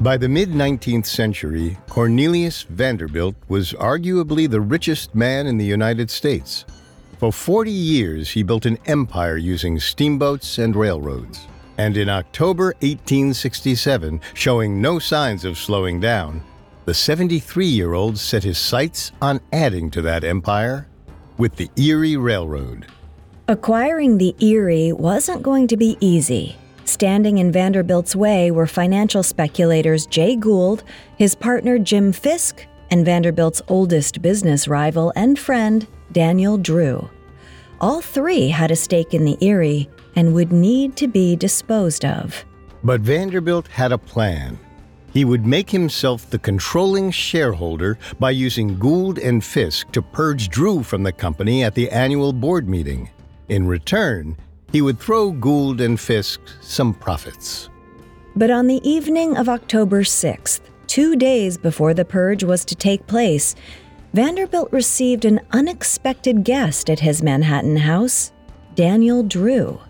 By 0.00 0.16
the 0.16 0.28
mid 0.28 0.50
19th 0.50 1.06
century, 1.06 1.76
Cornelius 1.88 2.62
Vanderbilt 2.62 3.34
was 3.48 3.72
arguably 3.72 4.48
the 4.48 4.60
richest 4.60 5.12
man 5.12 5.48
in 5.48 5.58
the 5.58 5.64
United 5.64 6.08
States. 6.08 6.64
For 7.18 7.32
40 7.32 7.72
years, 7.72 8.30
he 8.30 8.44
built 8.44 8.64
an 8.64 8.78
empire 8.86 9.36
using 9.36 9.80
steamboats 9.80 10.58
and 10.58 10.76
railroads. 10.76 11.48
And 11.78 11.96
in 11.96 12.08
October 12.08 12.66
1867, 12.78 14.20
showing 14.34 14.80
no 14.80 15.00
signs 15.00 15.44
of 15.44 15.58
slowing 15.58 15.98
down, 15.98 16.42
the 16.84 16.94
73 16.94 17.66
year 17.66 17.94
old 17.94 18.18
set 18.18 18.44
his 18.44 18.56
sights 18.56 19.10
on 19.20 19.40
adding 19.52 19.90
to 19.90 20.02
that 20.02 20.22
empire 20.22 20.86
with 21.38 21.56
the 21.56 21.68
Erie 21.74 22.16
Railroad. 22.16 22.86
Acquiring 23.48 24.18
the 24.18 24.36
Erie 24.38 24.92
wasn't 24.92 25.42
going 25.42 25.66
to 25.66 25.76
be 25.76 25.96
easy. 26.00 26.56
Standing 26.88 27.36
in 27.36 27.52
Vanderbilt's 27.52 28.16
way 28.16 28.50
were 28.50 28.66
financial 28.66 29.22
speculators 29.22 30.06
Jay 30.06 30.34
Gould, 30.34 30.84
his 31.18 31.34
partner 31.34 31.78
Jim 31.78 32.12
Fisk, 32.12 32.66
and 32.90 33.04
Vanderbilt's 33.04 33.60
oldest 33.68 34.22
business 34.22 34.66
rival 34.66 35.12
and 35.14 35.38
friend, 35.38 35.86
Daniel 36.12 36.56
Drew. 36.56 37.10
All 37.78 38.00
three 38.00 38.48
had 38.48 38.70
a 38.70 38.76
stake 38.76 39.12
in 39.12 39.26
the 39.26 39.36
Erie 39.42 39.90
and 40.16 40.32
would 40.32 40.50
need 40.50 40.96
to 40.96 41.08
be 41.08 41.36
disposed 41.36 42.06
of. 42.06 42.42
But 42.82 43.02
Vanderbilt 43.02 43.68
had 43.68 43.92
a 43.92 43.98
plan. 43.98 44.58
He 45.12 45.26
would 45.26 45.44
make 45.44 45.68
himself 45.68 46.30
the 46.30 46.38
controlling 46.38 47.10
shareholder 47.10 47.98
by 48.18 48.30
using 48.30 48.78
Gould 48.78 49.18
and 49.18 49.44
Fisk 49.44 49.92
to 49.92 50.00
purge 50.00 50.48
Drew 50.48 50.82
from 50.82 51.02
the 51.02 51.12
company 51.12 51.64
at 51.64 51.74
the 51.74 51.90
annual 51.90 52.32
board 52.32 52.66
meeting. 52.66 53.10
In 53.50 53.66
return, 53.66 54.38
he 54.72 54.82
would 54.82 54.98
throw 54.98 55.30
Gould 55.32 55.80
and 55.80 55.98
Fisk 55.98 56.40
some 56.60 56.94
profits. 56.94 57.70
But 58.36 58.50
on 58.50 58.66
the 58.66 58.86
evening 58.88 59.36
of 59.36 59.48
October 59.48 60.02
6th, 60.02 60.60
two 60.86 61.16
days 61.16 61.58
before 61.58 61.94
the 61.94 62.04
purge 62.04 62.44
was 62.44 62.64
to 62.66 62.76
take 62.76 63.06
place, 63.06 63.54
Vanderbilt 64.12 64.72
received 64.72 65.24
an 65.24 65.40
unexpected 65.50 66.44
guest 66.44 66.88
at 66.88 67.00
his 67.00 67.22
Manhattan 67.22 67.76
house 67.76 68.32
Daniel 68.74 69.22
Drew. 69.22 69.80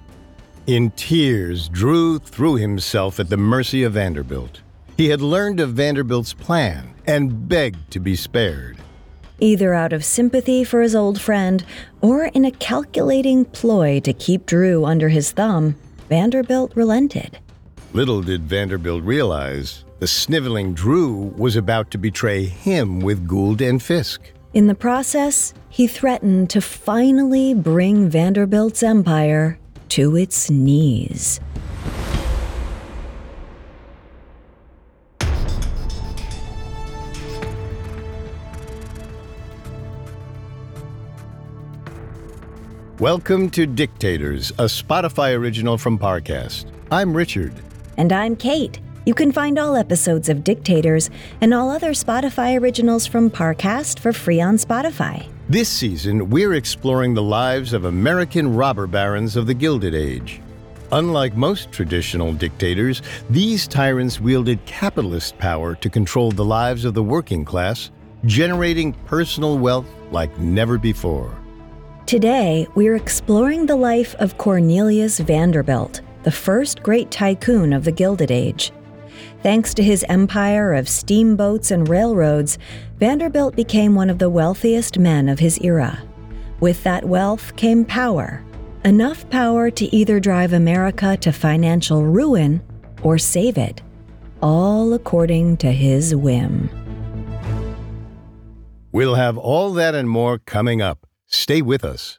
In 0.66 0.90
tears, 0.92 1.68
Drew 1.68 2.18
threw 2.18 2.56
himself 2.56 3.20
at 3.20 3.28
the 3.28 3.36
mercy 3.36 3.82
of 3.82 3.92
Vanderbilt. 3.92 4.62
He 4.96 5.08
had 5.08 5.20
learned 5.20 5.60
of 5.60 5.74
Vanderbilt's 5.74 6.32
plan 6.32 6.94
and 7.06 7.48
begged 7.48 7.90
to 7.90 8.00
be 8.00 8.16
spared. 8.16 8.77
Either 9.40 9.72
out 9.72 9.92
of 9.92 10.04
sympathy 10.04 10.64
for 10.64 10.82
his 10.82 10.94
old 10.94 11.20
friend 11.20 11.64
or 12.00 12.24
in 12.26 12.44
a 12.44 12.50
calculating 12.50 13.44
ploy 13.44 14.00
to 14.00 14.12
keep 14.12 14.46
Drew 14.46 14.84
under 14.84 15.08
his 15.08 15.30
thumb, 15.30 15.76
Vanderbilt 16.08 16.72
relented. 16.74 17.38
Little 17.92 18.22
did 18.22 18.42
Vanderbilt 18.42 19.04
realize 19.04 19.84
the 20.00 20.06
sniveling 20.06 20.74
Drew 20.74 21.34
was 21.36 21.56
about 21.56 21.90
to 21.92 21.98
betray 21.98 22.44
him 22.44 23.00
with 23.00 23.26
Gould 23.26 23.60
and 23.60 23.82
Fisk. 23.82 24.20
In 24.54 24.66
the 24.66 24.74
process, 24.74 25.54
he 25.68 25.86
threatened 25.86 26.50
to 26.50 26.60
finally 26.60 27.54
bring 27.54 28.08
Vanderbilt's 28.08 28.82
empire 28.82 29.58
to 29.90 30.16
its 30.16 30.50
knees. 30.50 31.40
Welcome 43.00 43.50
to 43.50 43.64
Dictators, 43.64 44.50
a 44.50 44.64
Spotify 44.64 45.38
original 45.38 45.78
from 45.78 46.00
Parcast. 46.00 46.64
I'm 46.90 47.16
Richard. 47.16 47.52
And 47.96 48.12
I'm 48.12 48.34
Kate. 48.34 48.80
You 49.06 49.14
can 49.14 49.30
find 49.30 49.56
all 49.56 49.76
episodes 49.76 50.28
of 50.28 50.42
Dictators 50.42 51.08
and 51.40 51.54
all 51.54 51.70
other 51.70 51.92
Spotify 51.92 52.60
originals 52.60 53.06
from 53.06 53.30
Parcast 53.30 54.00
for 54.00 54.12
free 54.12 54.40
on 54.40 54.56
Spotify. 54.56 55.28
This 55.48 55.68
season, 55.68 56.28
we're 56.28 56.54
exploring 56.54 57.14
the 57.14 57.22
lives 57.22 57.72
of 57.72 57.84
American 57.84 58.56
robber 58.56 58.88
barons 58.88 59.36
of 59.36 59.46
the 59.46 59.54
Gilded 59.54 59.94
Age. 59.94 60.40
Unlike 60.90 61.36
most 61.36 61.70
traditional 61.70 62.32
dictators, 62.32 63.00
these 63.30 63.68
tyrants 63.68 64.20
wielded 64.20 64.66
capitalist 64.66 65.38
power 65.38 65.76
to 65.76 65.88
control 65.88 66.32
the 66.32 66.44
lives 66.44 66.84
of 66.84 66.94
the 66.94 67.02
working 67.04 67.44
class, 67.44 67.92
generating 68.24 68.92
personal 69.06 69.56
wealth 69.56 69.86
like 70.10 70.36
never 70.40 70.78
before. 70.78 71.37
Today, 72.08 72.66
we're 72.74 72.96
exploring 72.96 73.66
the 73.66 73.76
life 73.76 74.14
of 74.14 74.38
Cornelius 74.38 75.18
Vanderbilt, 75.18 76.00
the 76.22 76.30
first 76.30 76.82
great 76.82 77.10
tycoon 77.10 77.74
of 77.74 77.84
the 77.84 77.92
Gilded 77.92 78.30
Age. 78.30 78.72
Thanks 79.42 79.74
to 79.74 79.82
his 79.82 80.06
empire 80.08 80.72
of 80.72 80.88
steamboats 80.88 81.70
and 81.70 81.86
railroads, 81.86 82.56
Vanderbilt 82.98 83.54
became 83.54 83.94
one 83.94 84.08
of 84.08 84.18
the 84.18 84.30
wealthiest 84.30 84.98
men 84.98 85.28
of 85.28 85.38
his 85.38 85.60
era. 85.60 86.02
With 86.60 86.82
that 86.82 87.04
wealth 87.04 87.54
came 87.56 87.84
power, 87.84 88.42
enough 88.86 89.28
power 89.28 89.70
to 89.72 89.94
either 89.94 90.18
drive 90.18 90.54
America 90.54 91.14
to 91.18 91.30
financial 91.30 92.06
ruin 92.06 92.62
or 93.02 93.18
save 93.18 93.58
it, 93.58 93.82
all 94.40 94.94
according 94.94 95.58
to 95.58 95.70
his 95.70 96.14
whim. 96.14 96.70
We'll 98.92 99.16
have 99.16 99.36
all 99.36 99.74
that 99.74 99.94
and 99.94 100.08
more 100.08 100.38
coming 100.38 100.80
up. 100.80 101.07
Stay 101.30 101.60
with 101.60 101.84
us. 101.84 102.18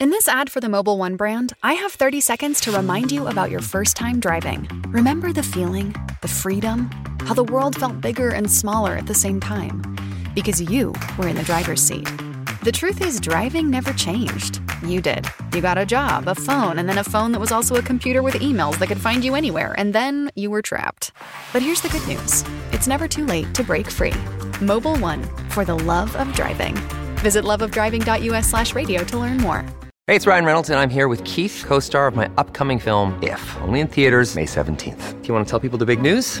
In 0.00 0.08
this 0.08 0.28
ad 0.28 0.50
for 0.50 0.60
the 0.60 0.66
Mobil 0.66 0.96
1 0.96 1.16
brand, 1.16 1.52
I 1.62 1.74
have 1.74 1.92
30 1.92 2.22
seconds 2.22 2.58
to 2.62 2.72
remind 2.72 3.12
you 3.12 3.26
about 3.26 3.50
your 3.50 3.60
first 3.60 3.96
time 3.96 4.18
driving. 4.18 4.66
Remember 4.88 5.30
the 5.30 5.42
feeling, 5.42 5.94
the 6.22 6.28
freedom, 6.28 6.90
how 7.20 7.34
the 7.34 7.44
world 7.44 7.76
felt 7.76 8.00
bigger 8.00 8.30
and 8.30 8.50
smaller 8.50 8.96
at 8.96 9.06
the 9.06 9.14
same 9.14 9.40
time? 9.40 9.82
Because 10.34 10.62
you 10.62 10.94
were 11.18 11.28
in 11.28 11.36
the 11.36 11.42
driver's 11.42 11.82
seat. 11.82 12.08
The 12.62 12.72
truth 12.72 13.02
is, 13.02 13.20
driving 13.20 13.68
never 13.68 13.92
changed. 13.92 14.62
You 14.86 15.02
did. 15.02 15.26
You 15.52 15.60
got 15.60 15.76
a 15.76 15.84
job, 15.84 16.26
a 16.26 16.34
phone, 16.34 16.78
and 16.78 16.88
then 16.88 16.98
a 16.98 17.04
phone 17.04 17.32
that 17.32 17.40
was 17.40 17.52
also 17.52 17.76
a 17.76 17.82
computer 17.82 18.22
with 18.22 18.34
emails 18.36 18.78
that 18.78 18.88
could 18.88 19.00
find 19.00 19.22
you 19.22 19.34
anywhere, 19.34 19.74
and 19.76 19.94
then 19.94 20.30
you 20.34 20.50
were 20.50 20.62
trapped. 20.62 21.12
But 21.52 21.60
here's 21.60 21.82
the 21.82 21.90
good 21.90 22.06
news 22.08 22.42
it's 22.72 22.86
never 22.86 23.06
too 23.06 23.26
late 23.26 23.54
to 23.54 23.62
break 23.62 23.90
free. 23.90 24.16
Mobil 24.60 24.98
1, 24.98 25.22
for 25.50 25.66
the 25.66 25.78
love 25.78 26.16
of 26.16 26.32
driving. 26.32 26.74
Visit 27.20 27.44
loveofdriving.us 27.44 28.48
slash 28.50 28.74
radio 28.74 29.04
to 29.04 29.18
learn 29.18 29.36
more. 29.38 29.64
Hey, 30.06 30.14
it's 30.14 30.26
Ryan 30.26 30.44
Reynolds, 30.44 30.70
and 30.70 30.78
I'm 30.78 30.90
here 30.90 31.08
with 31.08 31.24
Keith, 31.24 31.64
co 31.66 31.80
star 31.80 32.06
of 32.06 32.14
my 32.14 32.30
upcoming 32.38 32.78
film, 32.78 33.18
If, 33.22 33.56
only 33.62 33.80
in 33.80 33.88
theaters, 33.88 34.36
May 34.36 34.46
17th. 34.46 35.20
Do 35.20 35.28
you 35.28 35.34
want 35.34 35.46
to 35.46 35.50
tell 35.50 35.60
people 35.60 35.78
the 35.78 35.86
big 35.86 36.00
news? 36.00 36.40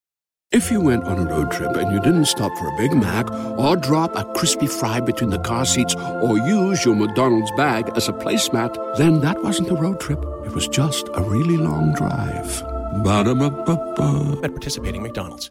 If 0.51 0.69
you 0.69 0.81
went 0.81 1.05
on 1.05 1.17
a 1.17 1.23
road 1.23 1.49
trip 1.49 1.77
and 1.77 1.93
you 1.93 2.01
didn't 2.01 2.25
stop 2.25 2.51
for 2.57 2.67
a 2.67 2.75
Big 2.75 2.93
Mac 2.93 3.31
or 3.57 3.77
drop 3.77 4.13
a 4.17 4.25
crispy 4.33 4.67
fry 4.67 4.99
between 4.99 5.29
the 5.29 5.39
car 5.39 5.63
seats 5.63 5.95
or 5.95 6.37
use 6.39 6.83
your 6.83 6.93
McDonald's 6.93 7.49
bag 7.51 7.89
as 7.95 8.09
a 8.09 8.11
placemat, 8.11 8.97
then 8.97 9.21
that 9.21 9.41
wasn't 9.41 9.71
a 9.71 9.75
road 9.75 10.01
trip. 10.01 10.19
It 10.45 10.51
was 10.53 10.67
just 10.67 11.07
a 11.13 11.23
really 11.23 11.55
long 11.55 11.93
drive. 11.93 12.61
Ba-da-ba-ba-ba. 13.01 14.41
At 14.43 14.51
participating 14.51 15.01
McDonald's. 15.01 15.49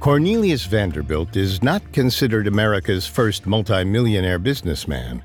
Cornelius 0.00 0.64
Vanderbilt 0.64 1.36
is 1.36 1.62
not 1.62 1.92
considered 1.92 2.46
America's 2.46 3.06
first 3.06 3.46
multimillionaire 3.46 4.38
businessman. 4.38 5.22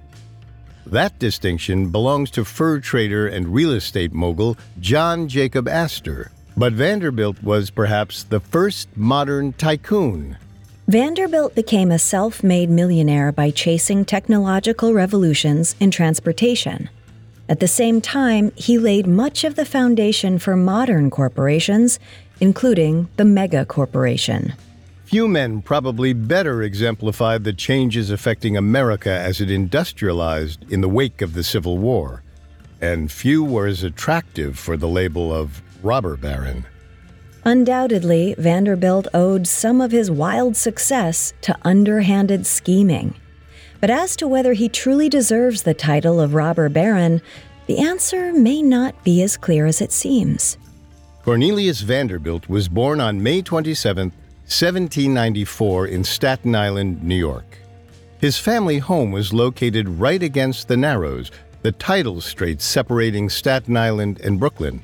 That 0.86 1.18
distinction 1.20 1.90
belongs 1.90 2.30
to 2.32 2.44
fur 2.44 2.80
trader 2.80 3.28
and 3.28 3.54
real 3.54 3.72
estate 3.72 4.14
mogul 4.14 4.58
John 4.80 5.28
Jacob 5.28 5.68
Astor. 5.68 6.32
But 6.56 6.74
Vanderbilt 6.74 7.42
was 7.42 7.70
perhaps 7.70 8.24
the 8.24 8.40
first 8.40 8.90
modern 8.96 9.54
tycoon. 9.54 10.38
Vanderbilt 10.88 11.56
became 11.56 11.92
a 11.92 11.98
self 11.98 12.44
made 12.44 12.70
millionaire 12.70 13.32
by 13.32 13.50
chasing 13.50 14.04
technological 14.04 14.94
revolutions 14.94 15.76
in 15.80 15.90
transportation. 15.92 16.90
At 17.48 17.60
the 17.60 17.68
same 17.68 18.02
time, 18.02 18.52
he 18.56 18.78
laid 18.78 19.08
much 19.08 19.44
of 19.44 19.56
the 19.56 19.66
foundation 19.66 20.40
for 20.40 20.56
modern 20.56 21.10
corporations, 21.10 22.00
including 22.40 23.10
the 23.16 23.26
mega 23.26 23.66
corporation. 23.66 24.54
Few 25.14 25.28
men 25.28 25.62
probably 25.62 26.12
better 26.12 26.64
exemplified 26.64 27.44
the 27.44 27.54
changes 27.54 28.10
affecting 28.10 28.58
America 28.58 29.12
as 29.12 29.40
it 29.42 29.52
industrialized 29.52 30.66
in 30.72 30.82
the 30.82 30.90
wake 30.90 31.22
of 31.22 31.36
the 31.36 31.44
Civil 31.44 31.78
War, 31.78 32.24
and 32.82 33.12
few 33.12 33.44
were 33.44 33.68
as 33.68 33.84
attractive 33.84 34.58
for 34.58 34.76
the 34.76 34.88
label 34.88 35.32
of 35.32 35.62
robber 35.84 36.18
baron. 36.18 36.66
Undoubtedly, 37.46 38.34
Vanderbilt 38.40 39.08
owed 39.14 39.46
some 39.46 39.82
of 39.82 39.92
his 39.92 40.10
wild 40.10 40.58
success 40.58 41.32
to 41.42 41.56
underhanded 41.62 42.48
scheming. 42.48 43.14
But 43.80 43.92
as 43.92 44.16
to 44.16 44.28
whether 44.28 44.54
he 44.54 44.68
truly 44.68 45.10
deserves 45.10 45.62
the 45.62 45.76
title 45.76 46.20
of 46.20 46.34
robber 46.34 46.70
baron, 46.70 47.22
the 47.68 47.78
answer 47.78 48.34
may 48.34 48.64
not 48.64 49.04
be 49.04 49.22
as 49.22 49.38
clear 49.38 49.68
as 49.68 49.80
it 49.80 49.92
seems. 49.92 50.58
Cornelius 51.22 51.82
Vanderbilt 51.82 52.50
was 52.50 52.68
born 52.68 53.00
on 53.00 53.22
May 53.22 53.44
27, 53.44 54.12
1794, 54.46 55.88
in 55.88 56.04
Staten 56.04 56.56
Island, 56.56 57.04
New 57.04 57.16
York. 57.16 57.58
His 58.20 58.38
family 58.38 58.80
home 58.80 59.12
was 59.12 59.34
located 59.34 59.88
right 59.90 60.22
against 60.22 60.68
the 60.68 60.78
Narrows, 60.78 61.32
the 61.62 61.72
tidal 61.72 62.22
strait 62.22 62.62
separating 62.62 63.30
Staten 63.30 63.76
Island 63.76 64.22
and 64.22 64.40
Brooklyn. 64.40 64.82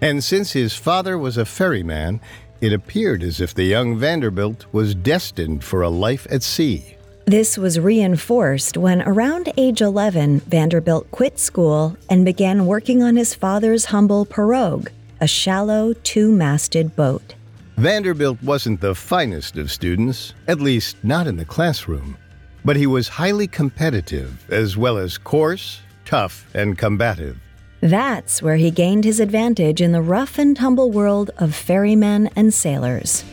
And 0.00 0.24
since 0.24 0.52
his 0.52 0.74
father 0.74 1.18
was 1.18 1.36
a 1.36 1.44
ferryman, 1.44 2.20
it 2.60 2.72
appeared 2.72 3.22
as 3.22 3.40
if 3.40 3.54
the 3.54 3.64
young 3.64 3.98
Vanderbilt 3.98 4.66
was 4.72 4.94
destined 4.94 5.64
for 5.64 5.82
a 5.82 5.88
life 5.88 6.26
at 6.30 6.42
sea. 6.42 6.96
This 7.26 7.56
was 7.56 7.78
reinforced 7.78 8.76
when, 8.76 9.02
around 9.02 9.52
age 9.56 9.80
11, 9.80 10.40
Vanderbilt 10.40 11.10
quit 11.10 11.38
school 11.38 11.96
and 12.08 12.24
began 12.24 12.66
working 12.66 13.02
on 13.02 13.16
his 13.16 13.34
father's 13.34 13.86
humble 13.86 14.26
pirogue, 14.26 14.88
a 15.20 15.26
shallow, 15.26 15.92
two 16.02 16.32
masted 16.32 16.96
boat. 16.96 17.34
Vanderbilt 17.80 18.42
wasn't 18.42 18.78
the 18.78 18.94
finest 18.94 19.56
of 19.56 19.72
students, 19.72 20.34
at 20.48 20.60
least 20.60 20.98
not 21.02 21.26
in 21.26 21.34
the 21.34 21.46
classroom, 21.46 22.14
but 22.62 22.76
he 22.76 22.86
was 22.86 23.08
highly 23.08 23.46
competitive 23.46 24.44
as 24.52 24.76
well 24.76 24.98
as 24.98 25.16
coarse, 25.16 25.80
tough, 26.04 26.44
and 26.52 26.76
combative. 26.76 27.38
That's 27.80 28.42
where 28.42 28.56
he 28.56 28.70
gained 28.70 29.04
his 29.04 29.18
advantage 29.18 29.80
in 29.80 29.92
the 29.92 30.02
rough 30.02 30.38
and 30.38 30.54
tumble 30.54 30.90
world 30.90 31.30
of 31.38 31.54
ferrymen 31.54 32.28
and 32.36 32.52
sailors. 32.52 33.24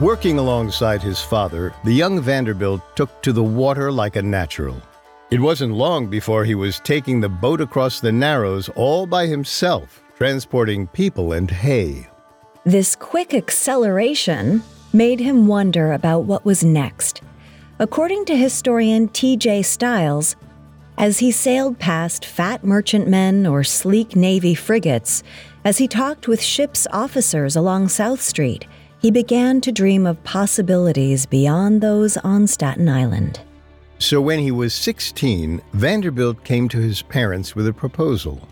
Working 0.00 0.38
alongside 0.38 1.02
his 1.02 1.18
father, 1.18 1.74
the 1.84 1.92
young 1.92 2.20
Vanderbilt 2.20 2.82
took 2.94 3.20
to 3.22 3.32
the 3.32 3.42
water 3.42 3.90
like 3.90 4.14
a 4.14 4.22
natural. 4.22 4.80
It 5.32 5.40
wasn't 5.40 5.74
long 5.74 6.06
before 6.06 6.44
he 6.44 6.54
was 6.54 6.78
taking 6.78 7.20
the 7.20 7.28
boat 7.28 7.60
across 7.60 7.98
the 7.98 8.12
Narrows 8.12 8.68
all 8.76 9.06
by 9.06 9.26
himself, 9.26 10.04
transporting 10.20 10.86
people 10.88 11.32
and 11.32 11.50
hay. 11.50 12.06
This 12.64 12.94
quick 12.94 13.32
acceleration 13.32 14.62
made 14.92 15.18
him 15.18 15.46
wonder 15.46 15.92
about 15.92 16.24
what 16.24 16.44
was 16.44 16.62
next. 16.62 17.22
According 17.78 18.26
to 18.26 18.36
historian 18.36 19.08
T.J. 19.08 19.62
Stiles, 19.62 20.36
as 20.98 21.20
he 21.20 21.30
sailed 21.30 21.78
past 21.78 22.26
fat 22.26 22.62
merchantmen 22.62 23.46
or 23.46 23.64
sleek 23.64 24.14
Navy 24.14 24.54
frigates, 24.54 25.22
as 25.64 25.78
he 25.78 25.88
talked 25.88 26.28
with 26.28 26.42
ship's 26.42 26.86
officers 26.92 27.56
along 27.56 27.88
South 27.88 28.20
Street, 28.20 28.66
he 28.98 29.10
began 29.10 29.62
to 29.62 29.72
dream 29.72 30.06
of 30.06 30.22
possibilities 30.22 31.24
beyond 31.24 31.80
those 31.80 32.18
on 32.18 32.46
Staten 32.46 32.90
Island. 32.90 33.40
So 33.98 34.20
when 34.20 34.40
he 34.40 34.50
was 34.50 34.74
16, 34.74 35.62
Vanderbilt 35.72 36.44
came 36.44 36.68
to 36.68 36.76
his 36.76 37.00
parents 37.00 37.56
with 37.56 37.66
a 37.66 37.72
proposal. 37.72 38.46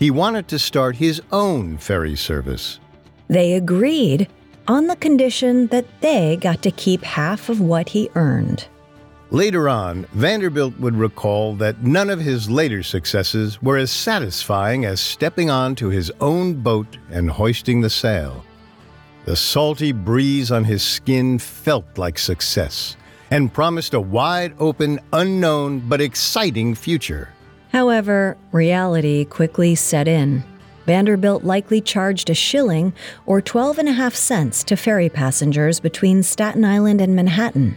He 0.00 0.10
wanted 0.10 0.48
to 0.48 0.58
start 0.58 0.96
his 0.96 1.20
own 1.30 1.76
ferry 1.76 2.16
service. 2.16 2.80
They 3.28 3.52
agreed 3.52 4.28
on 4.66 4.86
the 4.86 4.96
condition 4.96 5.66
that 5.66 5.84
they 6.00 6.38
got 6.40 6.62
to 6.62 6.70
keep 6.70 7.02
half 7.04 7.50
of 7.50 7.60
what 7.60 7.90
he 7.90 8.08
earned. 8.14 8.66
Later 9.30 9.68
on, 9.68 10.06
Vanderbilt 10.12 10.80
would 10.80 10.96
recall 10.96 11.54
that 11.56 11.82
none 11.82 12.08
of 12.08 12.18
his 12.18 12.48
later 12.48 12.82
successes 12.82 13.60
were 13.60 13.76
as 13.76 13.90
satisfying 13.90 14.86
as 14.86 15.02
stepping 15.02 15.50
onto 15.50 15.88
his 15.88 16.10
own 16.22 16.54
boat 16.54 16.96
and 17.10 17.30
hoisting 17.30 17.82
the 17.82 17.90
sail. 17.90 18.42
The 19.26 19.36
salty 19.36 19.92
breeze 19.92 20.50
on 20.50 20.64
his 20.64 20.82
skin 20.82 21.38
felt 21.38 21.98
like 21.98 22.18
success 22.18 22.96
and 23.30 23.52
promised 23.52 23.92
a 23.92 24.00
wide 24.00 24.54
open, 24.58 24.98
unknown, 25.12 25.80
but 25.80 26.00
exciting 26.00 26.74
future. 26.74 27.28
However, 27.72 28.36
reality 28.52 29.24
quickly 29.24 29.74
set 29.74 30.08
in. 30.08 30.42
Vanderbilt 30.86 31.44
likely 31.44 31.80
charged 31.80 32.30
a 32.30 32.34
shilling 32.34 32.92
or 33.26 33.40
12 33.40 33.78
and 33.78 33.88
a 33.88 33.92
half 33.92 34.14
cents 34.14 34.64
to 34.64 34.76
ferry 34.76 35.08
passengers 35.08 35.78
between 35.78 36.22
Staten 36.22 36.64
Island 36.64 37.00
and 37.00 37.14
Manhattan. 37.14 37.76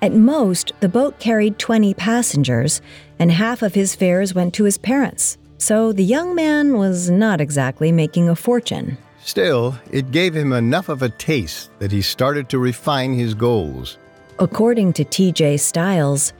At 0.00 0.12
most, 0.12 0.72
the 0.80 0.88
boat 0.88 1.18
carried 1.18 1.58
20 1.58 1.94
passengers, 1.94 2.82
and 3.18 3.32
half 3.32 3.62
of 3.62 3.74
his 3.74 3.94
fares 3.94 4.34
went 4.34 4.54
to 4.54 4.64
his 4.64 4.78
parents, 4.78 5.38
so 5.58 5.92
the 5.92 6.04
young 6.04 6.34
man 6.34 6.76
was 6.76 7.10
not 7.10 7.40
exactly 7.40 7.90
making 7.90 8.28
a 8.28 8.36
fortune. 8.36 8.98
Still, 9.24 9.74
it 9.90 10.12
gave 10.12 10.36
him 10.36 10.52
enough 10.52 10.88
of 10.88 11.02
a 11.02 11.08
taste 11.08 11.70
that 11.80 11.90
he 11.90 12.02
started 12.02 12.48
to 12.50 12.58
refine 12.58 13.14
his 13.14 13.34
goals. 13.34 13.98
According 14.38 14.92
to 14.92 15.04
TJ 15.04 15.58
Stiles, 15.58 16.32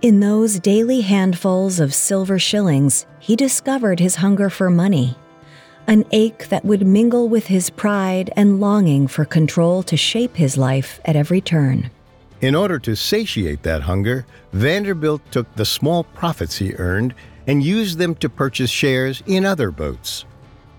in 0.00 0.20
those 0.20 0.60
daily 0.60 1.00
handfuls 1.00 1.80
of 1.80 1.92
silver 1.92 2.38
shillings, 2.38 3.04
he 3.18 3.34
discovered 3.34 3.98
his 3.98 4.16
hunger 4.16 4.48
for 4.48 4.70
money, 4.70 5.16
an 5.88 6.04
ache 6.12 6.48
that 6.48 6.64
would 6.64 6.86
mingle 6.86 7.28
with 7.28 7.48
his 7.48 7.70
pride 7.70 8.30
and 8.36 8.60
longing 8.60 9.08
for 9.08 9.24
control 9.24 9.82
to 9.82 9.96
shape 9.96 10.36
his 10.36 10.56
life 10.56 11.00
at 11.04 11.16
every 11.16 11.40
turn. 11.40 11.90
In 12.40 12.54
order 12.54 12.78
to 12.78 12.94
satiate 12.94 13.64
that 13.64 13.82
hunger, 13.82 14.24
Vanderbilt 14.52 15.22
took 15.32 15.52
the 15.56 15.64
small 15.64 16.04
profits 16.04 16.58
he 16.58 16.74
earned 16.74 17.12
and 17.48 17.64
used 17.64 17.98
them 17.98 18.14
to 18.16 18.28
purchase 18.28 18.70
shares 18.70 19.22
in 19.26 19.44
other 19.44 19.72
boats. 19.72 20.24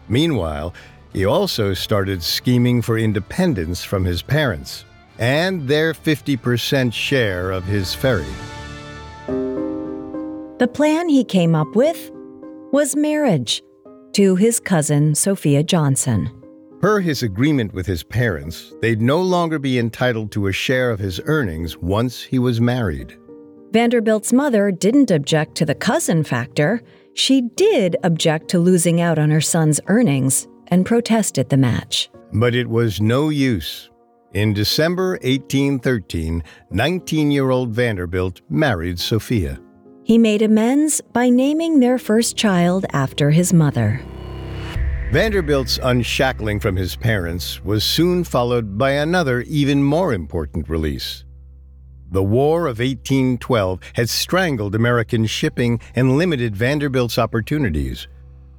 Meanwhile, 0.08 0.74
he 1.12 1.26
also 1.26 1.74
started 1.74 2.24
scheming 2.24 2.82
for 2.82 2.98
independence 2.98 3.84
from 3.84 4.06
his 4.06 4.22
parents 4.22 4.86
and 5.18 5.68
their 5.68 5.94
50% 5.94 6.94
share 6.94 7.52
of 7.52 7.66
his 7.66 7.94
ferry. 7.94 8.26
The 10.60 10.68
plan 10.68 11.08
he 11.08 11.24
came 11.24 11.56
up 11.56 11.74
with 11.74 12.12
was 12.74 12.94
marriage 12.94 13.64
to 14.12 14.36
his 14.36 14.60
cousin, 14.60 15.16
Sophia 15.16 15.64
Johnson. 15.64 16.30
Per 16.82 17.00
his 17.00 17.24
agreement 17.24 17.74
with 17.74 17.86
his 17.86 18.04
parents, 18.04 18.74
they'd 18.82 19.02
no 19.02 19.22
longer 19.22 19.58
be 19.58 19.80
entitled 19.80 20.34
to 20.34 20.48
a 20.48 20.52
share 20.52 20.92
of 20.92 21.00
his 21.00 21.22
earnings 21.24 21.78
once 21.78 22.22
he 22.22 22.40
was 22.40 22.60
married. 22.60 23.18
Vanderbilt's 23.72 24.34
mother 24.34 24.70
didn't 24.70 25.12
object 25.12 25.56
to 25.56 25.66
the 25.66 25.76
cousin 25.76 26.26
factor. 26.26 26.82
She 27.14 27.42
did 27.56 27.96
object 28.04 28.50
to 28.50 28.60
losing 28.60 29.00
out 29.00 29.18
on 29.18 29.30
her 29.30 29.40
son's 29.40 29.80
earnings 29.88 30.46
and 30.68 30.86
protested 30.86 31.48
the 31.48 31.58
match. 31.58 32.10
But 32.34 32.54
it 32.54 32.68
was 32.68 33.00
no 33.00 33.30
use. 33.30 33.90
In 34.34 34.54
December 34.54 35.12
1813, 35.24 36.44
19 36.70 37.32
year 37.32 37.50
old 37.50 37.70
Vanderbilt 37.70 38.42
married 38.50 39.00
Sophia. 39.00 39.58
He 40.10 40.18
made 40.18 40.42
amends 40.42 41.02
by 41.14 41.30
naming 41.30 41.80
their 41.80 42.00
first 42.00 42.36
child 42.36 42.84
after 42.94 43.30
his 43.30 43.54
mother. 43.54 44.02
Vanderbilt's 45.12 45.78
unshackling 45.84 46.60
from 46.60 46.76
his 46.76 46.96
parents 46.96 47.64
was 47.64 47.84
soon 47.84 48.24
followed 48.24 48.76
by 48.76 48.94
another, 48.94 49.42
even 49.42 49.84
more 49.84 50.12
important 50.12 50.68
release. 50.68 51.26
The 52.10 52.24
War 52.24 52.62
of 52.62 52.80
1812 52.80 53.82
had 53.94 54.10
strangled 54.10 54.74
American 54.74 55.28
shipping 55.28 55.80
and 55.94 56.18
limited 56.18 56.56
Vanderbilt's 56.56 57.20
opportunities. 57.20 58.08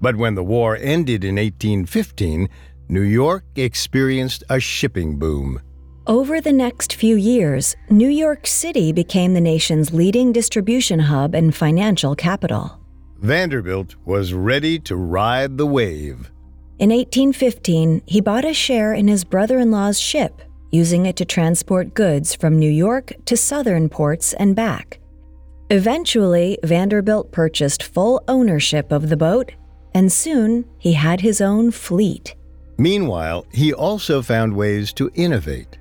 But 0.00 0.14
when 0.14 0.36
the 0.36 0.44
war 0.44 0.76
ended 0.76 1.24
in 1.24 1.34
1815, 1.34 2.48
New 2.88 3.02
York 3.02 3.44
experienced 3.56 4.44
a 4.48 4.60
shipping 4.60 5.18
boom. 5.18 5.60
Over 6.06 6.40
the 6.40 6.52
next 6.52 6.94
few 6.94 7.16
years, 7.16 7.76
New 7.90 8.08
York 8.08 8.46
City 8.46 8.90
became 8.90 9.34
the 9.34 9.40
nation's 9.40 9.92
leading 9.92 10.32
distribution 10.32 10.98
hub 10.98 11.34
and 11.34 11.54
financial 11.54 12.16
capital. 12.16 12.80
Vanderbilt 13.18 13.96
was 14.06 14.32
ready 14.32 14.78
to 14.78 14.96
ride 14.96 15.58
the 15.58 15.66
wave. 15.66 16.32
In 16.78 16.88
1815, 16.88 18.00
he 18.06 18.22
bought 18.22 18.46
a 18.46 18.54
share 18.54 18.94
in 18.94 19.08
his 19.08 19.24
brother 19.24 19.58
in 19.58 19.70
law's 19.70 20.00
ship, 20.00 20.40
using 20.72 21.04
it 21.04 21.16
to 21.16 21.26
transport 21.26 21.92
goods 21.92 22.34
from 22.34 22.58
New 22.58 22.70
York 22.70 23.12
to 23.26 23.36
southern 23.36 23.90
ports 23.90 24.32
and 24.32 24.56
back. 24.56 25.00
Eventually, 25.68 26.58
Vanderbilt 26.64 27.30
purchased 27.30 27.82
full 27.82 28.24
ownership 28.26 28.90
of 28.90 29.10
the 29.10 29.18
boat, 29.18 29.52
and 29.92 30.10
soon 30.10 30.64
he 30.78 30.94
had 30.94 31.20
his 31.20 31.42
own 31.42 31.70
fleet. 31.70 32.34
Meanwhile, 32.78 33.44
he 33.52 33.74
also 33.74 34.22
found 34.22 34.56
ways 34.56 34.94
to 34.94 35.10
innovate. 35.14 35.76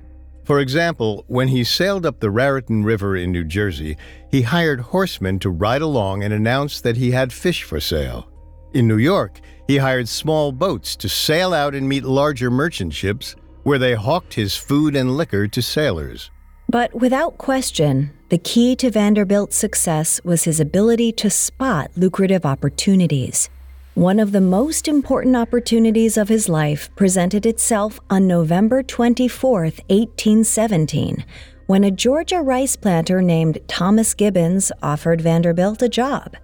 For 0.50 0.58
example, 0.58 1.24
when 1.28 1.46
he 1.46 1.62
sailed 1.62 2.04
up 2.04 2.18
the 2.18 2.28
Raritan 2.28 2.82
River 2.82 3.16
in 3.16 3.30
New 3.30 3.44
Jersey, 3.44 3.96
he 4.32 4.42
hired 4.42 4.80
horsemen 4.80 5.38
to 5.38 5.48
ride 5.48 5.80
along 5.80 6.24
and 6.24 6.34
announce 6.34 6.80
that 6.80 6.96
he 6.96 7.12
had 7.12 7.32
fish 7.32 7.62
for 7.62 7.78
sale. 7.78 8.28
In 8.74 8.88
New 8.88 8.96
York, 8.96 9.38
he 9.68 9.76
hired 9.76 10.08
small 10.08 10.50
boats 10.50 10.96
to 10.96 11.08
sail 11.08 11.54
out 11.54 11.76
and 11.76 11.88
meet 11.88 12.02
larger 12.02 12.50
merchant 12.50 12.92
ships, 12.92 13.36
where 13.62 13.78
they 13.78 13.94
hawked 13.94 14.34
his 14.34 14.56
food 14.56 14.96
and 14.96 15.16
liquor 15.16 15.46
to 15.46 15.62
sailors. 15.62 16.32
But 16.68 16.92
without 16.96 17.38
question, 17.38 18.10
the 18.28 18.38
key 18.38 18.74
to 18.74 18.90
Vanderbilt's 18.90 19.54
success 19.54 20.20
was 20.24 20.42
his 20.42 20.58
ability 20.58 21.12
to 21.12 21.30
spot 21.30 21.92
lucrative 21.94 22.44
opportunities. 22.44 23.50
One 23.94 24.20
of 24.20 24.30
the 24.30 24.40
most 24.40 24.86
important 24.86 25.34
opportunities 25.34 26.16
of 26.16 26.28
his 26.28 26.48
life 26.48 26.88
presented 26.94 27.44
itself 27.44 27.98
on 28.08 28.28
November 28.28 28.84
24, 28.84 29.62
1817, 29.62 31.24
when 31.66 31.82
a 31.82 31.90
Georgia 31.90 32.40
rice 32.40 32.76
planter 32.76 33.20
named 33.20 33.58
Thomas 33.66 34.14
Gibbons 34.14 34.70
offered 34.80 35.20
Vanderbilt 35.20 35.82
a 35.82 35.88
job. 35.88 36.36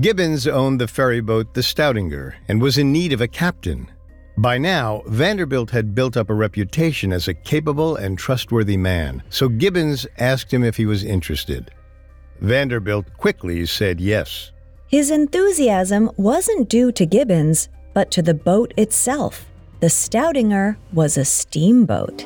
Gibbons 0.00 0.46
owned 0.46 0.80
the 0.80 0.88
ferry 0.88 1.20
boat 1.20 1.52
the 1.52 1.60
Stoudinger 1.60 2.32
and 2.48 2.62
was 2.62 2.78
in 2.78 2.92
need 2.92 3.12
of 3.12 3.20
a 3.20 3.28
captain. 3.28 3.90
By 4.38 4.56
now, 4.56 5.02
Vanderbilt 5.06 5.70
had 5.70 5.94
built 5.94 6.16
up 6.16 6.30
a 6.30 6.34
reputation 6.34 7.12
as 7.12 7.28
a 7.28 7.34
capable 7.34 7.96
and 7.96 8.18
trustworthy 8.18 8.78
man, 8.78 9.22
so 9.28 9.50
Gibbons 9.50 10.06
asked 10.16 10.52
him 10.52 10.64
if 10.64 10.78
he 10.78 10.86
was 10.86 11.04
interested. 11.04 11.70
Vanderbilt 12.40 13.12
quickly 13.18 13.66
said 13.66 14.00
yes. 14.00 14.50
His 14.88 15.10
enthusiasm 15.10 16.12
wasn't 16.16 16.68
due 16.68 16.92
to 16.92 17.04
Gibbons, 17.04 17.68
but 17.92 18.12
to 18.12 18.22
the 18.22 18.34
boat 18.34 18.72
itself. 18.76 19.44
The 19.80 19.88
Stoudinger 19.88 20.76
was 20.92 21.16
a 21.16 21.24
steamboat. 21.24 22.24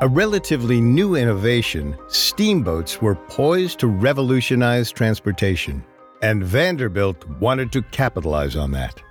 A 0.00 0.08
relatively 0.08 0.80
new 0.80 1.14
innovation, 1.14 1.94
steamboats 2.08 3.02
were 3.02 3.16
poised 3.16 3.80
to 3.80 3.86
revolutionize 3.86 4.92
transportation, 4.92 5.84
and 6.22 6.42
Vanderbilt 6.42 7.28
wanted 7.40 7.70
to 7.72 7.82
capitalize 7.82 8.56
on 8.56 8.70
that. 8.70 9.02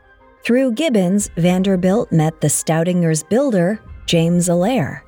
Through 0.43 0.71
Gibbons, 0.71 1.29
Vanderbilt 1.37 2.11
met 2.11 2.41
the 2.41 2.47
Stoudinger's 2.47 3.21
builder, 3.23 3.79
James 4.07 4.49
Allaire. 4.49 5.03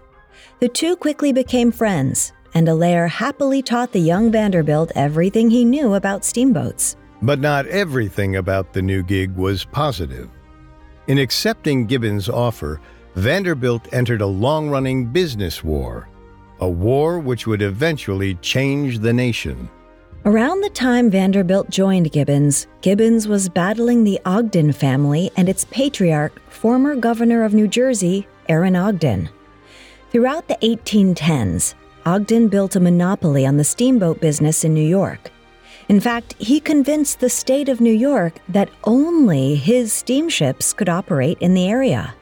The 0.59 0.69
two 0.69 0.95
quickly 0.98 1.33
became 1.33 1.71
friends, 1.71 2.33
and 2.53 2.68
Allaire 2.68 3.08
happily 3.08 3.62
taught 3.62 3.91
the 3.91 4.00
young 4.00 4.32
Vanderbilt 4.32 4.91
everything 4.96 5.50
he 5.50 5.65
knew 5.65 5.94
about 5.94 6.25
steamboats. 6.25 6.96
But 7.22 7.39
not 7.39 7.68
everything 7.68 8.38
about 8.38 8.74
the 8.74 8.82
new 8.82 9.03
gig 9.03 9.36
was 9.36 9.65
positive. 9.65 10.29
In 11.08 11.18
accepting 11.18 11.86
Gibbons' 11.86 12.29
offer, 12.29 12.79
Vanderbilt 13.15 13.91
entered 13.94 14.22
a 14.22 14.27
long 14.27 14.70
running 14.70 15.08
business 15.08 15.63
war, 15.63 16.08
a 16.60 16.70
war 16.70 17.20
which 17.20 17.48
would 17.48 17.62
eventually 17.62 18.36
change 18.36 19.00
the 19.00 19.13
nation. 19.13 19.70
Around 20.25 20.62
the 20.62 20.70
time 20.70 21.10
Vanderbilt 21.10 21.70
joined 21.70 22.12
Gibbons, 22.12 22.68
Gibbons 22.82 23.27
was 23.27 23.50
battling 23.50 24.03
the 24.03 24.20
Ogden 24.25 24.74
family 24.74 25.32
and 25.38 25.48
its 25.48 25.65
patriarch, 25.72 26.39
former 26.51 26.96
governor 26.96 27.44
of 27.44 27.53
New 27.53 27.68
Jersey, 27.68 28.27
Aaron 28.50 28.75
Ogden. 28.75 29.29
Throughout 30.12 30.48
the 30.48 30.58
1810s, 30.62 31.74
Ogden 32.06 32.48
built 32.48 32.75
a 32.75 32.79
monopoly 32.79 33.46
on 33.46 33.58
the 33.58 33.63
steamboat 33.63 34.20
business 34.22 34.63
in 34.63 34.74
New 34.74 34.88
York. 34.88 35.32
In 35.89 36.00
fact, 36.00 36.36
he 36.38 36.60
convinced 36.60 37.20
the 37.20 37.29
state 37.29 37.68
of 37.68 37.82
New 37.82 37.94
York 37.94 38.39
that 38.48 38.70
only 38.84 39.56
his 39.56 39.91
steamships 39.91 40.72
could 40.72 40.89
operate 40.89 41.38
in 41.39 41.53
the 41.53 41.68
area. 41.68 42.13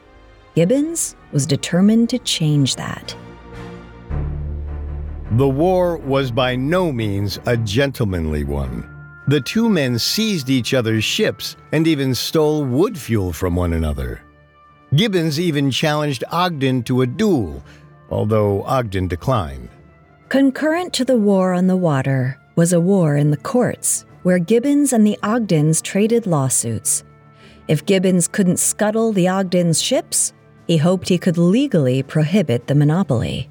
Gibbons 0.54 1.16
was 1.32 1.46
determined 1.46 2.08
to 2.10 2.18
change 2.18 2.76
that. 2.76 3.14
The 5.32 5.48
war 5.48 5.98
was 5.98 6.30
by 6.30 6.56
no 6.56 6.90
means 6.90 7.38
a 7.46 7.56
gentlemanly 7.56 8.44
one. 8.44 8.88
The 9.28 9.42
two 9.42 9.68
men 9.68 9.98
seized 9.98 10.48
each 10.48 10.72
other's 10.72 11.04
ships 11.04 11.56
and 11.72 11.86
even 11.86 12.14
stole 12.14 12.64
wood 12.64 12.98
fuel 12.98 13.34
from 13.34 13.54
one 13.54 13.74
another. 13.74 14.22
Gibbons 14.96 15.38
even 15.38 15.70
challenged 15.70 16.24
Ogden 16.32 16.82
to 16.84 17.02
a 17.02 17.06
duel, 17.06 17.62
although 18.10 18.62
Ogden 18.64 19.08
declined. 19.08 19.68
Concurrent 20.28 20.92
to 20.94 21.04
the 21.04 21.16
war 21.16 21.52
on 21.54 21.66
the 21.66 21.76
water 21.76 22.38
was 22.56 22.72
a 22.72 22.80
war 22.80 23.16
in 23.16 23.30
the 23.30 23.36
courts, 23.36 24.04
where 24.22 24.38
Gibbons 24.38 24.92
and 24.92 25.06
the 25.06 25.18
Ogdens 25.22 25.80
traded 25.80 26.26
lawsuits. 26.26 27.04
If 27.68 27.86
Gibbons 27.86 28.28
couldn't 28.28 28.58
scuttle 28.58 29.12
the 29.12 29.28
Ogdens' 29.28 29.80
ships, 29.80 30.32
he 30.66 30.76
hoped 30.76 31.08
he 31.08 31.18
could 31.18 31.38
legally 31.38 32.02
prohibit 32.02 32.66
the 32.66 32.74
monopoly. 32.74 33.48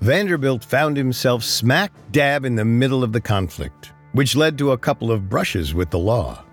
Vanderbilt 0.00 0.64
found 0.64 0.96
himself 0.96 1.42
smack 1.42 1.92
dab 2.10 2.44
in 2.44 2.54
the 2.54 2.64
middle 2.64 3.02
of 3.02 3.12
the 3.12 3.20
conflict, 3.20 3.92
which 4.12 4.36
led 4.36 4.56
to 4.58 4.72
a 4.72 4.78
couple 4.78 5.10
of 5.10 5.28
brushes 5.28 5.74
with 5.74 5.90
the 5.90 5.98
law. 5.98 6.44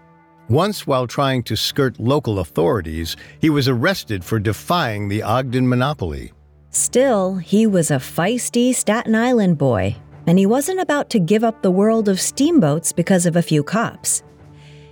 Once, 0.49 0.87
while 0.87 1.07
trying 1.07 1.43
to 1.43 1.55
skirt 1.55 1.99
local 1.99 2.39
authorities, 2.39 3.15
he 3.39 3.49
was 3.49 3.67
arrested 3.67 4.23
for 4.23 4.39
defying 4.39 5.07
the 5.07 5.21
Ogden 5.21 5.67
monopoly. 5.67 6.31
Still, 6.69 7.35
he 7.35 7.65
was 7.65 7.91
a 7.91 7.95
feisty 7.95 8.73
Staten 8.73 9.15
Island 9.15 9.57
boy, 9.57 9.95
and 10.25 10.37
he 10.37 10.45
wasn't 10.45 10.79
about 10.79 11.09
to 11.11 11.19
give 11.19 11.43
up 11.43 11.61
the 11.61 11.71
world 11.71 12.09
of 12.09 12.19
steamboats 12.19 12.91
because 12.91 13.25
of 13.25 13.35
a 13.35 13.41
few 13.41 13.63
cops. 13.63 14.23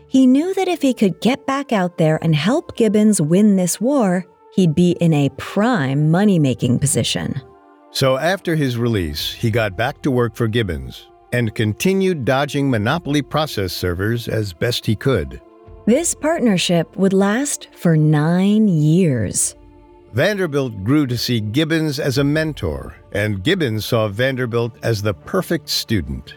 He 0.08 0.26
knew 0.28 0.54
that 0.54 0.68
if 0.68 0.82
he 0.82 0.94
could 0.94 1.20
get 1.20 1.46
back 1.46 1.74
out 1.74 1.98
there 1.98 2.18
and 2.24 2.36
help 2.36 2.78
Gibbons 2.78 3.22
win 3.22 3.58
this 3.58 3.82
war, 3.82 4.26
he'd 4.54 4.74
be 4.74 4.92
in 5.02 5.14
a 5.14 5.30
prime 5.38 6.10
money 6.10 6.40
making 6.40 6.80
position. 6.80 7.42
So 7.92 8.18
after 8.18 8.56
his 8.56 8.78
release, 8.78 9.32
he 9.32 9.52
got 9.52 9.76
back 9.76 10.02
to 10.04 10.12
work 10.12 10.36
for 10.36 10.48
Gibbons 10.48 11.08
and 11.34 11.54
continued 11.54 12.24
dodging 12.24 12.70
monopoly 12.70 13.22
process 13.22 13.74
servers 13.74 14.30
as 14.30 14.54
best 14.54 14.86
he 14.86 14.96
could. 14.96 15.42
This 15.86 16.16
partnership 16.16 16.96
would 16.96 17.14
last 17.14 17.68
for 17.76 17.98
nine 17.98 18.68
years. 18.68 19.56
Vanderbilt 20.16 20.86
grew 20.86 21.06
to 21.08 21.18
see 21.18 21.42
Gibbons 21.42 22.00
as 22.00 22.18
a 22.18 22.24
mentor, 22.24 22.96
and 23.12 23.44
Gibbons 23.44 23.86
saw 23.86 24.08
Vanderbilt 24.08 24.72
as 24.82 25.02
the 25.02 25.14
perfect 25.14 25.68
student. 25.68 26.36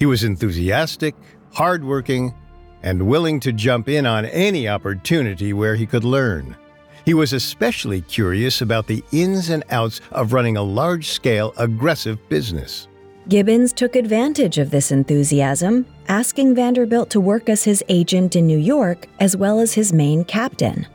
He 0.00 0.06
was 0.06 0.24
enthusiastic, 0.24 1.14
hardworking, 1.52 2.34
and 2.82 3.06
willing 3.06 3.38
to 3.38 3.52
jump 3.52 3.88
in 3.88 4.06
on 4.06 4.24
any 4.24 4.66
opportunity 4.66 5.52
where 5.52 5.76
he 5.76 5.86
could 5.86 6.02
learn. 6.02 6.56
He 7.04 7.14
was 7.14 7.32
especially 7.32 8.00
curious 8.00 8.60
about 8.60 8.88
the 8.88 9.04
ins 9.12 9.50
and 9.50 9.62
outs 9.70 10.00
of 10.10 10.32
running 10.32 10.56
a 10.56 10.62
large 10.64 11.06
scale, 11.06 11.54
aggressive 11.58 12.18
business. 12.28 12.88
Gibbons 13.28 13.72
took 13.72 13.94
advantage 13.94 14.58
of 14.58 14.72
this 14.72 14.90
enthusiasm, 14.90 15.86
asking 16.08 16.56
Vanderbilt 16.56 17.08
to 17.10 17.20
work 17.20 17.48
as 17.48 17.62
his 17.62 17.84
agent 17.88 18.34
in 18.34 18.48
New 18.48 18.58
York 18.58 19.06
as 19.20 19.36
well 19.36 19.60
as 19.60 19.74
his 19.74 19.92
main 19.92 20.24
captain. 20.24 20.88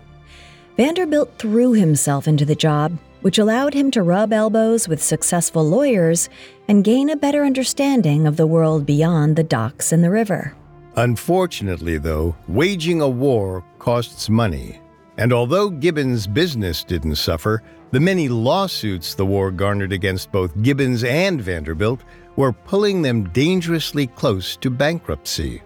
Vanderbilt 0.77 1.33
threw 1.39 1.73
himself 1.73 2.27
into 2.27 2.45
the 2.45 2.53
job, 2.55 2.99
which 3.21 3.39
allowed 3.39 3.73
him 3.73 3.89
to 3.89 4.03
rub 4.03 4.31
elbows 4.31 4.87
with 4.87 5.01
successful 5.01 5.67
lawyers 5.67 6.29
and 6.67 6.83
gain 6.83 7.09
a 7.09 7.15
better 7.15 7.43
understanding 7.43 8.27
of 8.27 8.37
the 8.37 8.45
world 8.45 8.85
beyond 8.85 9.35
the 9.35 9.43
docks 9.43 9.91
and 9.91 10.03
the 10.03 10.11
river. 10.11 10.55
Unfortunately, 10.95 11.97
though, 11.97 12.35
waging 12.47 13.01
a 13.01 13.09
war 13.09 13.65
costs 13.79 14.29
money. 14.29 14.79
And 15.17 15.33
although 15.33 15.71
Gibbons' 15.71 16.27
business 16.27 16.83
didn't 16.83 17.15
suffer, 17.15 17.63
the 17.89 17.99
many 17.99 18.29
lawsuits 18.29 19.15
the 19.15 19.25
war 19.25 19.49
garnered 19.49 19.91
against 19.91 20.31
both 20.31 20.61
Gibbons 20.61 21.03
and 21.03 21.41
Vanderbilt 21.41 22.01
were 22.35 22.53
pulling 22.53 23.01
them 23.01 23.23
dangerously 23.29 24.05
close 24.05 24.55
to 24.57 24.69
bankruptcy. 24.69 25.63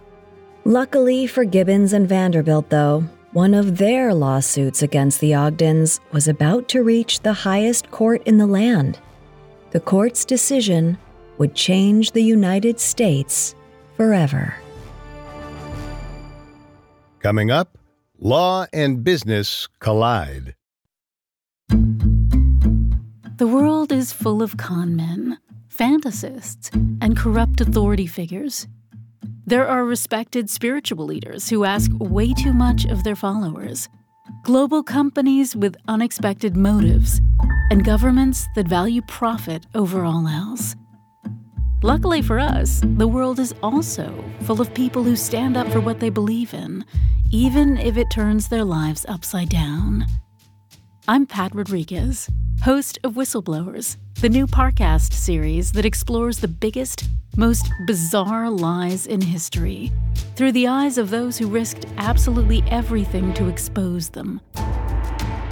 Luckily 0.64 1.28
for 1.28 1.44
Gibbons 1.44 1.92
and 1.92 2.08
Vanderbilt, 2.08 2.70
though, 2.70 3.04
one 3.34 3.54
of 3.54 3.78
their 3.78 4.14
lawsuits 4.14 4.82
against 4.84 5.22
the 5.22 5.34
Ogdens 5.34 6.00
was 6.12 6.28
about 6.28 6.68
to 6.70 6.84
reach 6.84 7.22
the 7.22 7.34
highest 7.34 7.90
court 7.90 8.22
in 8.26 8.38
the 8.38 8.48
land. 8.48 9.00
The 9.72 9.80
court's 9.80 10.26
decision 10.26 10.98
would 11.38 11.56
change 11.56 12.12
the 12.12 12.24
United 12.24 12.80
States 12.80 13.56
forever. 13.96 14.56
Coming 17.20 17.52
up, 17.52 17.78
law 18.20 18.66
and 18.74 19.04
business 19.04 19.68
collide. 19.80 20.56
The 23.38 23.48
world 23.48 23.92
is 23.92 24.12
full 24.12 24.44
of 24.44 24.58
con 24.58 24.96
men, 24.96 25.40
fantasists, 25.70 26.70
and 27.02 27.18
corrupt 27.18 27.62
authority 27.62 28.08
figures. 28.08 28.68
There 29.46 29.68
are 29.68 29.84
respected 29.84 30.50
spiritual 30.50 31.06
leaders 31.06 31.50
who 31.50 31.64
ask 31.64 31.90
way 32.00 32.32
too 32.34 32.54
much 32.54 32.86
of 32.86 33.04
their 33.04 33.16
followers, 33.16 33.90
global 34.44 34.84
companies 34.84 35.56
with 35.56 35.76
unexpected 35.88 36.56
motives, 36.56 37.20
and 37.72 37.84
governments 37.84 38.48
that 38.56 38.68
value 38.68 39.02
profit 39.08 39.66
over 39.74 40.04
all 40.04 40.28
else. 40.28 40.76
Luckily 41.82 42.22
for 42.22 42.38
us, 42.38 42.82
the 42.84 43.08
world 43.08 43.40
is 43.40 43.56
also 43.64 44.24
full 44.42 44.62
of 44.62 44.74
people 44.76 45.04
who 45.04 45.16
stand 45.16 45.58
up 45.58 45.68
for 45.72 45.80
what 45.80 46.00
they 46.00 46.12
believe 46.12 46.54
in, 46.54 46.86
even 47.32 47.78
if 47.78 47.98
it 47.98 48.12
turns 48.12 48.48
their 48.48 48.64
lives 48.64 49.06
upside 49.10 49.50
down. 49.50 50.06
I'm 51.08 51.26
Pat 51.26 51.56
Rodriguez, 51.56 52.30
host 52.62 53.00
of 53.04 53.16
Whistleblowers, 53.16 53.98
the 54.22 54.30
new 54.30 54.46
Parcast 54.46 55.14
series 55.14 55.72
that 55.72 55.84
explores 55.84 56.38
the 56.38 56.48
biggest, 56.48 57.10
most 57.36 57.68
bizarre 57.88 58.52
lies 58.52 59.08
in 59.08 59.20
history 59.20 59.92
through 60.36 60.52
the 60.52 60.68
eyes 60.68 61.00
of 61.00 61.10
those 61.10 61.40
who 61.40 61.48
risked 61.48 61.88
absolutely 61.98 62.64
everything 62.68 63.34
to 63.34 63.48
expose 63.48 64.10
them. 64.10 64.42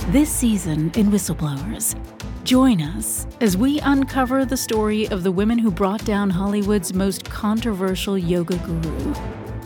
This 0.10 0.30
season 0.30 0.92
in 0.96 1.10
Whistleblowers, 1.10 1.96
join 2.44 2.80
us 2.80 3.26
as 3.42 3.58
we 3.58 3.80
uncover 3.80 4.46
the 4.46 4.56
story 4.56 5.08
of 5.08 5.24
the 5.24 5.32
women 5.32 5.58
who 5.58 5.72
brought 5.72 6.06
down 6.06 6.30
Hollywood's 6.30 6.94
most 6.94 7.26
controversial 7.26 8.20
yoga 8.20 8.58
guru. 8.58 9.16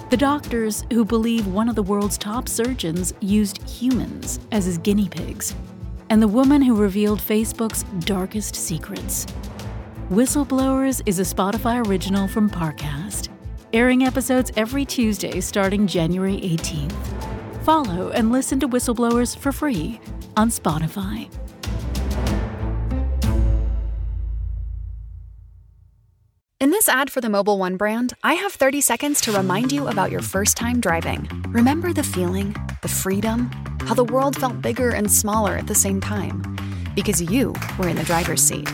The 0.10 0.18
doctors 0.18 0.86
who 0.94 1.04
believe 1.04 1.48
one 1.48 1.68
of 1.68 1.76
the 1.76 1.84
world's 1.84 2.18
top 2.18 2.48
surgeons 2.48 3.14
used 3.20 3.68
humans 3.68 4.40
as 4.52 4.66
his 4.66 4.78
guinea 4.78 5.10
pigs, 5.10 5.56
and 6.10 6.22
the 6.22 6.28
woman 6.28 6.62
who 6.62 6.76
revealed 6.76 7.20
Facebook's 7.20 7.84
darkest 8.06 8.56
secrets. 8.56 9.26
Whistleblowers 10.10 11.02
is 11.06 11.20
a 11.20 11.24
Spotify 11.24 11.86
original 11.88 12.28
from 12.28 12.50
Parcast, 12.50 13.30
airing 13.74 14.04
episodes 14.04 14.52
every 14.56 14.86
Tuesday 14.86 15.42
starting 15.42 15.88
January 15.88 16.40
18th. 16.42 17.64
Follow 17.64 18.10
and 18.12 18.32
listen 18.32 18.60
to 18.60 18.68
Whistleblowers 18.68 19.38
for 19.38 19.52
free 19.52 20.00
on 20.36 20.50
Spotify. 20.50 21.30
In 26.64 26.70
this 26.70 26.88
ad 26.88 27.12
for 27.12 27.20
the 27.20 27.28
Mobil 27.28 27.58
1 27.58 27.76
brand, 27.76 28.14
I 28.24 28.36
have 28.36 28.54
30 28.54 28.80
seconds 28.80 29.20
to 29.20 29.34
remind 29.34 29.74
you 29.74 29.90
about 29.90 30.12
your 30.12 30.22
first 30.22 30.56
time 30.56 30.80
driving. 30.80 31.28
Remember 31.50 31.92
the 31.92 32.04
feeling, 32.04 32.56
the 32.82 32.88
freedom, 32.88 33.52
how 33.82 33.94
the 33.94 34.06
world 34.06 34.38
felt 34.38 34.62
bigger 34.62 34.92
and 34.92 35.12
smaller 35.12 35.58
at 35.58 35.68
the 35.68 35.76
same 35.76 36.00
time? 36.00 36.42
Because 36.96 37.22
you 37.22 37.54
were 37.78 37.90
in 37.90 37.98
the 37.98 38.04
driver's 38.06 38.42
seat. 38.42 38.70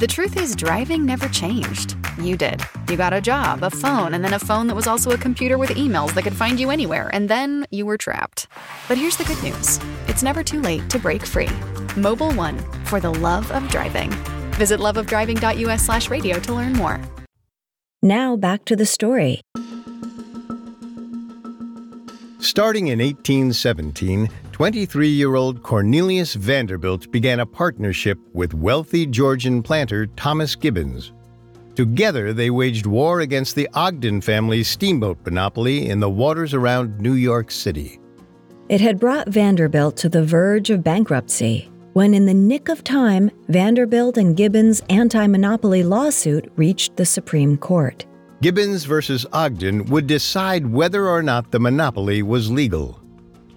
The 0.00 0.08
truth 0.08 0.36
is, 0.36 0.56
driving 0.56 1.06
never 1.06 1.28
changed. 1.28 1.94
You 2.20 2.36
did. 2.36 2.60
You 2.90 2.96
got 2.96 3.12
a 3.12 3.20
job, 3.20 3.62
a 3.62 3.70
phone, 3.70 4.14
and 4.14 4.24
then 4.24 4.34
a 4.34 4.40
phone 4.40 4.66
that 4.66 4.74
was 4.74 4.88
also 4.88 5.12
a 5.12 5.16
computer 5.16 5.58
with 5.58 5.70
emails 5.70 6.14
that 6.14 6.24
could 6.24 6.34
find 6.34 6.58
you 6.58 6.70
anywhere, 6.70 7.08
and 7.12 7.28
then 7.28 7.68
you 7.70 7.86
were 7.86 7.96
trapped. 7.96 8.48
But 8.88 8.98
here's 8.98 9.16
the 9.16 9.22
good 9.22 9.40
news 9.44 9.78
it's 10.08 10.24
never 10.24 10.42
too 10.42 10.60
late 10.60 10.90
to 10.90 10.98
break 10.98 11.24
free. 11.24 11.54
Mobil 11.94 12.34
1 12.34 12.58
for 12.86 12.98
the 12.98 13.14
love 13.14 13.48
of 13.52 13.68
driving. 13.68 14.10
Visit 14.58 14.80
loveofdriving.us 14.80 15.86
slash 15.86 16.10
radio 16.10 16.40
to 16.40 16.52
learn 16.52 16.72
more. 16.72 17.00
Now 18.08 18.36
back 18.36 18.64
to 18.64 18.74
the 18.74 18.86
story. 18.86 19.42
Starting 22.38 22.86
in 22.88 23.00
1817, 23.00 24.30
23 24.50 25.08
year 25.08 25.34
old 25.34 25.62
Cornelius 25.62 26.32
Vanderbilt 26.32 27.12
began 27.12 27.40
a 27.40 27.44
partnership 27.44 28.18
with 28.32 28.54
wealthy 28.54 29.04
Georgian 29.04 29.62
planter 29.62 30.06
Thomas 30.06 30.56
Gibbons. 30.56 31.12
Together, 31.74 32.32
they 32.32 32.48
waged 32.48 32.86
war 32.86 33.20
against 33.20 33.54
the 33.54 33.68
Ogden 33.74 34.22
family's 34.22 34.68
steamboat 34.68 35.18
monopoly 35.26 35.90
in 35.90 36.00
the 36.00 36.08
waters 36.08 36.54
around 36.54 36.98
New 36.98 37.12
York 37.12 37.50
City. 37.50 38.00
It 38.70 38.80
had 38.80 38.98
brought 38.98 39.28
Vanderbilt 39.28 39.98
to 39.98 40.08
the 40.08 40.24
verge 40.24 40.70
of 40.70 40.82
bankruptcy 40.82 41.70
when, 41.98 42.14
in 42.14 42.26
the 42.26 42.32
nick 42.32 42.68
of 42.68 42.84
time, 42.84 43.28
Vanderbilt 43.48 44.16
and 44.18 44.36
Gibbons' 44.36 44.80
anti 44.88 45.26
monopoly 45.26 45.82
lawsuit 45.82 46.48
reached 46.54 46.94
the 46.94 47.04
Supreme 47.04 47.56
Court. 47.56 48.06
Gibbons 48.40 48.84
versus 48.84 49.26
Ogden 49.32 49.84
would 49.86 50.06
decide 50.06 50.64
whether 50.64 51.08
or 51.08 51.24
not 51.24 51.50
the 51.50 51.58
monopoly 51.58 52.22
was 52.22 52.52
legal. 52.52 53.00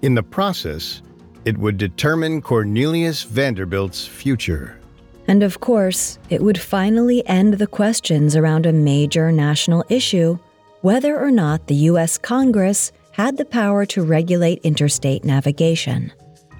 In 0.01 0.15
the 0.15 0.23
process, 0.23 1.03
it 1.45 1.55
would 1.55 1.77
determine 1.77 2.41
Cornelius 2.41 3.21
Vanderbilt's 3.21 4.07
future. 4.07 4.79
And 5.27 5.43
of 5.43 5.59
course, 5.59 6.17
it 6.31 6.41
would 6.41 6.59
finally 6.59 7.23
end 7.27 7.59
the 7.59 7.67
questions 7.67 8.35
around 8.35 8.65
a 8.65 8.73
major 8.73 9.31
national 9.31 9.85
issue 9.87 10.39
whether 10.81 11.15
or 11.15 11.29
not 11.29 11.67
the 11.67 11.75
U.S. 11.91 12.17
Congress 12.17 12.91
had 13.11 13.37
the 13.37 13.45
power 13.45 13.85
to 13.85 14.01
regulate 14.01 14.61
interstate 14.63 15.23
navigation. 15.23 16.11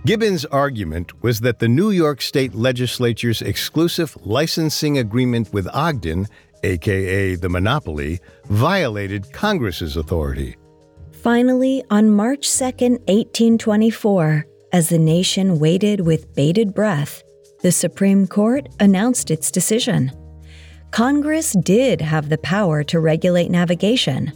Gibbons' 0.03 0.45
argument 0.45 1.21
was 1.21 1.41
that 1.41 1.59
the 1.59 1.67
New 1.67 1.91
York 1.91 2.23
State 2.23 2.55
Legislature's 2.55 3.43
exclusive 3.43 4.17
licensing 4.25 4.97
agreement 4.97 5.53
with 5.53 5.67
Ogden, 5.71 6.27
aka 6.63 7.35
the 7.35 7.49
monopoly, 7.49 8.19
violated 8.45 9.31
Congress's 9.31 9.97
authority. 9.97 10.57
Finally, 11.21 11.83
on 11.91 12.09
March 12.09 12.51
2, 12.51 12.63
1824, 12.65 14.47
as 14.73 14.89
the 14.89 14.97
nation 14.97 15.59
waited 15.59 16.01
with 16.01 16.33
bated 16.33 16.73
breath, 16.73 17.21
the 17.61 17.71
Supreme 17.71 18.25
Court 18.25 18.69
announced 18.79 19.29
its 19.29 19.51
decision. 19.51 20.11
Congress 20.89 21.53
did 21.53 22.01
have 22.01 22.29
the 22.29 22.39
power 22.39 22.83
to 22.85 22.99
regulate 22.99 23.51
navigation. 23.51 24.31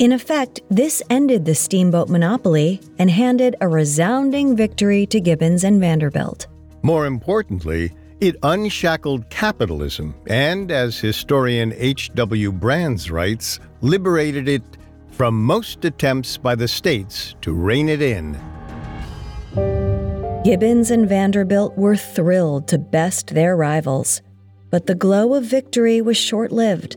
In 0.00 0.12
effect, 0.12 0.62
this 0.70 1.02
ended 1.10 1.44
the 1.44 1.54
steamboat 1.54 2.08
monopoly 2.08 2.80
and 2.98 3.10
handed 3.10 3.54
a 3.60 3.68
resounding 3.68 4.56
victory 4.56 5.04
to 5.04 5.20
Gibbons 5.20 5.62
and 5.62 5.78
Vanderbilt. 5.78 6.46
More 6.82 7.04
importantly, 7.04 7.92
it 8.18 8.36
unshackled 8.42 9.28
capitalism 9.28 10.14
and, 10.26 10.70
as 10.70 10.98
historian 10.98 11.74
H.W. 11.76 12.50
Brands 12.50 13.10
writes, 13.10 13.60
liberated 13.82 14.48
it 14.48 14.62
from 15.10 15.34
most 15.44 15.84
attempts 15.84 16.38
by 16.38 16.54
the 16.54 16.66
states 16.66 17.34
to 17.42 17.52
rein 17.52 17.90
it 17.90 18.00
in. 18.00 18.32
Gibbons 20.44 20.90
and 20.90 21.06
Vanderbilt 21.06 21.76
were 21.76 21.96
thrilled 21.96 22.68
to 22.68 22.78
best 22.78 23.34
their 23.34 23.54
rivals, 23.54 24.22
but 24.70 24.86
the 24.86 24.94
glow 24.94 25.34
of 25.34 25.44
victory 25.44 26.00
was 26.00 26.16
short 26.16 26.52
lived. 26.52 26.96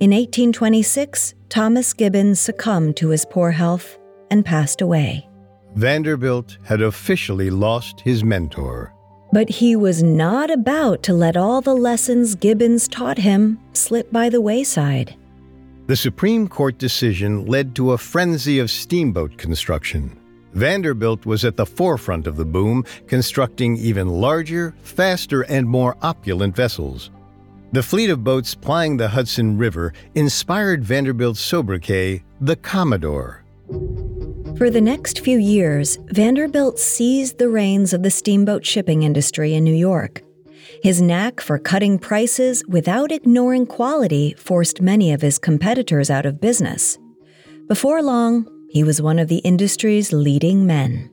In 0.00 0.12
1826, 0.12 1.34
Thomas 1.50 1.92
Gibbons 1.92 2.40
succumbed 2.40 2.96
to 2.96 3.10
his 3.10 3.26
poor 3.26 3.50
health 3.50 3.98
and 4.30 4.46
passed 4.46 4.80
away. 4.80 5.28
Vanderbilt 5.74 6.56
had 6.64 6.80
officially 6.80 7.50
lost 7.50 8.00
his 8.00 8.24
mentor. 8.24 8.94
But 9.30 9.50
he 9.50 9.76
was 9.76 10.02
not 10.02 10.50
about 10.50 11.02
to 11.02 11.12
let 11.12 11.36
all 11.36 11.60
the 11.60 11.74
lessons 11.74 12.34
Gibbons 12.34 12.88
taught 12.88 13.18
him 13.18 13.60
slip 13.74 14.10
by 14.10 14.30
the 14.30 14.40
wayside. 14.40 15.14
The 15.86 15.96
Supreme 15.96 16.48
Court 16.48 16.78
decision 16.78 17.44
led 17.44 17.74
to 17.74 17.92
a 17.92 17.98
frenzy 17.98 18.58
of 18.58 18.70
steamboat 18.70 19.36
construction. 19.36 20.18
Vanderbilt 20.54 21.26
was 21.26 21.44
at 21.44 21.58
the 21.58 21.66
forefront 21.66 22.26
of 22.26 22.36
the 22.36 22.46
boom, 22.46 22.86
constructing 23.06 23.76
even 23.76 24.08
larger, 24.08 24.74
faster, 24.82 25.42
and 25.42 25.68
more 25.68 25.98
opulent 26.00 26.56
vessels. 26.56 27.10
The 27.72 27.82
fleet 27.84 28.10
of 28.10 28.24
boats 28.24 28.56
plying 28.56 28.96
the 28.96 29.08
Hudson 29.08 29.56
River 29.56 29.92
inspired 30.16 30.84
Vanderbilt's 30.84 31.40
sobriquet, 31.40 32.24
the 32.40 32.56
Commodore. 32.56 33.44
For 34.58 34.70
the 34.70 34.80
next 34.80 35.20
few 35.20 35.38
years, 35.38 35.96
Vanderbilt 36.06 36.80
seized 36.80 37.38
the 37.38 37.48
reins 37.48 37.92
of 37.92 38.02
the 38.02 38.10
steamboat 38.10 38.66
shipping 38.66 39.04
industry 39.04 39.54
in 39.54 39.62
New 39.62 39.74
York. 39.74 40.22
His 40.82 41.00
knack 41.00 41.40
for 41.40 41.58
cutting 41.58 41.98
prices 41.98 42.64
without 42.66 43.12
ignoring 43.12 43.66
quality 43.66 44.34
forced 44.36 44.80
many 44.80 45.12
of 45.12 45.20
his 45.20 45.38
competitors 45.38 46.10
out 46.10 46.26
of 46.26 46.40
business. 46.40 46.98
Before 47.68 48.02
long, 48.02 48.48
he 48.68 48.82
was 48.82 49.00
one 49.00 49.18
of 49.18 49.28
the 49.28 49.38
industry's 49.38 50.12
leading 50.12 50.66
men. 50.66 51.09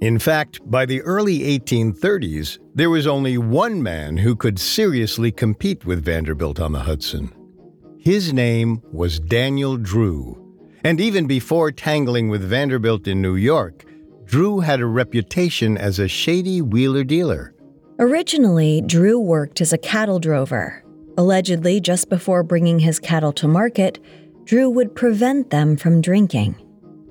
In 0.00 0.20
fact, 0.20 0.60
by 0.70 0.86
the 0.86 1.02
early 1.02 1.40
1830s, 1.58 2.58
there 2.72 2.90
was 2.90 3.08
only 3.08 3.36
one 3.36 3.82
man 3.82 4.16
who 4.16 4.36
could 4.36 4.58
seriously 4.58 5.32
compete 5.32 5.84
with 5.84 6.04
Vanderbilt 6.04 6.60
on 6.60 6.70
the 6.70 6.78
Hudson. 6.78 7.32
His 7.98 8.32
name 8.32 8.80
was 8.92 9.18
Daniel 9.18 9.76
Drew. 9.76 10.44
And 10.84 11.00
even 11.00 11.26
before 11.26 11.72
tangling 11.72 12.28
with 12.28 12.48
Vanderbilt 12.48 13.08
in 13.08 13.20
New 13.20 13.34
York, 13.34 13.84
Drew 14.24 14.60
had 14.60 14.80
a 14.80 14.86
reputation 14.86 15.76
as 15.76 15.98
a 15.98 16.06
shady 16.06 16.62
wheeler 16.62 17.02
dealer. 17.02 17.54
Originally, 17.98 18.80
Drew 18.86 19.18
worked 19.18 19.60
as 19.60 19.72
a 19.72 19.78
cattle 19.78 20.20
drover. 20.20 20.84
Allegedly, 21.16 21.80
just 21.80 22.08
before 22.08 22.44
bringing 22.44 22.78
his 22.78 23.00
cattle 23.00 23.32
to 23.32 23.48
market, 23.48 23.98
Drew 24.44 24.70
would 24.70 24.94
prevent 24.94 25.50
them 25.50 25.76
from 25.76 26.00
drinking. 26.00 26.54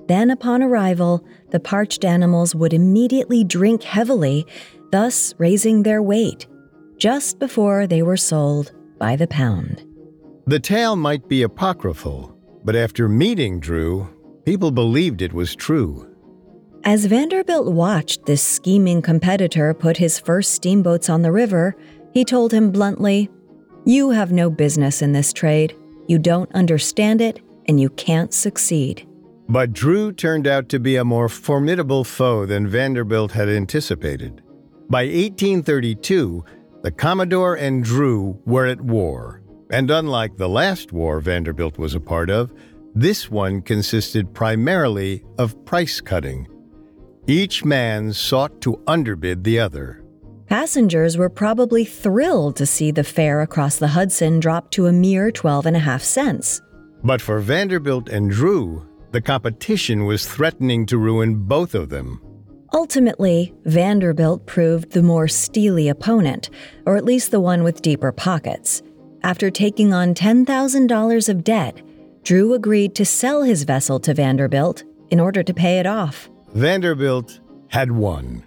Then, 0.08 0.30
upon 0.32 0.63
arrival, 0.63 1.26
the 1.52 1.60
parched 1.60 2.06
animals 2.06 2.56
would 2.56 2.74
immediately 2.74 3.43
drink 3.43 3.84
heavily, 3.84 4.46
thus 4.91 5.34
raising 5.38 5.84
their 5.84 6.02
weight, 6.02 6.48
just 6.98 7.39
before 7.39 7.88
they 7.88 8.02
were 8.02 8.17
sold 8.17 8.72
by 8.98 9.15
the 9.15 9.28
pound. 9.28 9.84
The 10.46 10.60
tale 10.60 10.96
might 10.96 11.28
be 11.28 11.43
apocryphal, 11.43 12.38
but 12.63 12.76
after 12.76 13.10
meeting 13.10 13.60
Drew, 13.60 14.08
people 14.46 14.72
believed 14.72 15.22
it 15.22 15.34
was 15.34 15.56
true. 15.56 16.08
As 16.84 17.06
Vanderbilt 17.06 17.74
watched 17.74 18.26
this 18.26 18.41
scheming 18.41 19.02
competitor 19.02 19.74
put 19.74 19.98
his 19.98 20.20
first 20.20 20.54
steamboats 20.54 21.10
on 21.10 21.22
the 21.22 21.32
river, 21.32 21.76
he 22.13 22.24
told 22.24 22.54
him 22.54 22.72
bluntly, 22.72 23.30
You 23.86 24.12
have 24.12 24.32
no 24.32 24.50
business 24.50 25.02
in 25.02 25.12
this 25.12 25.34
trade. 25.34 25.76
You 26.08 26.17
don't 26.17 26.52
understand 26.54 27.20
it, 27.20 27.41
and 27.67 27.80
you 27.80 27.89
can't 27.89 28.34
succeed. 28.34 29.07
But 29.50 29.74
Drew 29.74 30.12
turned 30.12 30.48
out 30.48 30.68
to 30.70 30.80
be 30.80 30.98
a 30.98 31.06
more 31.06 31.30
formidable 31.30 32.04
foe 32.04 32.46
than 32.46 32.68
Vanderbilt 32.68 33.32
had 33.32 33.48
anticipated. 33.48 34.42
By 34.90 35.04
1832, 35.04 36.44
the 36.84 36.92
Commodore 36.92 37.56
and 37.56 37.84
Drew 37.84 38.40
were 38.46 38.66
at 38.66 38.82
war. 38.82 39.42
And 39.70 39.92
unlike 39.92 40.38
the 40.38 40.50
last 40.50 40.92
war 40.92 41.20
Vanderbilt 41.20 41.78
was 41.78 41.96
a 41.96 42.00
part 42.00 42.30
of, 42.30 42.54
this 42.96 43.30
one 43.30 43.62
consisted 43.62 44.34
primarily 44.34 45.24
of 45.38 45.66
price 45.66 46.02
cutting. 46.02 46.48
Each 47.28 47.66
man 47.66 48.14
sought 48.14 48.62
to 48.62 48.82
underbid 48.88 49.44
the 49.44 49.60
other. 49.60 50.04
Passengers 50.48 51.18
were 51.18 51.30
probably 51.30 51.84
thrilled 51.84 52.56
to 52.56 52.66
see 52.66 52.92
the 52.92 53.04
fare 53.04 53.42
across 53.42 53.76
the 53.76 53.90
Hudson 53.90 54.40
drop 54.40 54.72
to 54.72 54.88
a 54.88 54.94
mere 54.94 55.30
12 55.30 55.66
and 55.66 55.76
a 55.76 55.80
half 55.80 56.02
cents. 56.02 56.62
But 57.04 57.22
for 57.22 57.40
Vanderbilt 57.40 58.08
and 58.08 58.32
Drew, 58.32 58.87
The 59.12 59.22
competition 59.22 60.06
was 60.06 60.28
threatening 60.28 60.86
to 60.88 60.98
ruin 60.98 61.36
both 61.36 61.74
of 61.76 61.89
them. 61.89 62.22
Ultimately, 62.74 63.54
Vanderbilt 63.63 64.46
proved 64.46 64.91
the 64.91 65.02
more 65.02 65.28
steely 65.28 65.88
opponent, 65.88 66.50
or 66.86 66.98
at 66.98 67.06
least 67.06 67.32
the 67.32 67.39
one 67.39 67.63
with 67.63 67.82
deeper 67.82 68.12
pockets. 68.12 68.84
After 69.24 69.50
taking 69.50 69.93
on 69.93 70.13
$10,000 70.13 71.30
of 71.30 71.43
debt, 71.43 71.82
Drew 72.24 72.54
agreed 72.54 72.93
to 72.96 73.06
sell 73.06 73.43
his 73.43 73.63
vessel 73.63 74.00
to 74.02 74.13
Vanderbilt 74.13 74.84
in 75.10 75.20
order 75.20 75.43
to 75.43 75.54
pay 75.54 75.80
it 75.80 75.86
off. 75.86 76.30
Vanderbilt 76.54 77.39
had 77.70 77.91
won. 77.91 78.43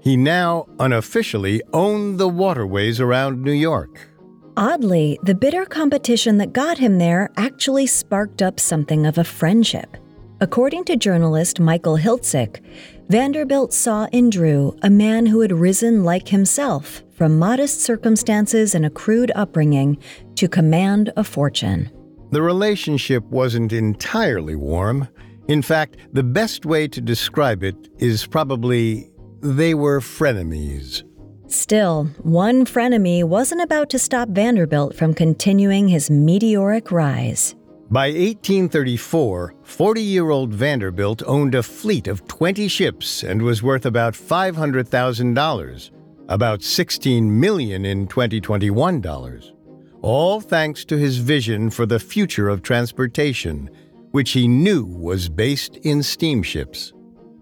He 0.00 0.16
now 0.16 0.66
unofficially 0.80 1.62
owned 1.72 2.18
the 2.18 2.28
waterways 2.28 3.00
around 3.00 3.42
New 3.42 3.52
York. 3.52 4.11
Oddly, 4.56 5.18
the 5.22 5.34
bitter 5.34 5.64
competition 5.64 6.36
that 6.38 6.52
got 6.52 6.76
him 6.76 6.98
there 6.98 7.30
actually 7.36 7.86
sparked 7.86 8.42
up 8.42 8.60
something 8.60 9.06
of 9.06 9.16
a 9.16 9.24
friendship. 9.24 9.96
According 10.42 10.84
to 10.84 10.96
journalist 10.96 11.58
Michael 11.58 11.96
Hiltzik, 11.96 12.60
Vanderbilt 13.08 13.72
saw 13.72 14.08
in 14.12 14.28
Drew 14.28 14.76
a 14.82 14.90
man 14.90 15.24
who 15.24 15.40
had 15.40 15.52
risen 15.52 16.04
like 16.04 16.28
himself 16.28 17.02
from 17.12 17.38
modest 17.38 17.80
circumstances 17.80 18.74
and 18.74 18.84
a 18.84 18.90
crude 18.90 19.32
upbringing 19.34 19.96
to 20.34 20.48
command 20.48 21.12
a 21.16 21.24
fortune. 21.24 21.90
The 22.30 22.42
relationship 22.42 23.24
wasn't 23.24 23.72
entirely 23.72 24.56
warm. 24.56 25.08
In 25.48 25.62
fact, 25.62 25.96
the 26.12 26.22
best 26.22 26.66
way 26.66 26.88
to 26.88 27.00
describe 27.00 27.62
it 27.62 27.76
is 27.98 28.26
probably 28.26 29.10
they 29.40 29.74
were 29.74 30.00
frenemies. 30.00 31.04
Still, 31.52 32.04
one 32.22 32.64
frenemy 32.64 33.24
wasn't 33.24 33.60
about 33.60 33.90
to 33.90 33.98
stop 33.98 34.30
Vanderbilt 34.30 34.96
from 34.96 35.12
continuing 35.12 35.86
his 35.86 36.08
meteoric 36.08 36.90
rise. 36.90 37.54
By 37.90 38.06
1834, 38.06 39.56
40 39.62 40.00
year 40.00 40.30
old 40.30 40.54
Vanderbilt 40.54 41.22
owned 41.26 41.54
a 41.54 41.62
fleet 41.62 42.08
of 42.08 42.26
20 42.26 42.68
ships 42.68 43.22
and 43.22 43.42
was 43.42 43.62
worth 43.62 43.84
about 43.84 44.14
$500,000, 44.14 45.90
about 46.30 46.62
16 46.62 47.40
million 47.40 47.84
in 47.84 48.06
2021 48.06 49.02
dollars. 49.02 49.52
All 50.00 50.40
thanks 50.40 50.86
to 50.86 50.96
his 50.96 51.18
vision 51.18 51.68
for 51.68 51.84
the 51.84 52.00
future 52.00 52.48
of 52.48 52.62
transportation, 52.62 53.68
which 54.12 54.30
he 54.30 54.48
knew 54.48 54.86
was 54.86 55.28
based 55.28 55.76
in 55.82 56.02
steamships. 56.02 56.94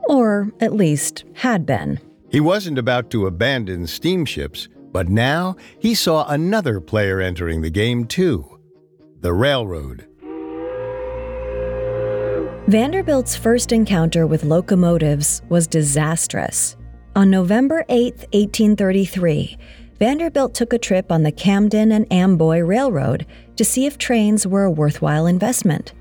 Or 0.08 0.50
at 0.58 0.72
least 0.72 1.22
had 1.34 1.64
been. 1.64 2.00
He 2.30 2.40
wasn't 2.40 2.78
about 2.78 3.10
to 3.10 3.26
abandon 3.26 3.86
steamships, 3.86 4.68
but 4.92 5.08
now 5.08 5.56
he 5.78 5.94
saw 5.94 6.28
another 6.28 6.80
player 6.80 7.20
entering 7.20 7.60
the 7.60 7.70
game 7.70 8.04
too 8.06 8.46
the 9.20 9.32
railroad. 9.34 10.06
Vanderbilt's 12.68 13.36
first 13.36 13.70
encounter 13.70 14.26
with 14.26 14.44
locomotives 14.44 15.42
was 15.50 15.66
disastrous. 15.66 16.76
On 17.14 17.28
November 17.28 17.84
8, 17.90 18.14
1833, 18.32 19.58
Vanderbilt 19.98 20.54
took 20.54 20.72
a 20.72 20.78
trip 20.78 21.12
on 21.12 21.22
the 21.22 21.32
Camden 21.32 21.92
and 21.92 22.10
Amboy 22.10 22.60
Railroad 22.60 23.26
to 23.56 23.64
see 23.64 23.84
if 23.84 23.98
trains 23.98 24.46
were 24.46 24.64
a 24.64 24.70
worthwhile 24.70 25.26
investment. 25.26 25.92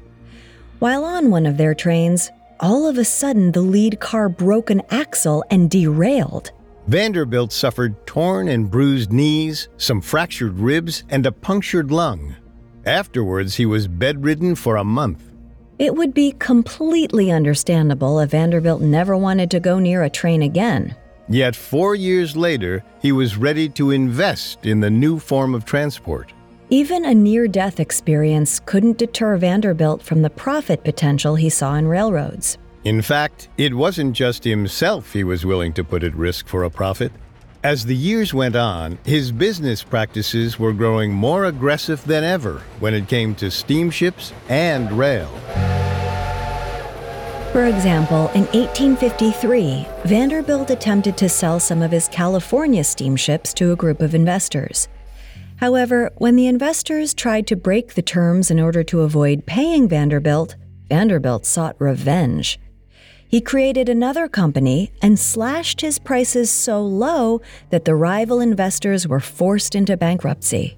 While 0.78 1.04
on 1.04 1.30
one 1.30 1.46
of 1.46 1.58
their 1.58 1.74
trains, 1.74 2.32
all 2.60 2.88
of 2.88 2.98
a 2.98 3.06
sudden 3.06 3.52
the 3.52 3.62
lead 3.62 4.00
car 4.00 4.30
broke 4.30 4.70
an 4.70 4.82
axle 4.90 5.44
and 5.50 5.70
derailed. 5.70 6.52
Vanderbilt 6.88 7.52
suffered 7.52 8.06
torn 8.08 8.48
and 8.48 8.70
bruised 8.70 9.12
knees, 9.12 9.70
some 9.78 10.02
fractured 10.02 10.58
ribs, 10.58 11.04
and 11.10 11.26
a 11.26 11.32
punctured 11.32 11.92
lung. 11.92 12.36
Afterwards, 12.86 13.56
he 13.56 13.66
was 13.66 13.88
bedridden 13.88 14.56
for 14.56 14.78
a 14.78 14.84
month. 14.84 15.24
It 15.78 15.96
would 15.96 16.14
be 16.14 16.34
completely 16.40 17.32
understandable 17.32 18.20
if 18.20 18.32
Vanderbilt 18.32 18.82
never 18.82 19.16
wanted 19.16 19.52
to 19.52 19.60
go 19.60 19.80
near 19.80 20.04
a 20.04 20.10
train 20.10 20.42
again. 20.42 20.96
Yet 21.30 21.56
four 21.56 21.94
years 21.94 22.36
later, 22.36 22.84
he 23.02 23.12
was 23.12 23.38
ready 23.38 23.70
to 23.70 23.92
invest 23.92 24.66
in 24.66 24.80
the 24.80 24.90
new 24.90 25.20
form 25.20 25.54
of 25.54 25.64
transport. 25.64 26.34
Even 26.72 27.04
a 27.04 27.16
near 27.16 27.48
death 27.48 27.80
experience 27.80 28.60
couldn't 28.60 29.00
deter 29.00 29.38
Vanderbilt 29.38 30.04
from 30.04 30.22
the 30.22 30.30
profit 30.30 30.84
potential 30.84 31.34
he 31.34 31.50
saw 31.50 31.74
in 31.74 31.88
railroads. 31.88 32.60
In 32.84 33.02
fact, 33.02 33.50
it 33.58 33.74
wasn't 33.74 34.14
just 34.14 34.44
himself 34.44 35.12
he 35.12 35.24
was 35.24 35.48
willing 35.48 35.74
to 35.74 35.84
put 35.84 36.04
at 36.04 36.14
risk 36.14 36.48
for 36.48 36.66
a 36.66 36.70
profit. 36.70 37.12
As 37.64 37.88
the 37.88 37.96
years 37.96 38.36
went 38.36 38.56
on, 38.56 39.00
his 39.04 39.32
business 39.32 39.82
practices 39.84 40.60
were 40.60 40.72
growing 40.72 41.12
more 41.12 41.46
aggressive 41.46 42.06
than 42.06 42.24
ever 42.24 42.62
when 42.80 42.94
it 42.94 43.08
came 43.08 43.34
to 43.36 43.50
steamships 43.50 44.32
and 44.48 44.92
rail. 44.92 45.28
For 47.52 47.66
example, 47.66 48.30
in 48.36 48.46
1853, 48.54 49.88
Vanderbilt 50.06 50.70
attempted 50.70 51.18
to 51.18 51.30
sell 51.30 51.60
some 51.60 51.82
of 51.82 51.90
his 51.90 52.08
California 52.10 52.84
steamships 52.84 53.56
to 53.56 53.72
a 53.72 53.76
group 53.76 54.02
of 54.02 54.14
investors. 54.14 54.88
However, 55.60 56.10
when 56.18 56.38
the 56.38 56.48
investors 56.48 57.14
tried 57.14 57.46
to 57.48 57.56
break 57.58 57.94
the 57.94 58.02
terms 58.02 58.50
in 58.50 58.62
order 58.62 58.82
to 58.86 59.02
avoid 59.02 59.46
paying 59.46 59.90
Vanderbilt, 59.90 60.56
Vanderbilt 60.88 61.46
sought 61.46 61.76
revenge. 61.80 62.58
He 63.28 63.42
created 63.42 63.90
another 63.90 64.30
company 64.30 64.92
and 65.02 65.20
slashed 65.20 65.82
his 65.82 66.00
prices 66.00 66.50
so 66.50 66.82
low 66.82 67.42
that 67.72 67.84
the 67.84 67.94
rival 67.94 68.40
investors 68.40 69.06
were 69.06 69.20
forced 69.20 69.76
into 69.76 69.98
bankruptcy. 69.98 70.78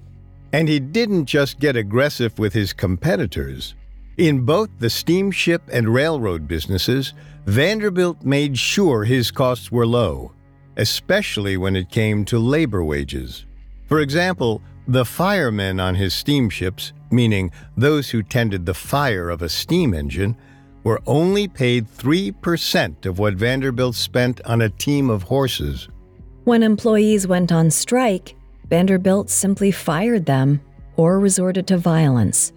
And 0.52 0.68
he 0.68 0.80
didn't 0.80 1.26
just 1.26 1.60
get 1.60 1.76
aggressive 1.76 2.38
with 2.40 2.52
his 2.52 2.72
competitors. 2.72 3.76
In 4.18 4.44
both 4.44 4.68
the 4.80 4.90
steamship 4.90 5.62
and 5.72 5.94
railroad 5.94 6.48
businesses, 6.48 7.14
Vanderbilt 7.46 8.24
made 8.24 8.58
sure 8.58 9.04
his 9.04 9.30
costs 9.30 9.70
were 9.70 9.86
low, 9.86 10.32
especially 10.76 11.56
when 11.56 11.76
it 11.76 11.88
came 11.88 12.24
to 12.26 12.38
labor 12.38 12.84
wages. 12.84 13.46
For 13.86 14.00
example, 14.00 14.60
the 14.86 15.04
firemen 15.04 15.80
on 15.80 15.94
his 15.94 16.14
steamships, 16.14 16.92
meaning 17.10 17.50
those 17.76 18.10
who 18.10 18.22
tended 18.22 18.66
the 18.66 18.74
fire 18.74 19.30
of 19.30 19.42
a 19.42 19.48
steam 19.48 19.94
engine, 19.94 20.36
were 20.84 21.00
only 21.06 21.46
paid 21.46 21.86
3% 21.86 23.06
of 23.06 23.18
what 23.18 23.34
Vanderbilt 23.34 23.94
spent 23.94 24.40
on 24.44 24.62
a 24.62 24.68
team 24.68 25.10
of 25.10 25.22
horses. 25.22 25.88
When 26.44 26.62
employees 26.62 27.26
went 27.26 27.52
on 27.52 27.70
strike, 27.70 28.34
Vanderbilt 28.68 29.30
simply 29.30 29.70
fired 29.70 30.26
them 30.26 30.60
or 30.96 31.20
resorted 31.20 31.66
to 31.68 31.78
violence. 31.78 32.52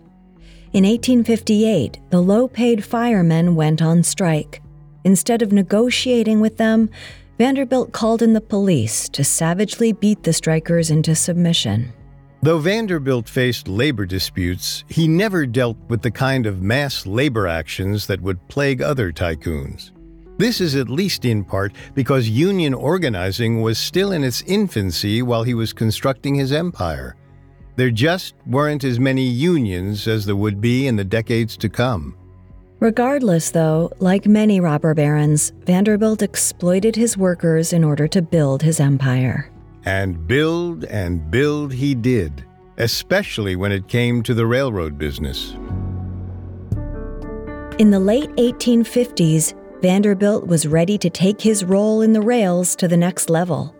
In 0.74 0.84
1858, 0.84 2.00
the 2.10 2.22
low 2.22 2.48
paid 2.48 2.84
firemen 2.84 3.56
went 3.56 3.82
on 3.82 4.02
strike. 4.02 4.62
Instead 5.04 5.42
of 5.42 5.52
negotiating 5.52 6.42
with 6.42 6.58
them, 6.58 6.90
Vanderbilt 7.38 7.92
called 7.92 8.22
in 8.22 8.34
the 8.34 8.42
police 8.42 9.08
to 9.10 9.24
savagely 9.24 9.94
beat 9.94 10.24
the 10.24 10.34
strikers 10.34 10.90
into 10.90 11.14
submission. 11.14 11.94
Though 12.46 12.60
Vanderbilt 12.60 13.28
faced 13.28 13.68
labor 13.68 14.06
disputes, 14.06 14.84
he 14.88 15.08
never 15.08 15.48
dealt 15.48 15.78
with 15.88 16.04
the 16.04 16.12
kind 16.12 16.46
of 16.46 16.62
mass 16.62 17.08
labor 17.08 17.48
actions 17.48 18.06
that 18.06 18.22
would 18.22 18.48
plague 18.50 18.84
other 18.84 19.12
tycoons. 19.12 19.90
This 20.38 20.62
is 20.62 20.76
at 20.76 20.88
least 20.88 21.26
in 21.26 21.44
part 21.44 21.74
because 21.96 22.30
union 22.30 22.76
organizing 22.76 23.64
was 23.64 23.80
still 23.80 24.12
in 24.12 24.24
its 24.24 24.44
infancy 24.44 25.24
while 25.24 25.42
he 25.42 25.56
was 25.56 25.74
constructing 25.74 26.36
his 26.36 26.52
empire. 26.52 27.16
There 27.78 27.90
just 27.90 28.36
weren't 28.46 28.84
as 28.84 29.00
many 29.00 29.26
unions 29.26 30.08
as 30.08 30.24
there 30.24 30.36
would 30.36 30.62
be 30.62 30.86
in 30.86 30.98
the 30.98 31.04
decades 31.04 31.58
to 31.58 31.68
come. 31.68 32.16
Regardless, 32.80 33.50
though, 33.50 33.92
like 33.98 34.28
many 34.28 34.60
robber 34.60 34.94
barons, 34.94 35.52
Vanderbilt 35.66 36.22
exploited 36.22 36.96
his 36.96 37.18
workers 37.18 37.74
in 37.74 37.84
order 37.84 38.08
to 38.10 38.22
build 38.22 38.62
his 38.62 38.80
empire. 38.80 39.50
And 39.86 40.28
build 40.28 40.84
and 40.86 41.30
build 41.30 41.72
he 41.72 41.94
did, 41.94 42.44
especially 42.78 43.56
when 43.56 43.72
it 43.72 43.88
came 43.88 44.24
to 44.24 44.34
the 44.34 44.46
railroad 44.46 44.98
business. 44.98 45.52
In 47.78 47.92
the 47.92 48.00
late 48.00 48.30
1850s, 48.32 49.54
Vanderbilt 49.82 50.48
was 50.48 50.66
ready 50.66 50.98
to 50.98 51.10
take 51.10 51.40
his 51.40 51.64
role 51.64 52.02
in 52.02 52.14
the 52.14 52.22
rails 52.22 52.76
to 52.78 52.88
the 52.88 52.98
next 52.98 53.30
level. 53.30 53.76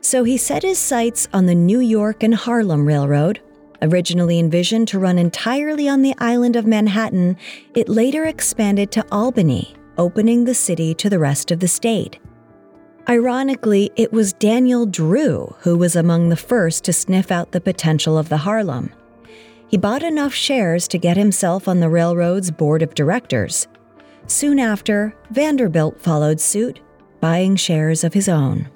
So 0.00 0.24
he 0.24 0.36
set 0.36 0.62
his 0.62 0.78
sights 0.78 1.28
on 1.32 1.46
the 1.46 1.54
New 1.54 1.80
York 1.80 2.22
and 2.22 2.34
Harlem 2.34 2.86
Railroad. 2.86 3.40
Originally 3.82 4.40
envisioned 4.40 4.88
to 4.88 4.98
run 4.98 5.18
entirely 5.18 5.88
on 5.88 6.02
the 6.02 6.14
island 6.18 6.56
of 6.56 6.66
Manhattan, 6.66 7.36
it 7.74 7.88
later 7.88 8.24
expanded 8.24 8.90
to 8.92 9.06
Albany, 9.12 9.76
opening 9.96 10.44
the 10.44 10.54
city 10.54 10.94
to 10.94 11.08
the 11.08 11.18
rest 11.18 11.52
of 11.52 11.60
the 11.60 11.68
state. 11.68 12.18
Ironically, 13.08 13.90
it 13.96 14.12
was 14.12 14.34
Daniel 14.34 14.84
Drew 14.84 15.54
who 15.60 15.78
was 15.78 15.96
among 15.96 16.28
the 16.28 16.36
first 16.36 16.84
to 16.84 16.92
sniff 16.92 17.30
out 17.32 17.52
the 17.52 17.60
potential 17.60 18.18
of 18.18 18.28
the 18.28 18.36
Harlem. 18.36 18.92
He 19.66 19.78
bought 19.78 20.02
enough 20.02 20.34
shares 20.34 20.86
to 20.88 20.98
get 20.98 21.16
himself 21.16 21.68
on 21.68 21.80
the 21.80 21.88
railroad's 21.88 22.50
board 22.50 22.82
of 22.82 22.94
directors. 22.94 23.66
Soon 24.26 24.58
after, 24.58 25.14
Vanderbilt 25.30 25.98
followed 25.98 26.38
suit, 26.38 26.80
buying 27.18 27.56
shares 27.56 28.04
of 28.04 28.12
his 28.12 28.28
own. 28.28 28.68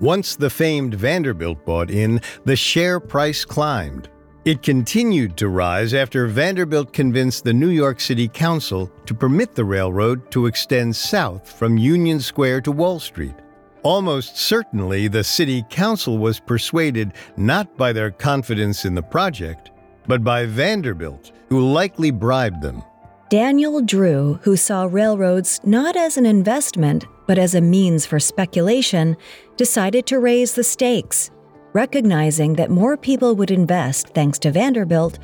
Once 0.00 0.36
the 0.36 0.50
famed 0.50 0.94
Vanderbilt 0.94 1.64
bought 1.64 1.90
in, 1.90 2.20
the 2.44 2.56
share 2.56 3.00
price 3.00 3.42
climbed. 3.46 4.10
It 4.44 4.62
continued 4.62 5.38
to 5.38 5.48
rise 5.48 5.94
after 5.94 6.26
Vanderbilt 6.26 6.92
convinced 6.92 7.42
the 7.42 7.54
New 7.54 7.70
York 7.70 8.00
City 8.00 8.28
Council 8.28 8.92
to 9.06 9.14
permit 9.14 9.54
the 9.54 9.64
railroad 9.64 10.30
to 10.32 10.44
extend 10.44 10.94
south 10.94 11.50
from 11.50 11.78
Union 11.78 12.20
Square 12.20 12.60
to 12.62 12.72
Wall 12.72 13.00
Street. 13.00 13.34
Almost 13.82 14.36
certainly, 14.36 15.08
the 15.08 15.22
City 15.22 15.64
Council 15.70 16.18
was 16.18 16.40
persuaded 16.40 17.12
not 17.36 17.76
by 17.76 17.92
their 17.92 18.10
confidence 18.10 18.84
in 18.84 18.94
the 18.94 19.02
project, 19.02 19.70
but 20.06 20.24
by 20.24 20.46
Vanderbilt, 20.46 21.32
who 21.48 21.60
likely 21.60 22.10
bribed 22.10 22.60
them. 22.60 22.82
Daniel 23.30 23.80
Drew, 23.82 24.40
who 24.42 24.56
saw 24.56 24.88
railroads 24.90 25.60
not 25.62 25.96
as 25.96 26.16
an 26.16 26.26
investment, 26.26 27.04
but 27.26 27.38
as 27.38 27.54
a 27.54 27.60
means 27.60 28.06
for 28.06 28.18
speculation, 28.18 29.16
decided 29.56 30.06
to 30.06 30.18
raise 30.18 30.54
the 30.54 30.64
stakes. 30.64 31.30
Recognizing 31.74 32.54
that 32.54 32.70
more 32.70 32.96
people 32.96 33.36
would 33.36 33.50
invest 33.50 34.08
thanks 34.08 34.38
to 34.40 34.50
Vanderbilt, 34.50 35.18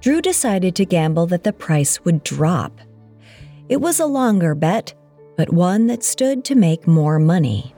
Drew 0.00 0.22
decided 0.22 0.76
to 0.76 0.86
gamble 0.86 1.26
that 1.26 1.42
the 1.42 1.52
price 1.52 2.04
would 2.04 2.22
drop. 2.22 2.72
It 3.68 3.80
was 3.80 3.98
a 3.98 4.06
longer 4.06 4.54
bet, 4.54 4.94
but 5.36 5.52
one 5.52 5.88
that 5.88 6.04
stood 6.04 6.44
to 6.44 6.54
make 6.54 6.86
more 6.86 7.18
money. 7.18 7.74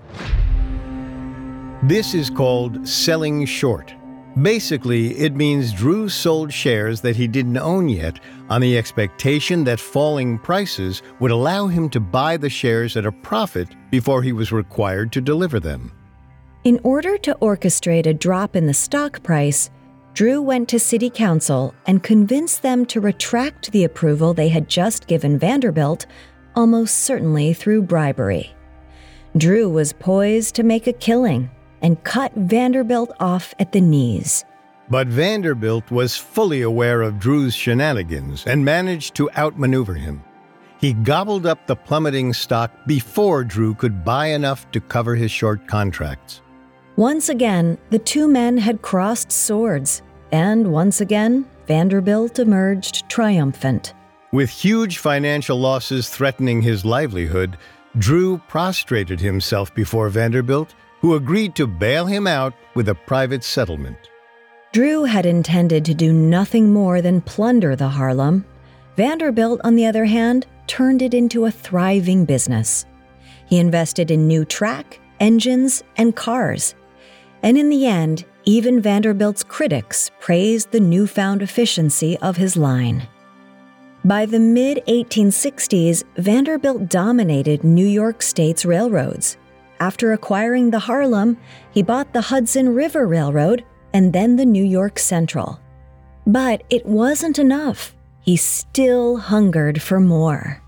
This 1.82 2.14
is 2.14 2.28
called 2.28 2.86
selling 2.86 3.46
short. 3.46 3.94
Basically, 4.42 5.18
it 5.18 5.34
means 5.34 5.72
Drew 5.72 6.08
sold 6.08 6.52
shares 6.52 7.00
that 7.00 7.16
he 7.16 7.26
didn't 7.26 7.56
own 7.56 7.88
yet 7.88 8.20
on 8.48 8.60
the 8.60 8.78
expectation 8.78 9.64
that 9.64 9.80
falling 9.80 10.38
prices 10.38 11.02
would 11.18 11.30
allow 11.30 11.66
him 11.66 11.88
to 11.90 12.00
buy 12.00 12.36
the 12.36 12.48
shares 12.48 12.96
at 12.96 13.06
a 13.06 13.12
profit 13.12 13.68
before 13.90 14.22
he 14.22 14.32
was 14.32 14.52
required 14.52 15.10
to 15.12 15.20
deliver 15.20 15.58
them. 15.58 15.90
In 16.62 16.78
order 16.84 17.18
to 17.18 17.34
orchestrate 17.40 18.06
a 18.06 18.14
drop 18.14 18.54
in 18.54 18.66
the 18.66 18.74
stock 18.74 19.22
price, 19.22 19.70
Drew 20.12 20.42
went 20.42 20.68
to 20.68 20.78
City 20.78 21.08
Council 21.08 21.74
and 21.86 22.02
convinced 22.02 22.62
them 22.62 22.84
to 22.86 23.00
retract 23.00 23.72
the 23.72 23.84
approval 23.84 24.34
they 24.34 24.48
had 24.48 24.68
just 24.68 25.06
given 25.06 25.38
Vanderbilt, 25.38 26.06
almost 26.54 26.98
certainly 26.98 27.54
through 27.54 27.82
bribery. 27.82 28.54
Drew 29.36 29.68
was 29.68 29.92
poised 29.92 30.56
to 30.56 30.62
make 30.62 30.86
a 30.86 30.92
killing 30.92 31.50
and 31.82 32.02
cut 32.02 32.32
Vanderbilt 32.34 33.12
off 33.20 33.54
at 33.58 33.72
the 33.72 33.80
knees. 33.80 34.44
But 34.88 35.06
Vanderbilt 35.06 35.90
was 35.90 36.16
fully 36.16 36.62
aware 36.62 37.00
of 37.02 37.20
Drew's 37.20 37.54
shenanigans 37.54 38.44
and 38.46 38.64
managed 38.64 39.14
to 39.14 39.30
outmaneuver 39.36 39.94
him. 39.94 40.24
He 40.80 40.94
gobbled 40.94 41.46
up 41.46 41.66
the 41.66 41.76
plummeting 41.76 42.32
stock 42.32 42.72
before 42.86 43.44
Drew 43.44 43.74
could 43.74 44.04
buy 44.04 44.26
enough 44.28 44.68
to 44.72 44.80
cover 44.80 45.14
his 45.14 45.30
short 45.30 45.68
contracts. 45.68 46.42
Once 46.96 47.28
again, 47.28 47.78
the 47.90 47.98
two 47.98 48.26
men 48.26 48.58
had 48.58 48.82
crossed 48.82 49.30
swords, 49.30 50.02
and 50.32 50.72
once 50.72 51.00
again, 51.00 51.46
Vanderbilt 51.68 52.40
emerged 52.40 53.08
triumphant. 53.08 53.94
With 54.32 54.50
huge 54.50 54.98
financial 54.98 55.58
losses 55.58 56.08
threatening 56.08 56.62
his 56.62 56.84
livelihood, 56.84 57.56
Drew 57.98 58.38
prostrated 58.48 59.20
himself 59.20 59.74
before 59.74 60.08
Vanderbilt, 60.08 60.74
who 61.00 61.14
agreed 61.14 61.54
to 61.56 61.66
bail 61.66 62.06
him 62.06 62.26
out 62.26 62.54
with 62.74 62.88
a 62.88 62.94
private 62.94 63.42
settlement. 63.42 63.98
Drew 64.72 65.04
had 65.04 65.26
intended 65.26 65.84
to 65.86 65.94
do 65.94 66.12
nothing 66.12 66.72
more 66.72 67.02
than 67.02 67.20
plunder 67.20 67.74
the 67.74 67.88
Harlem. 67.88 68.44
Vanderbilt, 68.96 69.60
on 69.64 69.74
the 69.74 69.86
other 69.86 70.04
hand, 70.04 70.46
turned 70.66 71.02
it 71.02 71.14
into 71.14 71.46
a 71.46 71.50
thriving 71.50 72.24
business. 72.24 72.86
He 73.46 73.58
invested 73.58 74.10
in 74.10 74.28
new 74.28 74.44
track, 74.44 75.00
engines, 75.18 75.82
and 75.96 76.14
cars 76.14 76.74
and 77.42 77.56
in 77.56 77.70
the 77.70 77.86
end, 77.86 78.24
even 78.44 78.80
Vanderbilt's 78.80 79.44
critics 79.44 80.10
praised 80.20 80.70
the 80.70 80.80
newfound 80.80 81.42
efficiency 81.42 82.18
of 82.18 82.36
his 82.36 82.56
line. 82.56 83.06
By 84.04 84.24
the 84.24 84.40
mid 84.40 84.82
1860s, 84.88 86.04
Vanderbilt 86.16 86.88
dominated 86.88 87.64
New 87.64 87.86
York 87.86 88.22
State's 88.22 88.64
railroads. 88.64 89.36
After 89.78 90.14
acquiring 90.14 90.70
the 90.70 90.78
Harlem, 90.78 91.36
he 91.70 91.82
bought 91.82 92.14
the 92.14 92.22
Hudson 92.22 92.74
River 92.74 93.06
Railroad 93.06 93.62
and 93.92 94.10
then 94.12 94.36
the 94.36 94.46
New 94.46 94.64
York 94.64 94.98
Central. 94.98 95.60
But 96.26 96.62
it 96.70 96.86
wasn't 96.86 97.38
enough. 97.38 97.94
He 98.22 98.36
still 98.36 99.18
hungered 99.18 99.82
for 99.82 100.00
more. 100.00 100.62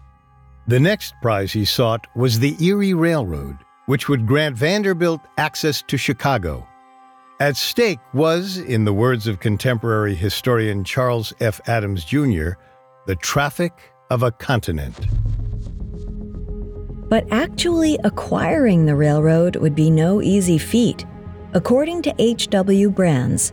The 0.66 0.80
next 0.80 1.14
prize 1.22 1.52
he 1.52 1.64
sought 1.64 2.06
was 2.14 2.38
the 2.38 2.54
Erie 2.62 2.94
Railroad, 2.94 3.56
which 3.86 4.10
would 4.10 4.26
grant 4.26 4.56
Vanderbilt 4.56 5.22
access 5.38 5.82
to 5.88 5.96
Chicago. 5.96 6.66
At 7.40 7.56
stake 7.56 7.98
was, 8.12 8.58
in 8.58 8.84
the 8.84 8.92
words 8.92 9.26
of 9.26 9.40
contemporary 9.40 10.14
historian 10.14 10.84
Charles 10.84 11.32
F. 11.40 11.60
Adams 11.66 12.04
Jr., 12.04 12.52
the 13.06 13.16
traffic 13.16 13.72
of 14.10 14.22
a 14.22 14.30
continent. 14.30 14.96
But 17.08 17.26
actually 17.30 17.98
acquiring 18.04 18.86
the 18.86 18.94
railroad 18.94 19.56
would 19.56 19.74
be 19.74 19.90
no 19.90 20.22
easy 20.22 20.58
feat. 20.58 21.04
According 21.52 22.02
to 22.02 22.14
H.W. 22.18 22.90
Brands, 22.90 23.52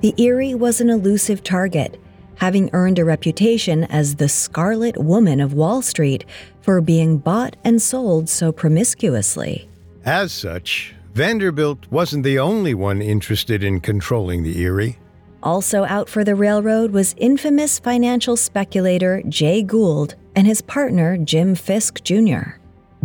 the 0.00 0.14
Erie 0.18 0.54
was 0.54 0.80
an 0.80 0.90
elusive 0.90 1.42
target, 1.42 1.98
having 2.36 2.70
earned 2.72 2.98
a 2.98 3.04
reputation 3.04 3.84
as 3.84 4.16
the 4.16 4.28
Scarlet 4.28 4.96
Woman 4.98 5.40
of 5.40 5.54
Wall 5.54 5.82
Street 5.82 6.24
for 6.60 6.80
being 6.80 7.18
bought 7.18 7.56
and 7.64 7.80
sold 7.80 8.28
so 8.28 8.52
promiscuously. 8.52 9.68
As 10.04 10.32
such, 10.32 10.94
Vanderbilt 11.14 11.90
wasn't 11.90 12.24
the 12.24 12.38
only 12.38 12.74
one 12.74 13.02
interested 13.02 13.62
in 13.62 13.80
controlling 13.80 14.42
the 14.42 14.60
Erie. 14.60 14.98
Also 15.42 15.84
out 15.84 16.08
for 16.08 16.24
the 16.24 16.34
railroad 16.34 16.92
was 16.92 17.14
infamous 17.16 17.78
financial 17.78 18.36
speculator 18.36 19.22
Jay 19.28 19.62
Gould 19.62 20.14
and 20.36 20.46
his 20.46 20.60
partner 20.60 21.16
Jim 21.16 21.54
Fisk 21.54 22.02
Jr. 22.04 22.58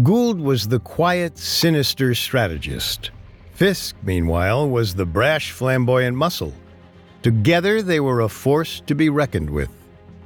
Gould 0.04 0.42
was 0.42 0.68
the 0.68 0.80
quiet, 0.80 1.38
sinister 1.38 2.14
strategist. 2.14 3.12
Fisk, 3.54 3.96
meanwhile, 4.04 4.68
was 4.68 4.94
the 4.94 5.06
brash, 5.06 5.52
flamboyant 5.52 6.18
muscle. 6.18 6.54
Together, 7.22 7.82
they 7.82 8.02
were 8.02 8.20
a 8.20 8.30
force 8.30 8.82
to 8.88 8.94
be 8.94 9.08
reckoned 9.10 9.50
with. 9.50 9.70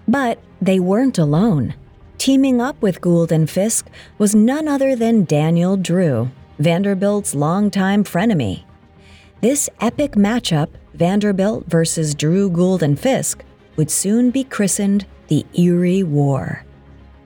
But 0.07 0.39
they 0.59 0.79
weren't 0.79 1.19
alone. 1.19 1.75
Teaming 2.17 2.59
up 2.59 2.81
with 2.81 2.99
Gould 2.99 3.31
and 3.31 3.47
Fisk 3.47 3.87
was 4.17 4.33
none 4.33 4.67
other 4.67 4.95
than 4.95 5.25
Daniel 5.25 5.77
Drew, 5.77 6.31
Vanderbilt's 6.57 7.35
longtime 7.35 8.03
frenemy. 8.03 8.63
This 9.41 9.69
epic 9.79 10.13
matchup, 10.13 10.69
Vanderbilt 10.99 11.65
versus 11.67 12.13
Drew 12.13 12.49
Gould 12.49 12.83
and 12.83 12.99
Fisk, 12.99 13.43
would 13.77 13.89
soon 13.89 14.29
be 14.29 14.43
christened 14.43 15.05
the 15.29 15.45
Erie 15.53 16.03
War. 16.03 16.65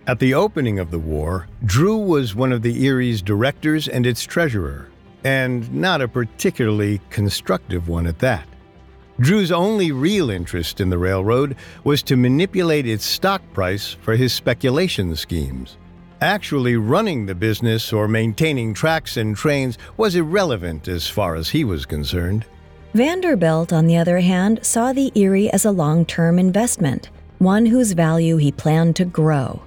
At 0.05 0.19
the 0.19 0.36
opening 0.36 0.77
of 0.77 0.91
the 0.91 0.99
war, 0.99 1.47
Drew 1.65 1.97
was 1.97 2.36
one 2.36 2.51
of 2.51 2.62
the 2.62 2.86
Erie's 2.86 3.21
directors 3.21 3.88
and 3.88 4.05
its 4.05 4.23
treasurer, 4.23 4.89
and 5.23 5.73
not 5.73 6.01
a 6.01 6.07
particularly 6.07 7.01
constructive 7.09 7.88
one 7.88 8.05
at 8.05 8.19
that. 8.19 8.47
Drew's 9.19 9.51
only 9.51 9.91
real 9.91 10.29
interest 10.29 10.79
in 10.79 10.89
the 10.89 10.97
railroad 10.97 11.55
was 11.83 12.03
to 12.03 12.15
manipulate 12.15 12.86
its 12.86 13.05
stock 13.05 13.41
price 13.53 13.93
for 13.93 14.15
his 14.15 14.33
speculation 14.33 15.15
schemes. 15.15 15.77
Actually 16.21 16.77
running 16.77 17.25
the 17.25 17.36
business 17.36 17.91
or 17.91 18.07
maintaining 18.07 18.73
tracks 18.73 19.17
and 19.17 19.36
trains 19.36 19.77
was 19.97 20.15
irrelevant 20.15 20.88
as 20.88 21.07
far 21.07 21.36
as 21.36 21.49
he 21.49 21.63
was 21.63 21.86
concerned. 21.86 22.45
Vanderbilt, 22.93 23.73
on 23.73 23.88
the 23.88 23.97
other 23.97 24.19
hand, 24.19 24.60
saw 24.62 24.93
the 24.93 25.12
Erie 25.15 25.51
as 25.51 25.65
a 25.65 25.71
long 25.71 26.06
term 26.06 26.38
investment, 26.38 27.10
one 27.39 27.65
whose 27.65 27.93
value 27.93 28.38
he 28.38 28.51
planned 28.51 28.95
to 28.97 29.06
grow. 29.06 29.63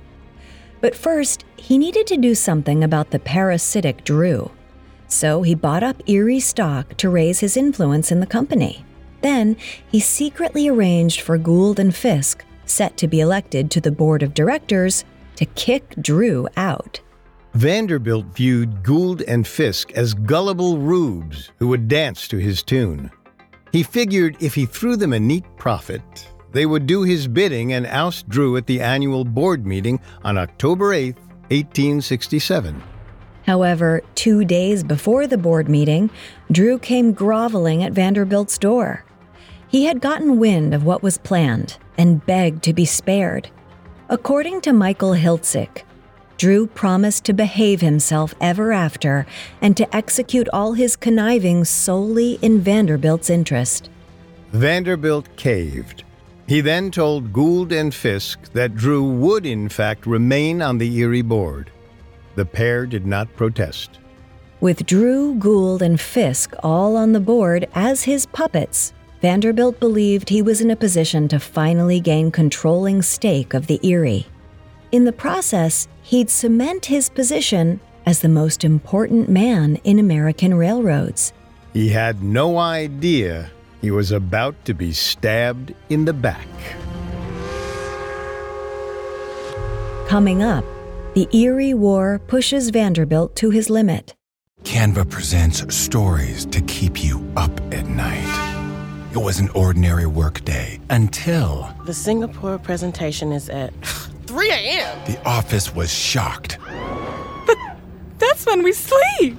But 0.81 0.95
first, 0.95 1.45
he 1.57 1.77
needed 1.77 2.07
to 2.07 2.17
do 2.17 2.37
something 2.37 2.85
about 2.85 3.11
the 3.11 3.19
parasitic 3.19 4.05
Drew. 4.05 4.53
So 5.09 5.43
he 5.43 5.57
bought 5.57 5.83
up 5.83 6.09
Erie 6.09 6.39
stock 6.39 6.97
to 6.99 7.11
raise 7.11 7.41
his 7.41 7.57
influence 7.57 8.13
in 8.13 8.21
the 8.21 8.27
company. 8.27 8.85
Then 9.23 9.57
he 9.91 9.99
secretly 9.99 10.69
arranged 10.69 11.21
for 11.21 11.37
Gould 11.37 11.81
and 11.81 11.95
Fisk, 11.95 12.45
set 12.65 12.97
to 12.99 13.09
be 13.09 13.21
elected 13.21 13.73
to 13.73 13.81
the 13.81 13.91
board 13.91 14.23
of 14.23 14.35
directors, 14.35 15.05
to 15.35 15.47
kick 15.47 15.97
Drew 16.01 16.47
out. 16.57 17.01
Vanderbilt 17.55 18.27
viewed 18.27 18.83
Gould 18.83 19.23
and 19.23 19.47
Fisk 19.47 19.91
as 19.93 20.13
gullible 20.13 20.79
rubes 20.79 21.51
who 21.59 21.69
would 21.69 21.89
dance 21.89 22.29
to 22.29 22.37
his 22.37 22.63
tune. 22.63 23.11
He 23.77 23.83
figured 23.83 24.39
if 24.41 24.55
he 24.55 24.65
threw 24.65 24.97
them 24.97 25.13
a 25.13 25.21
neat 25.21 25.45
profit, 25.59 26.01
they 26.53 26.65
would 26.65 26.87
do 26.87 27.03
his 27.03 27.29
bidding 27.29 27.75
and 27.75 27.87
oust 27.87 28.27
Drew 28.27 28.57
at 28.57 28.67
the 28.67 28.81
annual 28.81 29.23
board 29.23 29.67
meeting 29.67 30.01
on 30.25 30.39
October 30.39 30.95
8, 30.95 31.15
1867. 31.51 32.83
However, 33.45 34.01
two 34.15 34.47
days 34.47 34.83
before 34.83 35.27
the 35.27 35.37
board 35.37 35.69
meeting, 35.69 36.09
Drew 36.51 36.79
came 36.79 37.13
groveling 37.13 37.83
at 37.83 37.93
Vanderbilt's 37.93 38.57
door. 38.57 39.05
He 39.69 39.85
had 39.85 40.01
gotten 40.01 40.39
wind 40.39 40.73
of 40.73 40.85
what 40.85 41.03
was 41.03 41.19
planned 41.19 41.77
and 41.99 42.25
begged 42.25 42.63
to 42.63 42.73
be 42.73 42.87
spared. 42.87 43.51
According 44.09 44.63
to 44.63 44.73
Michael 44.73 45.13
Hiltzik, 45.13 45.83
Drew 46.39 46.67
promised 46.67 47.25
to 47.25 47.33
behave 47.33 47.81
himself 47.81 48.35
ever 48.41 48.73
after 48.73 49.27
and 49.63 49.77
to 49.77 49.97
execute 49.97 50.49
all 50.53 50.75
his 50.75 50.97
conniving 50.97 51.65
solely 51.65 52.39
in 52.43 52.61
Vanderbilt's 52.61 53.31
interest. 53.31 53.89
Vanderbilt 54.53 55.35
caved. 55.37 56.05
He 56.47 56.61
then 56.61 56.91
told 56.91 57.33
Gould 57.33 57.73
and 57.73 57.93
Fisk 57.93 58.53
that 58.53 58.77
Drew 58.77 59.03
would, 59.03 59.47
in 59.47 59.69
fact, 59.69 60.07
remain 60.07 60.63
on 60.63 60.79
the 60.79 60.97
Erie 60.99 61.23
board. 61.23 61.71
The 62.37 62.45
pair 62.45 62.87
did 62.87 63.07
not 63.07 63.35
protest. 63.35 63.99
With 64.61 64.87
Drew, 64.87 65.35
Gould, 65.35 65.83
and 65.83 66.01
Fisk 66.01 66.55
all 66.63 66.97
on 66.97 67.13
the 67.13 67.21
board 67.21 67.69
as 67.75 68.05
his 68.05 68.27
puppets, 68.27 68.93
Vanderbilt 69.21 69.81
believed 69.81 70.29
he 70.29 70.43
was 70.43 70.61
in 70.61 70.71
a 70.71 70.77
position 70.77 71.27
to 71.29 71.41
finally 71.41 72.01
gain 72.01 72.31
controlling 72.31 73.03
stake 73.03 73.55
of 73.55 73.67
the 73.67 73.81
Erie. 73.83 74.27
In 74.93 75.05
the 75.05 75.13
process, 75.13 75.89
he'd 76.07 76.31
cement 76.31 76.87
his 76.87 77.09
position 77.09 77.81
as 78.07 78.21
the 78.21 78.29
most 78.29 78.63
important 78.63 79.29
man 79.29 79.75
in 79.83 79.99
American 79.99 80.55
railroads. 80.55 81.33
He 81.73 81.89
had 81.89 82.23
no 82.23 82.59
idea 82.59 83.51
he 83.81 83.91
was 83.91 84.13
about 84.13 84.55
to 84.67 84.73
be 84.73 84.93
stabbed 84.93 85.75
in 85.89 86.05
the 86.05 86.13
back. 86.13 86.47
Coming 90.07 90.45
up, 90.45 90.65
the 91.15 91.27
Erie 91.37 91.75
War 91.75 92.21
pushes 92.29 92.71
Vanderbilt 92.71 93.35
to 93.37 93.51
his 93.51 93.69
limit. 93.69 94.15
Canva 94.63 95.11
presents 95.11 95.75
stories 95.75 96.47
to 96.47 96.61
keep 96.63 97.03
you 97.03 97.21
up 97.37 97.51
at 97.75 97.87
night. 97.89 99.11
It 99.13 99.19
was 99.19 99.41
an 99.41 99.49
ordinary 99.51 100.07
workday 100.07 100.79
until 100.89 101.75
The 101.85 101.95
Singapore 101.95 102.59
presentation 102.59 103.33
is 103.33 103.49
at 103.49 103.73
3 104.27 104.51
a.m. 104.51 105.05
the 105.07 105.21
office 105.27 105.75
was 105.75 105.93
shocked. 105.93 106.59
That's 108.19 108.47
when 108.47 108.63
we 108.63 108.73
sleep. 108.73 109.37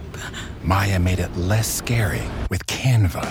Maya 0.63 0.99
made 0.99 1.19
it 1.19 1.35
less 1.35 1.67
scary 1.67 2.21
with 2.49 2.65
Canva. 2.67 3.25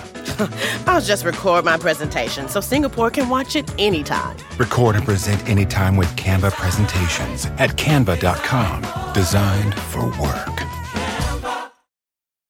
I'll 0.89 1.01
just 1.01 1.25
record 1.25 1.65
my 1.65 1.77
presentation 1.77 2.49
so 2.49 2.61
Singapore 2.61 3.11
can 3.11 3.29
watch 3.29 3.57
it 3.57 3.71
anytime. 3.79 4.37
Record 4.59 4.97
and 4.97 5.05
present 5.05 5.47
anytime 5.49 5.97
with 5.97 6.09
Canva 6.17 6.53
presentations 6.53 7.47
at 7.59 7.77
canva.com. 7.77 9.13
Designed 9.13 9.75
for 9.75 10.07
work. 10.21 10.86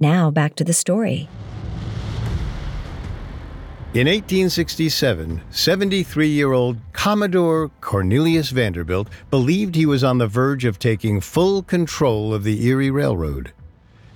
Now 0.00 0.30
back 0.30 0.54
to 0.56 0.64
the 0.64 0.72
story. 0.72 1.28
In 3.92 4.06
1867, 4.06 5.42
73 5.50 6.28
year 6.28 6.52
old 6.52 6.78
Commodore 6.92 7.70
Cornelius 7.80 8.50
Vanderbilt 8.50 9.08
believed 9.30 9.74
he 9.74 9.84
was 9.84 10.02
on 10.02 10.18
the 10.18 10.26
verge 10.26 10.64
of 10.64 10.78
taking 10.78 11.20
full 11.20 11.62
control 11.62 12.32
of 12.32 12.44
the 12.44 12.64
Erie 12.66 12.90
Railroad. 12.90 13.52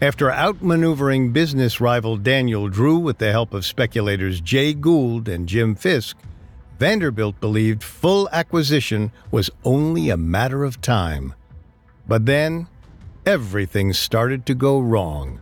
After 0.00 0.30
outmaneuvering 0.30 1.32
business 1.32 1.80
rival 1.80 2.16
Daniel 2.16 2.68
Drew 2.68 2.98
with 2.98 3.18
the 3.18 3.32
help 3.32 3.52
of 3.52 3.66
speculators 3.66 4.40
Jay 4.40 4.74
Gould 4.74 5.28
and 5.28 5.48
Jim 5.48 5.74
Fisk, 5.74 6.16
Vanderbilt 6.78 7.40
believed 7.40 7.82
full 7.82 8.28
acquisition 8.32 9.12
was 9.30 9.50
only 9.64 10.08
a 10.08 10.16
matter 10.16 10.64
of 10.64 10.80
time. 10.80 11.34
But 12.06 12.26
then, 12.26 12.68
everything 13.26 13.92
started 13.92 14.46
to 14.46 14.54
go 14.54 14.78
wrong. 14.78 15.40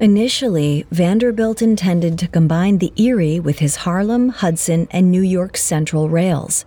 Initially, 0.00 0.86
Vanderbilt 0.92 1.60
intended 1.60 2.20
to 2.20 2.28
combine 2.28 2.78
the 2.78 2.92
Erie 2.96 3.40
with 3.40 3.58
his 3.58 3.74
Harlem, 3.74 4.28
Hudson, 4.28 4.86
and 4.92 5.10
New 5.10 5.22
York 5.22 5.56
Central 5.56 6.08
rails. 6.08 6.64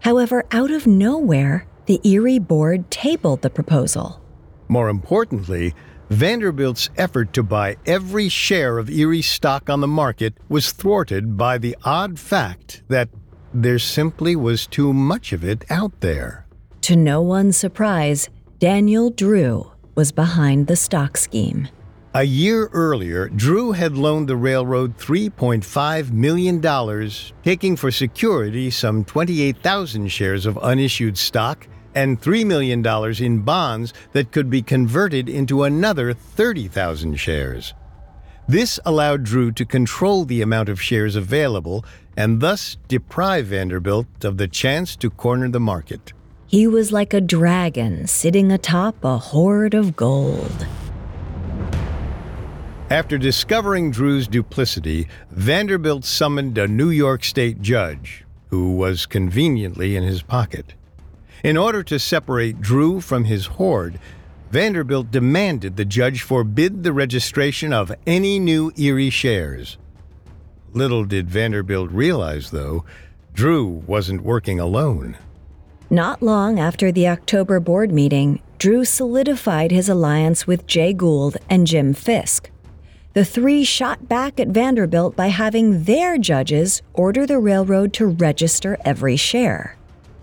However, 0.00 0.44
out 0.50 0.70
of 0.70 0.86
nowhere, 0.86 1.66
the 1.86 2.00
Erie 2.04 2.38
board 2.38 2.90
tabled 2.90 3.40
the 3.40 3.48
proposal. 3.48 4.20
More 4.68 4.90
importantly, 4.90 5.74
Vanderbilt's 6.10 6.90
effort 6.98 7.32
to 7.32 7.42
buy 7.42 7.76
every 7.86 8.28
share 8.28 8.76
of 8.76 8.90
Erie 8.90 9.22
stock 9.22 9.70
on 9.70 9.80
the 9.80 9.88
market 9.88 10.34
was 10.50 10.70
thwarted 10.70 11.38
by 11.38 11.56
the 11.56 11.74
odd 11.82 12.18
fact 12.18 12.82
that 12.88 13.08
there 13.54 13.78
simply 13.78 14.36
was 14.36 14.66
too 14.66 14.92
much 14.92 15.32
of 15.32 15.44
it 15.44 15.64
out 15.70 15.98
there. 16.00 16.46
To 16.82 16.94
no 16.94 17.22
one's 17.22 17.56
surprise, 17.56 18.28
Daniel 18.58 19.08
Drew 19.08 19.72
was 19.94 20.12
behind 20.12 20.66
the 20.66 20.76
stock 20.76 21.16
scheme. 21.16 21.68
A 22.12 22.24
year 22.24 22.66
earlier, 22.72 23.28
Drew 23.28 23.70
had 23.70 23.96
loaned 23.96 24.28
the 24.28 24.34
railroad 24.34 24.98
$3.5 24.98 26.10
million, 26.10 26.60
taking 27.44 27.76
for 27.76 27.92
security 27.92 28.68
some 28.68 29.04
28,000 29.04 30.08
shares 30.08 30.44
of 30.44 30.58
unissued 30.58 31.16
stock 31.16 31.68
and 31.94 32.20
$3 32.20 32.44
million 32.44 32.84
in 33.22 33.42
bonds 33.42 33.94
that 34.10 34.32
could 34.32 34.50
be 34.50 34.60
converted 34.60 35.28
into 35.28 35.62
another 35.62 36.12
30,000 36.12 37.14
shares. 37.14 37.74
This 38.48 38.80
allowed 38.84 39.22
Drew 39.22 39.52
to 39.52 39.64
control 39.64 40.24
the 40.24 40.42
amount 40.42 40.68
of 40.68 40.82
shares 40.82 41.14
available 41.14 41.84
and 42.16 42.40
thus 42.40 42.76
deprive 42.88 43.46
Vanderbilt 43.46 44.24
of 44.24 44.36
the 44.36 44.48
chance 44.48 44.96
to 44.96 45.10
corner 45.10 45.48
the 45.48 45.60
market. 45.60 46.12
He 46.48 46.66
was 46.66 46.90
like 46.90 47.14
a 47.14 47.20
dragon 47.20 48.08
sitting 48.08 48.50
atop 48.50 49.04
a 49.04 49.16
hoard 49.16 49.74
of 49.74 49.94
gold. 49.94 50.66
After 52.90 53.18
discovering 53.18 53.92
Drew's 53.92 54.26
duplicity, 54.26 55.06
Vanderbilt 55.30 56.04
summoned 56.04 56.58
a 56.58 56.66
New 56.66 56.90
York 56.90 57.22
state 57.22 57.62
judge, 57.62 58.24
who 58.48 58.74
was 58.74 59.06
conveniently 59.06 59.94
in 59.94 60.02
his 60.02 60.22
pocket. 60.22 60.74
In 61.44 61.56
order 61.56 61.84
to 61.84 62.00
separate 62.00 62.60
Drew 62.60 63.00
from 63.00 63.22
his 63.22 63.46
hoard, 63.46 64.00
Vanderbilt 64.50 65.12
demanded 65.12 65.76
the 65.76 65.84
judge 65.84 66.22
forbid 66.22 66.82
the 66.82 66.92
registration 66.92 67.72
of 67.72 67.94
any 68.08 68.40
new 68.40 68.72
Erie 68.76 69.08
shares. 69.08 69.78
Little 70.72 71.04
did 71.04 71.30
Vanderbilt 71.30 71.92
realize, 71.92 72.50
though, 72.50 72.84
Drew 73.32 73.84
wasn't 73.86 74.22
working 74.22 74.58
alone. 74.58 75.16
Not 75.90 76.22
long 76.22 76.58
after 76.58 76.90
the 76.90 77.06
October 77.06 77.60
board 77.60 77.92
meeting, 77.92 78.42
Drew 78.58 78.84
solidified 78.84 79.70
his 79.70 79.88
alliance 79.88 80.48
with 80.48 80.66
Jay 80.66 80.92
Gould 80.92 81.36
and 81.48 81.68
Jim 81.68 81.94
Fisk. 81.94 82.49
The 83.12 83.24
three 83.24 83.64
shot 83.64 84.08
back 84.08 84.38
at 84.38 84.48
Vanderbilt 84.48 85.16
by 85.16 85.26
having 85.28 85.82
their 85.82 86.16
judges 86.16 86.80
order 86.94 87.26
the 87.26 87.40
railroad 87.40 87.92
to 87.94 88.06
register 88.06 88.78
every 88.84 89.16
share. 89.16 89.76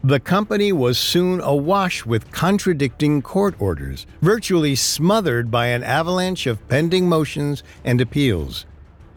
The 0.05 0.21
company 0.21 0.71
was 0.71 0.97
soon 0.97 1.41
awash 1.41 2.05
with 2.05 2.31
contradicting 2.31 3.21
court 3.21 3.55
orders, 3.59 4.05
virtually 4.21 4.75
smothered 4.75 5.51
by 5.51 5.67
an 5.67 5.83
avalanche 5.83 6.47
of 6.47 6.65
pending 6.69 7.09
motions 7.09 7.61
and 7.83 7.99
appeals. 7.99 8.65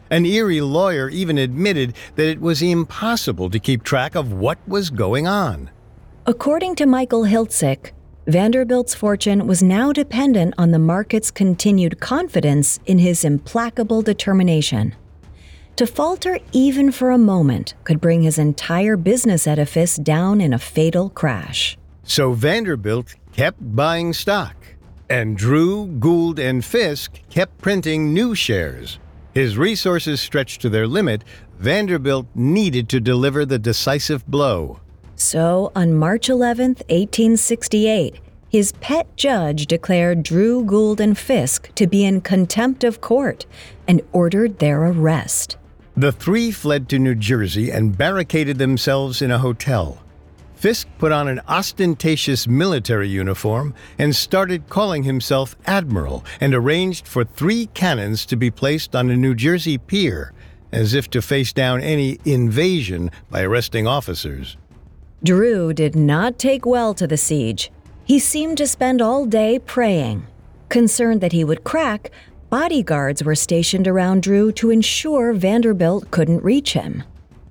An 0.09 0.25
Erie 0.25 0.59
lawyer 0.59 1.07
even 1.07 1.37
admitted 1.37 1.95
that 2.17 2.27
it 2.27 2.41
was 2.41 2.61
impossible 2.61 3.49
to 3.49 3.59
keep 3.59 3.83
track 3.83 4.15
of 4.15 4.33
what 4.33 4.57
was 4.67 4.89
going 4.89 5.27
on. 5.27 5.69
According 6.25 6.75
to 6.75 6.85
Michael 6.85 7.23
Hiltzik, 7.23 7.91
Vanderbilt's 8.27 8.93
fortune 8.93 9.47
was 9.47 9.63
now 9.63 9.91
dependent 9.91 10.53
on 10.55 10.69
the 10.69 10.77
market's 10.77 11.31
continued 11.31 11.99
confidence 11.99 12.79
in 12.85 12.99
his 12.99 13.25
implacable 13.25 14.03
determination. 14.03 14.95
To 15.77 15.87
falter 15.87 16.37
even 16.51 16.91
for 16.91 17.09
a 17.09 17.17
moment 17.17 17.73
could 17.83 17.99
bring 17.99 18.21
his 18.21 18.37
entire 18.37 18.95
business 18.95 19.47
edifice 19.47 19.95
down 19.95 20.39
in 20.39 20.53
a 20.53 20.59
fatal 20.59 21.09
crash. 21.09 21.77
So 22.03 22.33
Vanderbilt 22.33 23.15
kept 23.31 23.57
buying 23.75 24.13
stock, 24.13 24.55
and 25.09 25.35
Drew, 25.35 25.87
Gould, 25.87 26.37
and 26.37 26.63
Fisk 26.63 27.19
kept 27.31 27.57
printing 27.57 28.13
new 28.13 28.35
shares. 28.35 28.99
His 29.33 29.57
resources 29.57 30.21
stretched 30.21 30.61
to 30.61 30.69
their 30.69 30.85
limit, 30.85 31.23
Vanderbilt 31.57 32.27
needed 32.35 32.87
to 32.89 32.99
deliver 32.99 33.45
the 33.45 33.57
decisive 33.57 34.27
blow. 34.27 34.79
So, 35.21 35.71
on 35.75 35.93
March 35.93 36.29
11, 36.29 36.77
1868, 36.89 38.19
his 38.49 38.71
pet 38.81 39.15
judge 39.15 39.67
declared 39.67 40.23
Drew, 40.23 40.65
Gould, 40.65 40.99
and 40.99 41.15
Fisk 41.15 41.73
to 41.75 41.85
be 41.85 42.03
in 42.03 42.21
contempt 42.21 42.83
of 42.83 43.01
court 43.01 43.45
and 43.87 44.01
ordered 44.11 44.57
their 44.57 44.83
arrest. 44.83 45.57
The 45.95 46.11
three 46.11 46.49
fled 46.49 46.89
to 46.89 46.97
New 46.97 47.13
Jersey 47.13 47.69
and 47.69 47.95
barricaded 47.95 48.57
themselves 48.57 49.21
in 49.21 49.29
a 49.29 49.37
hotel. 49.37 50.01
Fisk 50.55 50.87
put 50.97 51.11
on 51.11 51.27
an 51.27 51.39
ostentatious 51.47 52.47
military 52.47 53.07
uniform 53.07 53.75
and 53.99 54.15
started 54.15 54.69
calling 54.69 55.03
himself 55.03 55.55
Admiral 55.67 56.25
and 56.41 56.55
arranged 56.55 57.07
for 57.07 57.23
three 57.23 57.67
cannons 57.75 58.25
to 58.25 58.35
be 58.35 58.49
placed 58.49 58.95
on 58.95 59.11
a 59.11 59.15
New 59.15 59.35
Jersey 59.35 59.77
pier 59.77 60.33
as 60.71 60.93
if 60.93 61.09
to 61.11 61.21
face 61.21 61.53
down 61.53 61.81
any 61.81 62.17
invasion 62.25 63.11
by 63.29 63.43
arresting 63.43 63.85
officers. 63.85 64.57
Drew 65.23 65.71
did 65.71 65.95
not 65.95 66.39
take 66.39 66.65
well 66.65 66.95
to 66.95 67.05
the 67.05 67.17
siege. 67.17 67.71
He 68.03 68.17
seemed 68.17 68.57
to 68.57 68.65
spend 68.65 69.03
all 69.03 69.27
day 69.27 69.59
praying. 69.59 70.25
Concerned 70.69 71.21
that 71.21 71.31
he 71.31 71.43
would 71.43 71.63
crack, 71.63 72.09
bodyguards 72.49 73.23
were 73.23 73.35
stationed 73.35 73.87
around 73.87 74.23
Drew 74.23 74.51
to 74.53 74.71
ensure 74.71 75.31
Vanderbilt 75.33 76.09
couldn't 76.09 76.43
reach 76.43 76.73
him. 76.73 77.03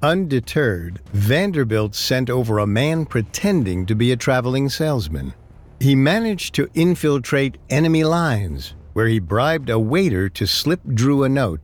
Undeterred, 0.03 1.01
Vanderbilt 1.12 1.95
sent 1.95 2.29
over 2.29 2.59
a 2.59 2.66
man 2.66 3.07
pretending 3.07 3.87
to 3.87 3.95
be 3.95 4.11
a 4.11 4.16
traveling 4.16 4.68
salesman. 4.68 5.33
He 5.79 5.95
managed 5.95 6.57
to 6.57 6.68
infiltrate 6.75 7.57
enemy 7.71 8.03
lines, 8.03 8.75
where 8.95 9.07
he 9.07 9.21
bribed 9.21 9.71
a 9.71 9.79
waiter 9.79 10.29
to 10.31 10.47
slip 10.47 10.81
Drew 10.93 11.23
a 11.23 11.29
note, 11.29 11.61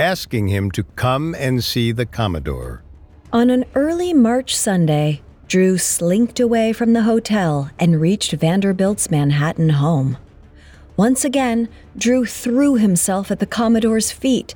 asking 0.00 0.48
him 0.48 0.72
to 0.72 0.82
come 0.82 1.36
and 1.38 1.62
see 1.62 1.92
the 1.92 2.06
Commodore. 2.06 2.82
On 3.32 3.50
an 3.50 3.66
early 3.74 4.12
March 4.12 4.56
Sunday, 4.56 5.20
Drew 5.48 5.78
slinked 5.78 6.40
away 6.40 6.74
from 6.74 6.92
the 6.92 7.04
hotel 7.04 7.70
and 7.78 8.02
reached 8.02 8.32
Vanderbilt's 8.32 9.10
Manhattan 9.10 9.70
home. 9.70 10.18
Once 10.94 11.24
again, 11.24 11.70
Drew 11.96 12.26
threw 12.26 12.74
himself 12.74 13.30
at 13.30 13.38
the 13.38 13.46
Commodore's 13.46 14.12
feet, 14.12 14.54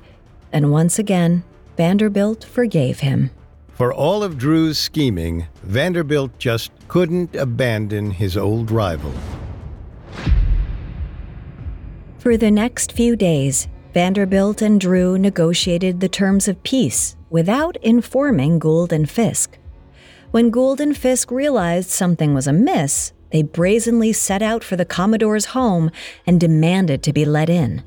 and 0.51 0.71
once 0.71 0.99
again, 0.99 1.43
Vanderbilt 1.77 2.43
forgave 2.43 2.99
him. 2.99 3.31
For 3.69 3.91
all 3.91 4.21
of 4.21 4.37
Drew's 4.37 4.77
scheming, 4.77 5.47
Vanderbilt 5.63 6.37
just 6.37 6.71
couldn't 6.87 7.35
abandon 7.35 8.11
his 8.11 8.37
old 8.37 8.69
rival. 8.69 9.13
For 12.19 12.37
the 12.37 12.51
next 12.51 12.91
few 12.91 13.15
days, 13.15 13.67
Vanderbilt 13.95 14.61
and 14.61 14.79
Drew 14.79 15.17
negotiated 15.17 16.01
the 16.01 16.07
terms 16.09 16.47
of 16.47 16.61
peace 16.61 17.15
without 17.31 17.77
informing 17.77 18.59
Gould 18.59 18.93
and 18.93 19.09
Fisk. 19.09 19.57
When 20.33 20.49
Gould 20.49 20.81
and 20.81 20.97
Fisk 20.97 21.29
realized 21.29 21.91
something 21.91 22.33
was 22.33 22.47
amiss, 22.47 23.13
they 23.29 23.43
brazenly 23.43 24.13
set 24.13 24.41
out 24.41 24.63
for 24.63 24.75
the 24.75 24.83
Commodore's 24.83 25.53
home 25.53 25.91
and 26.25 26.39
demanded 26.39 27.03
to 27.03 27.13
be 27.13 27.23
let 27.23 27.51
in. 27.51 27.83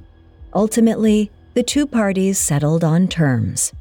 Ultimately, 0.54 1.32
the 1.54 1.64
two 1.64 1.88
parties 1.88 2.38
settled 2.38 2.84
on 2.84 3.08
terms. 3.08 3.72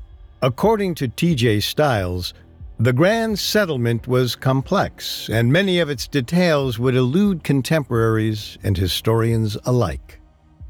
According 0.42 0.96
to 0.96 1.08
TJ 1.08 1.62
Stiles, 1.62 2.34
the 2.80 2.92
grand 2.92 3.38
settlement 3.38 4.08
was 4.08 4.36
complex, 4.36 5.30
and 5.30 5.54
many 5.54 5.78
of 5.78 5.92
its 5.92 6.08
details 6.08 6.80
would 6.80 6.96
elude 6.96 7.44
contemporaries 7.44 8.58
and 8.64 8.76
historians 8.76 9.56
alike. 9.66 10.20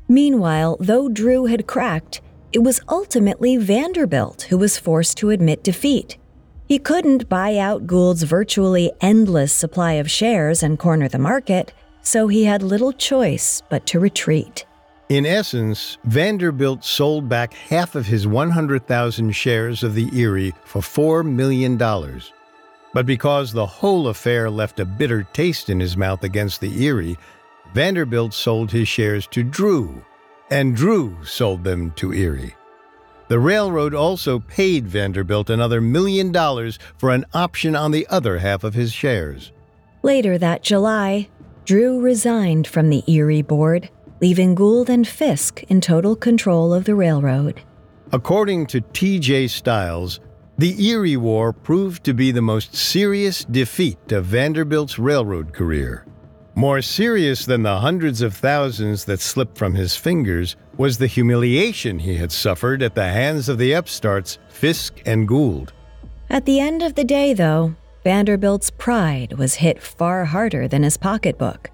Meanwhile, 0.09 0.75
though 0.81 1.07
Drew 1.07 1.45
had 1.45 1.65
cracked, 1.65 2.19
it 2.51 2.59
was 2.59 2.81
ultimately 2.89 3.55
Vanderbilt 3.55 4.47
who 4.49 4.57
was 4.57 4.77
forced 4.77 5.15
to 5.19 5.29
admit 5.29 5.63
defeat. 5.63 6.17
He 6.67 6.79
couldn't 6.79 7.29
buy 7.29 7.57
out 7.57 7.85
Gould's 7.85 8.23
virtually 8.23 8.91
endless 8.99 9.53
supply 9.53 9.93
of 9.93 10.09
shares 10.09 10.63
and 10.63 10.79
corner 10.79 11.07
the 11.07 11.19
market, 11.19 11.73
so 12.01 12.27
he 12.27 12.45
had 12.45 12.63
little 12.63 12.91
choice 12.91 13.61
but 13.69 13.85
to 13.87 13.99
retreat. 13.99 14.65
In 15.07 15.27
essence, 15.27 15.99
Vanderbilt 16.05 16.83
sold 16.83 17.29
back 17.29 17.53
half 17.53 17.93
of 17.93 18.07
his 18.07 18.25
100,000 18.25 19.31
shares 19.31 19.83
of 19.83 19.93
the 19.93 20.09
Erie 20.17 20.53
for 20.63 20.81
$4 20.81 21.23
million. 21.23 21.77
But 21.77 23.05
because 23.05 23.53
the 23.53 23.67
whole 23.67 24.07
affair 24.07 24.49
left 24.49 24.79
a 24.79 24.85
bitter 24.85 25.21
taste 25.21 25.69
in 25.69 25.79
his 25.79 25.95
mouth 25.95 26.23
against 26.23 26.61
the 26.61 26.83
Erie, 26.83 27.17
Vanderbilt 27.75 28.33
sold 28.33 28.71
his 28.71 28.87
shares 28.87 29.27
to 29.27 29.43
Drew, 29.43 30.03
and 30.49 30.75
Drew 30.75 31.23
sold 31.23 31.63
them 31.63 31.91
to 31.97 32.11
Erie. 32.11 32.55
The 33.27 33.39
railroad 33.39 33.93
also 33.93 34.39
paid 34.39 34.87
Vanderbilt 34.87 35.49
another 35.49 35.81
million 35.81 36.31
dollars 36.31 36.77
for 36.97 37.11
an 37.11 37.25
option 37.33 37.75
on 37.75 37.91
the 37.91 38.05
other 38.07 38.37
half 38.37 38.63
of 38.63 38.75
his 38.75 38.93
shares. 38.93 39.51
Later 40.03 40.37
that 40.37 40.61
July, 40.61 41.29
Drew 41.65 41.99
resigned 41.99 42.67
from 42.67 42.91
the 42.91 43.03
Erie 43.07 43.41
board, 43.41 43.89
leaving 44.21 44.53
Gould 44.53 44.89
and 44.89 45.07
Fisk 45.07 45.63
in 45.63 45.81
total 45.81 46.15
control 46.15 46.71
of 46.71 46.85
the 46.85 46.93
railroad. 46.93 47.61
According 48.11 48.67
to 48.67 48.81
T.J. 48.81 49.47
Stiles, 49.47 50.19
the 50.59 50.79
Erie 50.87 51.17
War 51.17 51.51
proved 51.51 52.03
to 52.03 52.13
be 52.13 52.31
the 52.31 52.41
most 52.41 52.75
serious 52.75 53.43
defeat 53.45 54.11
of 54.11 54.25
Vanderbilt's 54.25 54.99
railroad 54.99 55.51
career. 55.51 56.05
More 56.57 56.81
serious 56.81 57.45
than 57.45 57.63
the 57.63 57.79
hundreds 57.79 58.21
of 58.21 58.33
thousands 58.33 59.03
that 59.05 59.19
slipped 59.19 59.57
from 59.57 59.75
his 59.75 59.97
fingers 59.97 60.55
was 60.77 60.97
the 60.97 61.05
humiliation 61.05 61.99
he 61.99 62.15
had 62.15 62.31
suffered 62.31 62.81
at 62.81 62.95
the 62.95 63.09
hands 63.09 63.49
of 63.49 63.57
the 63.57 63.73
upstarts 63.73 64.37
Fisk 64.47 65.01
and 65.05 65.27
Gould. 65.27 65.73
At 66.29 66.45
the 66.45 66.61
end 66.61 66.81
of 66.81 66.95
the 66.95 67.03
day, 67.03 67.33
though, 67.33 67.75
Vanderbilt's 68.05 68.69
pride 68.69 69.33
was 69.33 69.55
hit 69.55 69.83
far 69.83 70.23
harder 70.23 70.65
than 70.65 70.83
his 70.83 70.95
pocketbook. 70.95 71.71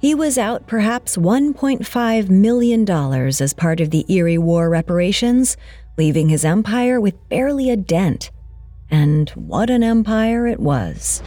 He 0.00 0.16
was 0.16 0.36
out 0.36 0.66
perhaps 0.66 1.16
$1.5 1.16 2.28
million 2.28 2.90
as 2.90 3.54
part 3.54 3.80
of 3.80 3.90
the 3.90 4.04
Erie 4.12 4.36
War 4.36 4.68
reparations, 4.68 5.56
leaving 5.96 6.28
his 6.28 6.44
empire 6.44 7.00
with 7.00 7.28
barely 7.28 7.70
a 7.70 7.76
dent. 7.76 8.32
And 8.90 9.30
what 9.30 9.70
an 9.70 9.84
empire 9.84 10.48
it 10.48 10.58
was. 10.58 11.22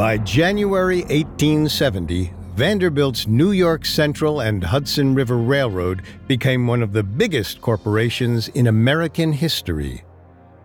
By 0.00 0.16
January 0.16 1.02
1870, 1.02 2.32
Vanderbilt's 2.54 3.26
New 3.26 3.50
York 3.50 3.84
Central 3.84 4.40
and 4.40 4.64
Hudson 4.64 5.14
River 5.14 5.36
Railroad 5.36 6.04
became 6.26 6.66
one 6.66 6.82
of 6.82 6.94
the 6.94 7.02
biggest 7.02 7.60
corporations 7.60 8.48
in 8.48 8.68
American 8.68 9.30
history. 9.30 10.02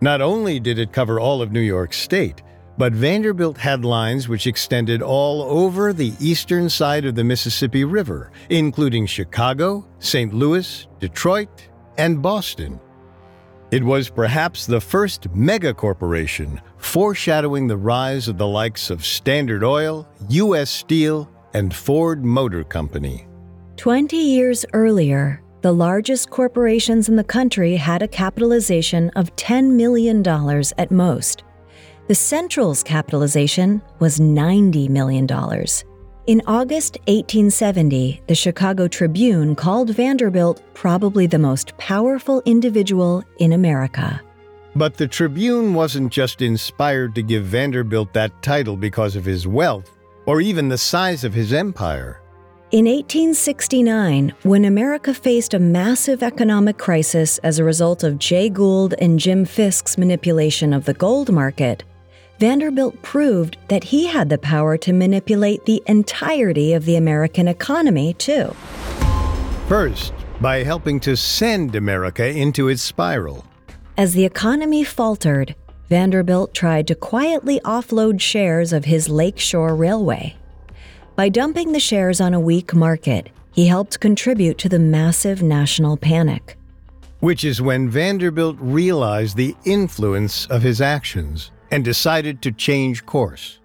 Not 0.00 0.22
only 0.22 0.58
did 0.58 0.78
it 0.78 0.90
cover 0.90 1.20
all 1.20 1.42
of 1.42 1.52
New 1.52 1.60
York 1.60 1.92
State, 1.92 2.40
but 2.78 2.94
Vanderbilt 2.94 3.58
had 3.58 3.84
lines 3.84 4.26
which 4.26 4.46
extended 4.46 5.02
all 5.02 5.42
over 5.42 5.92
the 5.92 6.14
eastern 6.18 6.70
side 6.70 7.04
of 7.04 7.14
the 7.14 7.22
Mississippi 7.22 7.84
River, 7.84 8.32
including 8.48 9.04
Chicago, 9.04 9.86
St. 9.98 10.32
Louis, 10.32 10.88
Detroit, 10.98 11.68
and 11.98 12.22
Boston. 12.22 12.80
It 13.72 13.82
was 13.82 14.08
perhaps 14.08 14.64
the 14.64 14.80
first 14.80 15.28
mega 15.34 15.74
corporation, 15.74 16.60
foreshadowing 16.76 17.66
the 17.66 17.76
rise 17.76 18.28
of 18.28 18.38
the 18.38 18.46
likes 18.46 18.90
of 18.90 19.04
Standard 19.04 19.64
Oil, 19.64 20.08
U.S. 20.28 20.70
Steel, 20.70 21.28
and 21.52 21.74
Ford 21.74 22.24
Motor 22.24 22.62
Company. 22.62 23.26
Twenty 23.76 24.18
years 24.18 24.64
earlier, 24.72 25.42
the 25.62 25.72
largest 25.72 26.30
corporations 26.30 27.08
in 27.08 27.16
the 27.16 27.24
country 27.24 27.74
had 27.74 28.02
a 28.02 28.08
capitalization 28.08 29.10
of 29.16 29.34
$10 29.34 29.72
million 29.72 30.24
at 30.78 30.90
most. 30.92 31.42
The 32.06 32.14
Central's 32.14 32.84
capitalization 32.84 33.82
was 33.98 34.20
$90 34.20 34.88
million. 34.90 35.26
In 36.26 36.42
August 36.48 36.98
1870, 37.06 38.20
the 38.26 38.34
Chicago 38.34 38.88
Tribune 38.88 39.54
called 39.54 39.90
Vanderbilt 39.90 40.60
probably 40.74 41.28
the 41.28 41.38
most 41.38 41.78
powerful 41.78 42.42
individual 42.44 43.22
in 43.38 43.52
America. 43.52 44.20
But 44.74 44.96
the 44.96 45.06
Tribune 45.06 45.72
wasn't 45.72 46.10
just 46.12 46.42
inspired 46.42 47.14
to 47.14 47.22
give 47.22 47.44
Vanderbilt 47.44 48.12
that 48.14 48.42
title 48.42 48.76
because 48.76 49.14
of 49.14 49.24
his 49.24 49.46
wealth 49.46 49.88
or 50.26 50.40
even 50.40 50.68
the 50.68 50.76
size 50.76 51.22
of 51.22 51.32
his 51.32 51.52
empire. 51.52 52.20
In 52.72 52.86
1869, 52.86 54.34
when 54.42 54.64
America 54.64 55.14
faced 55.14 55.54
a 55.54 55.60
massive 55.60 56.24
economic 56.24 56.76
crisis 56.76 57.38
as 57.38 57.60
a 57.60 57.64
result 57.64 58.02
of 58.02 58.18
Jay 58.18 58.48
Gould 58.48 58.94
and 58.98 59.20
Jim 59.20 59.44
Fisk's 59.44 59.96
manipulation 59.96 60.72
of 60.72 60.86
the 60.86 60.94
gold 60.94 61.30
market, 61.30 61.84
Vanderbilt 62.38 63.00
proved 63.00 63.56
that 63.68 63.84
he 63.84 64.06
had 64.06 64.28
the 64.28 64.36
power 64.36 64.76
to 64.76 64.92
manipulate 64.92 65.64
the 65.64 65.82
entirety 65.86 66.74
of 66.74 66.84
the 66.84 66.96
American 66.96 67.48
economy, 67.48 68.12
too. 68.14 68.54
First, 69.68 70.12
by 70.40 70.62
helping 70.62 71.00
to 71.00 71.16
send 71.16 71.74
America 71.74 72.28
into 72.28 72.68
its 72.68 72.82
spiral. 72.82 73.46
As 73.96 74.12
the 74.12 74.26
economy 74.26 74.84
faltered, 74.84 75.54
Vanderbilt 75.88 76.52
tried 76.52 76.86
to 76.88 76.94
quietly 76.94 77.58
offload 77.64 78.20
shares 78.20 78.72
of 78.74 78.84
his 78.84 79.08
Lakeshore 79.08 79.74
Railway. 79.74 80.36
By 81.14 81.30
dumping 81.30 81.72
the 81.72 81.80
shares 81.80 82.20
on 82.20 82.34
a 82.34 82.40
weak 82.40 82.74
market, 82.74 83.30
he 83.52 83.66
helped 83.66 84.00
contribute 84.00 84.58
to 84.58 84.68
the 84.68 84.78
massive 84.78 85.42
national 85.42 85.96
panic. 85.96 86.58
Which 87.20 87.44
is 87.44 87.62
when 87.62 87.88
Vanderbilt 87.88 88.58
realized 88.60 89.38
the 89.38 89.56
influence 89.64 90.44
of 90.46 90.60
his 90.60 90.82
actions 90.82 91.50
and 91.70 91.84
decided 91.84 92.42
to 92.42 92.52
change 92.52 93.06
course. 93.06 93.60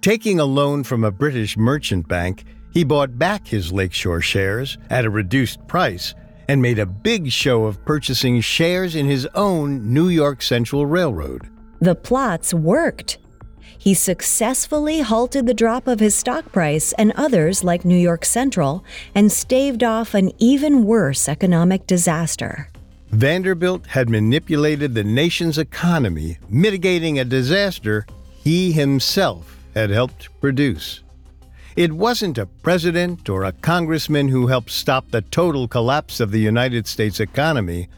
Taking 0.00 0.38
a 0.38 0.44
loan 0.44 0.84
from 0.84 1.04
a 1.04 1.10
British 1.10 1.56
merchant 1.56 2.06
bank, 2.06 2.44
he 2.72 2.84
bought 2.84 3.18
back 3.18 3.46
his 3.46 3.72
Lakeshore 3.72 4.20
shares 4.20 4.78
at 4.90 5.04
a 5.04 5.10
reduced 5.10 5.66
price 5.66 6.14
and 6.48 6.62
made 6.62 6.78
a 6.78 6.86
big 6.86 7.30
show 7.32 7.64
of 7.64 7.84
purchasing 7.84 8.40
shares 8.40 8.94
in 8.94 9.06
his 9.06 9.26
own 9.34 9.92
New 9.92 10.08
York 10.08 10.42
Central 10.42 10.86
Railroad. 10.86 11.48
The 11.80 11.94
plots 11.94 12.54
worked. 12.54 13.18
He 13.78 13.94
successfully 13.94 15.00
halted 15.00 15.46
the 15.46 15.54
drop 15.54 15.86
of 15.86 16.00
his 16.00 16.14
stock 16.14 16.50
price 16.52 16.92
and 16.94 17.12
others 17.12 17.62
like 17.62 17.84
New 17.84 17.98
York 17.98 18.24
Central 18.24 18.84
and 19.14 19.30
staved 19.30 19.84
off 19.84 20.14
an 20.14 20.32
even 20.38 20.84
worse 20.84 21.28
economic 21.28 21.86
disaster. 21.86 22.68
Vanderbilt 23.16 23.86
had 23.86 24.10
manipulated 24.10 24.92
the 24.92 25.02
nation's 25.02 25.56
economy, 25.56 26.36
mitigating 26.50 27.18
a 27.18 27.24
disaster 27.24 28.04
he 28.44 28.72
himself 28.72 29.56
had 29.72 29.88
helped 29.88 30.28
produce. 30.42 31.02
It 31.76 31.90
wasn't 31.92 32.36
a 32.36 32.44
president 32.44 33.30
or 33.30 33.44
a 33.44 33.52
congressman 33.52 34.28
who 34.28 34.48
helped 34.48 34.70
stop 34.70 35.10
the 35.10 35.22
total 35.22 35.66
collapse 35.66 36.20
of 36.20 36.30
the 36.30 36.38
United 36.38 36.86
States 36.86 37.18
economy, 37.18 37.88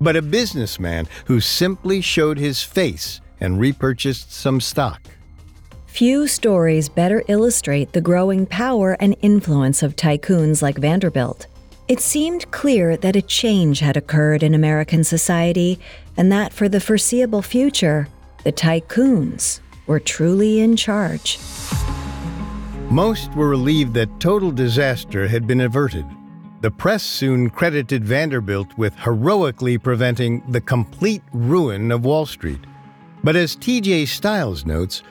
but 0.00 0.14
a 0.14 0.22
businessman 0.22 1.08
who 1.24 1.40
simply 1.40 2.00
showed 2.00 2.38
his 2.38 2.62
face 2.62 3.20
and 3.40 3.58
repurchased 3.58 4.32
some 4.32 4.60
stock. 4.60 5.02
Few 5.88 6.28
stories 6.28 6.88
better 6.88 7.24
illustrate 7.26 7.92
the 7.92 8.00
growing 8.00 8.46
power 8.46 8.96
and 9.00 9.16
influence 9.22 9.82
of 9.82 9.96
tycoons 9.96 10.62
like 10.62 10.78
Vanderbilt. 10.78 11.48
It 11.88 12.00
seemed 12.00 12.50
clear 12.50 12.98
that 12.98 13.16
a 13.16 13.22
change 13.22 13.80
had 13.80 13.96
occurred 13.96 14.42
in 14.42 14.54
American 14.54 15.04
society 15.04 15.78
and 16.18 16.30
that 16.30 16.52
for 16.52 16.68
the 16.68 16.80
foreseeable 16.80 17.40
future, 17.40 18.08
the 18.44 18.52
tycoons 18.52 19.60
were 19.86 19.98
truly 19.98 20.60
in 20.60 20.76
charge. 20.76 21.38
Most 22.90 23.32
were 23.32 23.48
relieved 23.48 23.94
that 23.94 24.20
total 24.20 24.50
disaster 24.50 25.26
had 25.28 25.46
been 25.46 25.62
averted. 25.62 26.04
The 26.60 26.70
press 26.70 27.02
soon 27.02 27.48
credited 27.48 28.04
Vanderbilt 28.04 28.76
with 28.76 28.94
heroically 28.96 29.78
preventing 29.78 30.42
the 30.50 30.60
complete 30.60 31.22
ruin 31.32 31.90
of 31.90 32.04
Wall 32.04 32.26
Street. 32.26 32.60
But 33.24 33.34
as 33.34 33.56
T.J. 33.56 34.04
Stiles 34.06 34.66
notes, 34.66 35.02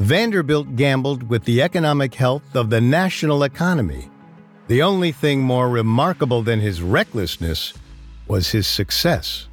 Vanderbilt 0.00 0.74
gambled 0.74 1.22
with 1.28 1.44
the 1.44 1.62
economic 1.62 2.12
health 2.12 2.56
of 2.56 2.70
the 2.70 2.80
national 2.80 3.44
economy. 3.44 4.10
The 4.66 4.82
only 4.82 5.12
thing 5.12 5.40
more 5.40 5.68
remarkable 5.68 6.42
than 6.42 6.60
his 6.60 6.80
recklessness 6.80 7.74
was 8.26 8.50
his 8.50 8.66
success. 8.66 9.46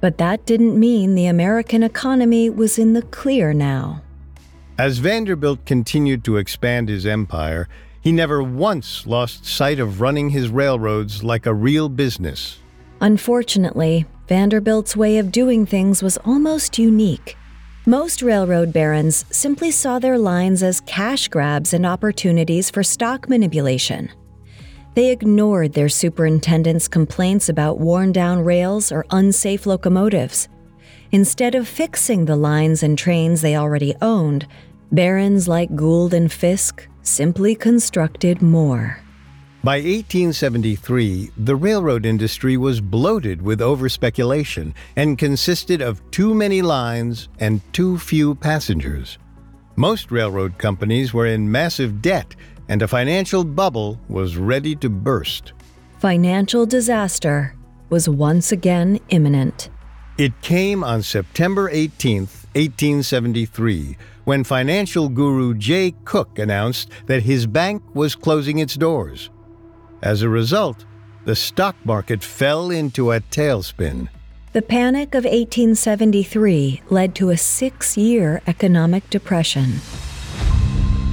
But 0.00 0.18
that 0.18 0.44
didn't 0.44 0.78
mean 0.78 1.14
the 1.14 1.26
American 1.26 1.82
economy 1.82 2.50
was 2.50 2.78
in 2.78 2.92
the 2.92 3.02
clear 3.02 3.54
now. 3.54 4.02
As 4.76 4.98
Vanderbilt 4.98 5.64
continued 5.64 6.24
to 6.24 6.36
expand 6.36 6.88
his 6.88 7.06
empire, 7.06 7.68
he 8.00 8.12
never 8.12 8.42
once 8.42 9.06
lost 9.06 9.46
sight 9.46 9.78
of 9.78 10.00
running 10.00 10.30
his 10.30 10.48
railroads 10.48 11.22
like 11.22 11.46
a 11.46 11.54
real 11.54 11.88
business. 11.88 12.58
Unfortunately, 13.00 14.06
Vanderbilt's 14.28 14.96
way 14.96 15.18
of 15.18 15.32
doing 15.32 15.64
things 15.64 16.02
was 16.02 16.18
almost 16.18 16.78
unique. 16.78 17.36
Most 17.86 18.22
railroad 18.22 18.72
barons 18.72 19.24
simply 19.30 19.70
saw 19.70 19.98
their 19.98 20.18
lines 20.18 20.62
as 20.62 20.80
cash 20.80 21.28
grabs 21.28 21.72
and 21.72 21.86
opportunities 21.86 22.70
for 22.70 22.82
stock 22.82 23.28
manipulation. 23.28 24.10
They 24.94 25.10
ignored 25.10 25.72
their 25.72 25.88
superintendent's 25.88 26.86
complaints 26.86 27.48
about 27.48 27.80
worn 27.80 28.12
down 28.12 28.44
rails 28.44 28.92
or 28.92 29.06
unsafe 29.10 29.64
locomotives. 29.64 30.48
Instead 31.12 31.54
of 31.54 31.66
fixing 31.66 32.26
the 32.26 32.36
lines 32.36 32.82
and 32.82 32.98
trains 32.98 33.40
they 33.40 33.56
already 33.56 33.94
owned, 34.02 34.46
barons 34.90 35.48
like 35.48 35.74
Gould 35.74 36.12
and 36.12 36.30
Fisk 36.30 36.86
simply 37.02 37.54
constructed 37.54 38.42
more. 38.42 38.98
By 39.64 39.76
1873, 39.76 41.30
the 41.38 41.56
railroad 41.56 42.04
industry 42.04 42.56
was 42.56 42.80
bloated 42.80 43.40
with 43.40 43.60
overspeculation 43.60 44.74
and 44.96 45.16
consisted 45.16 45.80
of 45.80 46.02
too 46.10 46.34
many 46.34 46.62
lines 46.62 47.28
and 47.38 47.60
too 47.72 47.96
few 47.96 48.34
passengers. 48.34 49.18
Most 49.76 50.10
railroad 50.10 50.58
companies 50.58 51.14
were 51.14 51.26
in 51.26 51.50
massive 51.50 52.02
debt, 52.02 52.34
and 52.72 52.80
a 52.80 52.88
financial 52.88 53.44
bubble 53.44 54.00
was 54.08 54.38
ready 54.38 54.74
to 54.74 54.88
burst. 54.88 55.52
Financial 55.98 56.64
disaster 56.64 57.54
was 57.90 58.08
once 58.08 58.50
again 58.50 58.98
imminent. 59.10 59.68
It 60.16 60.32
came 60.40 60.82
on 60.82 61.02
September 61.02 61.68
18, 61.68 62.20
1873, 62.54 63.98
when 64.24 64.42
financial 64.42 65.10
guru 65.10 65.52
Jay 65.52 65.94
Cooke 66.06 66.38
announced 66.38 66.88
that 67.04 67.24
his 67.24 67.46
bank 67.46 67.82
was 67.92 68.14
closing 68.14 68.58
its 68.58 68.74
doors. 68.74 69.28
As 70.00 70.22
a 70.22 70.30
result, 70.30 70.86
the 71.26 71.36
stock 71.36 71.76
market 71.84 72.24
fell 72.24 72.70
into 72.70 73.12
a 73.12 73.20
tailspin. 73.20 74.08
The 74.54 74.62
Panic 74.62 75.14
of 75.14 75.24
1873 75.24 76.84
led 76.88 77.14
to 77.16 77.28
a 77.28 77.36
six 77.36 77.98
year 77.98 78.40
economic 78.46 79.10
depression. 79.10 79.82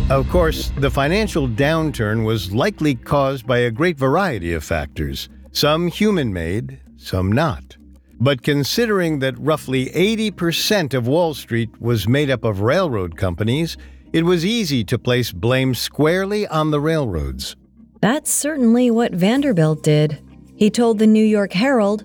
Of 0.09 0.27
course, 0.27 0.71
the 0.75 0.89
financial 0.89 1.47
downturn 1.47 2.25
was 2.25 2.51
likely 2.51 2.95
caused 2.95 3.45
by 3.45 3.59
a 3.59 3.69
great 3.69 3.95
variety 3.95 4.53
of 4.53 4.63
factors, 4.63 5.29
some 5.51 5.87
human 5.87 6.33
made, 6.33 6.79
some 6.97 7.31
not. 7.31 7.77
But 8.19 8.41
considering 8.41 9.19
that 9.19 9.37
roughly 9.37 9.85
80% 9.91 10.95
of 10.95 11.07
Wall 11.07 11.35
Street 11.35 11.69
was 11.79 12.07
made 12.07 12.31
up 12.31 12.43
of 12.43 12.61
railroad 12.61 13.17
companies, 13.17 13.77
it 14.11 14.23
was 14.23 14.43
easy 14.43 14.83
to 14.85 14.97
place 14.97 15.31
blame 15.31 15.75
squarely 15.75 16.47
on 16.47 16.71
the 16.71 16.81
railroads. 16.81 17.55
That's 18.01 18.31
certainly 18.31 18.89
what 18.89 19.13
Vanderbilt 19.13 19.83
did. 19.83 20.19
He 20.55 20.71
told 20.71 20.97
the 20.97 21.05
New 21.05 21.23
York 21.23 21.53
Herald 21.53 22.03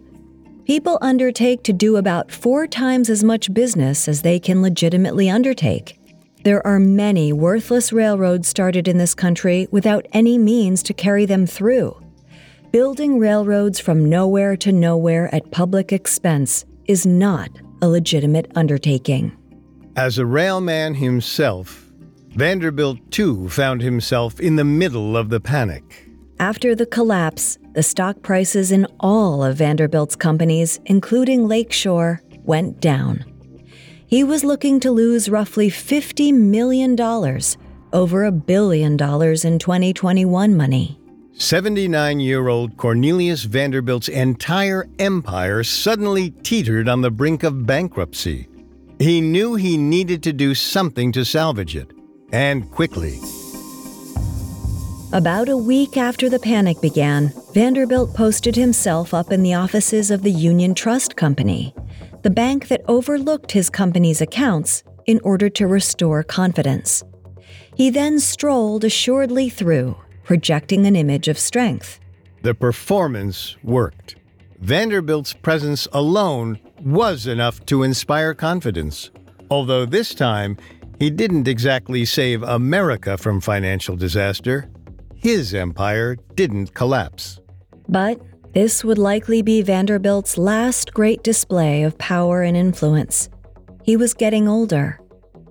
People 0.67 0.99
undertake 1.01 1.63
to 1.65 1.73
do 1.73 1.97
about 1.97 2.31
four 2.31 2.67
times 2.67 3.09
as 3.09 3.25
much 3.25 3.53
business 3.55 4.09
as 4.09 4.21
they 4.21 4.39
can 4.39 4.61
legitimately 4.61 5.31
undertake. 5.31 5.99
There 6.45 6.67
are 6.67 6.79
many 6.79 7.33
worthless 7.33 7.91
railroads 7.91 8.49
started 8.49 8.87
in 8.87 8.99
this 8.99 9.15
country 9.15 9.67
without 9.71 10.05
any 10.13 10.37
means 10.37 10.83
to 10.83 10.93
carry 10.93 11.25
them 11.25 11.47
through. 11.47 11.99
Building 12.71 13.19
railroads 13.19 13.81
from 13.81 14.11
nowhere 14.11 14.55
to 14.59 14.71
nowhere 14.71 15.35
at 15.35 15.51
public 15.53 15.91
expense 15.91 16.67
is 16.85 17.07
not 17.07 17.49
a 17.81 17.89
legitimate 17.89 18.53
undertaking. 18.57 19.35
As 19.97 20.19
a 20.19 20.27
railman 20.27 20.93
himself, 20.93 21.91
Vanderbilt 22.37 22.99
too 23.11 23.49
found 23.49 23.81
himself 23.81 24.39
in 24.39 24.57
the 24.57 24.65
middle 24.65 25.17
of 25.17 25.31
the 25.31 25.41
panic. 25.41 26.11
After 26.41 26.75
the 26.75 26.85
collapse, 26.85 27.57
the 27.73 27.83
stock 27.83 28.21
prices 28.21 28.71
in 28.71 28.87
all 29.01 29.43
of 29.43 29.57
Vanderbilt's 29.57 30.15
companies, 30.15 30.79
including 30.85 31.49
Lakeshore, 31.49 32.21
went 32.45 32.81
down. 32.81 33.25
He 34.15 34.23
was 34.23 34.45
looking 34.45 34.79
to 34.79 34.93
lose 34.93 35.29
roughly 35.29 35.69
$50 35.69 36.33
million, 36.33 36.97
over 37.93 38.25
a 38.25 38.31
billion 38.31 38.97
dollars 38.97 39.45
in 39.45 39.59
2021 39.59 40.57
money. 40.57 41.01
79 41.33 42.21
year 42.21 42.47
old 42.47 42.77
Cornelius 42.77 43.43
Vanderbilt's 43.43 44.09
entire 44.09 44.87
empire 45.01 45.65
suddenly 45.65 46.31
teetered 46.45 46.89
on 46.89 47.01
the 47.01 47.11
brink 47.11 47.43
of 47.43 47.67
bankruptcy. 47.67 48.47
He 49.01 49.21
knew 49.21 49.57
he 49.57 49.77
needed 49.77 50.23
to 50.23 50.33
do 50.33 50.55
something 50.55 51.11
to 51.11 51.25
salvage 51.25 51.75
it, 51.75 51.91
and 52.33 52.71
quickly. 52.71 53.19
About 55.13 55.49
a 55.49 55.57
week 55.57 55.97
after 55.97 56.29
the 56.29 56.39
panic 56.39 56.81
began, 56.81 57.33
Vanderbilt 57.53 58.15
posted 58.15 58.55
himself 58.55 59.13
up 59.13 59.33
in 59.33 59.43
the 59.43 59.55
offices 59.55 60.13
of 60.13 60.23
the 60.23 60.31
Union 60.31 60.73
Trust 60.73 61.17
Company, 61.17 61.75
the 62.25 62.31
bank 62.31 62.69
that 62.69 62.81
overlooked 62.89 63.53
his 63.53 63.69
company's 63.69 64.23
accounts 64.23 64.83
in 65.05 65.21
order 65.23 65.51
to 65.51 65.67
restore 65.67 66.23
confidence. 66.23 67.05
He 67.77 67.91
then 67.91 68.19
strolled 68.19 68.83
assuredly 68.83 69.51
through, 69.51 69.95
projecting 70.23 70.87
an 70.87 70.97
image 70.97 71.29
of 71.29 71.39
strength. 71.39 72.01
The 72.41 72.55
performance 72.55 73.57
worked. 73.63 74.17
Vanderbilt's 74.59 75.35
presence 75.35 75.87
alone 75.93 76.59
was 76.81 77.27
enough 77.27 77.65
to 77.67 77.83
inspire 77.83 78.33
confidence, 78.33 79.11
although 79.51 79.85
this 79.85 80.15
time 80.15 80.57
he 80.99 81.11
didn't 81.11 81.47
exactly 81.47 82.07
save 82.07 82.43
America 82.43 83.19
from 83.19 83.43
financial 83.43 83.97
disaster. 83.97 84.71
His 85.15 85.53
empire 85.53 86.17
didn't 86.37 86.73
collapse. 86.73 87.41
But 87.87 88.19
this 88.55 88.85
would 88.85 88.99
likely 88.99 89.43
be 89.43 89.63
Vanderbilt's 89.63 90.39
last 90.39 90.95
great 90.95 91.25
display 91.25 91.83
of 91.83 91.99
power 91.99 92.43
and 92.43 92.57
influence. 92.57 93.29
He 93.83 93.97
was 93.97 94.15
getting 94.15 94.49
older. 94.49 95.01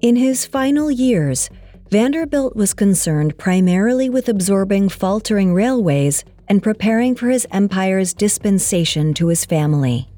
In 0.02 0.16
his 0.16 0.46
final 0.46 0.90
years, 0.90 1.50
Vanderbilt 1.92 2.56
was 2.56 2.74
concerned 2.74 3.38
primarily 3.38 4.10
with 4.10 4.30
absorbing 4.30 4.88
faltering 4.88 5.54
railways 5.54 6.24
and 6.48 6.64
preparing 6.64 7.14
for 7.14 7.30
his 7.30 7.46
empire's 7.52 8.14
dispensation 8.14 9.14
to 9.16 9.28
his 9.28 9.44
family. 9.44 10.10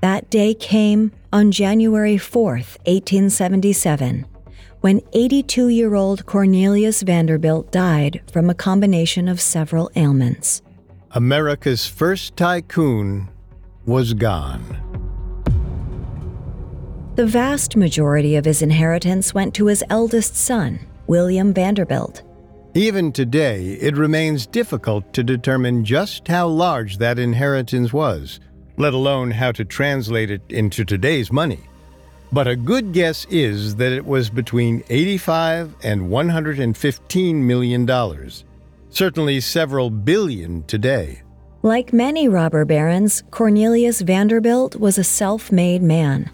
That 0.00 0.28
day 0.30 0.52
came 0.52 1.12
on 1.32 1.52
January 1.52 2.18
4, 2.18 2.44
1877, 2.54 4.26
when 4.80 5.00
82 5.12 5.68
year 5.68 5.94
old 5.94 6.26
Cornelius 6.26 7.02
Vanderbilt 7.02 7.70
died 7.70 8.20
from 8.30 8.50
a 8.50 8.54
combination 8.54 9.28
of 9.28 9.40
several 9.40 9.90
ailments. 9.96 10.60
America's 11.16 11.86
first 11.86 12.36
tycoon 12.36 13.30
was 13.86 14.14
gone. 14.14 14.64
The 17.14 17.24
vast 17.24 17.76
majority 17.76 18.34
of 18.34 18.44
his 18.44 18.62
inheritance 18.62 19.32
went 19.32 19.54
to 19.54 19.66
his 19.66 19.84
eldest 19.90 20.34
son, 20.34 20.80
William 21.06 21.54
Vanderbilt. 21.54 22.22
Even 22.74 23.12
today, 23.12 23.74
it 23.74 23.96
remains 23.96 24.44
difficult 24.44 25.12
to 25.12 25.22
determine 25.22 25.84
just 25.84 26.26
how 26.26 26.48
large 26.48 26.98
that 26.98 27.20
inheritance 27.20 27.92
was, 27.92 28.40
let 28.76 28.92
alone 28.92 29.30
how 29.30 29.52
to 29.52 29.64
translate 29.64 30.32
it 30.32 30.42
into 30.48 30.84
today's 30.84 31.30
money. 31.30 31.60
But 32.32 32.48
a 32.48 32.56
good 32.56 32.92
guess 32.92 33.24
is 33.26 33.76
that 33.76 33.92
it 33.92 34.04
was 34.04 34.30
between 34.30 34.82
85 34.90 35.76
and 35.84 36.10
115 36.10 37.46
million 37.46 37.86
dollars. 37.86 38.44
Certainly 38.94 39.40
several 39.40 39.90
billion 39.90 40.62
today. 40.68 41.20
Like 41.62 41.92
many 41.92 42.28
robber 42.28 42.64
barons, 42.64 43.24
Cornelius 43.32 44.00
Vanderbilt 44.02 44.76
was 44.76 44.98
a 44.98 45.02
self 45.02 45.50
made 45.50 45.82
man. 45.82 46.30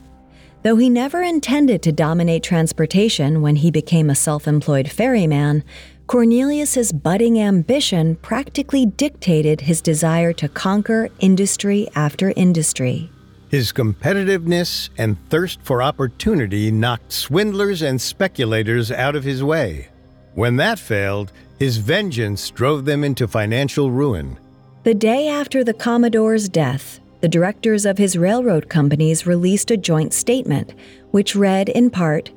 Though 0.62 0.76
he 0.76 0.90
never 0.90 1.22
intended 1.22 1.82
to 1.84 1.90
dominate 1.90 2.42
transportation 2.42 3.40
when 3.40 3.56
he 3.56 3.70
became 3.70 4.11
a 4.11 4.14
self 4.14 4.46
employed 4.46 4.90
ferryman, 4.90 5.64
Cornelius's 6.06 6.92
budding 6.92 7.40
ambition 7.40 8.16
practically 8.16 8.84
dictated 8.84 9.62
his 9.62 9.80
desire 9.80 10.34
to 10.34 10.46
conquer 10.46 11.08
industry 11.20 11.88
after 11.94 12.34
industry. 12.36 13.11
His 13.48 13.72
competitiveness 13.72 14.90
and 14.98 15.16
thirst 15.30 15.61
for 15.62 15.82
opportunity 15.82 16.70
knocked 16.70 17.11
swindlers 17.11 17.80
and 17.80 17.98
speculators 17.98 18.92
out 18.92 19.16
of 19.16 19.24
his 19.24 19.42
way. 19.42 19.88
When 20.34 20.56
that 20.56 20.78
failed, 20.78 21.32
his 21.61 21.76
vengeance 21.76 22.48
drove 22.48 22.86
them 22.86 23.04
into 23.04 23.28
financial 23.28 23.90
ruin. 23.90 24.38
The 24.84 24.94
day 24.94 25.28
after 25.28 25.62
the 25.62 25.74
Commodore's 25.74 26.48
death, 26.48 27.00
the 27.20 27.28
directors 27.28 27.84
of 27.84 27.98
his 27.98 28.16
railroad 28.16 28.70
companies 28.70 29.26
released 29.26 29.70
a 29.70 29.76
joint 29.76 30.14
statement, 30.14 30.72
which 31.11 31.36
read 31.36 31.68
in 31.68 31.90
part 31.90 32.30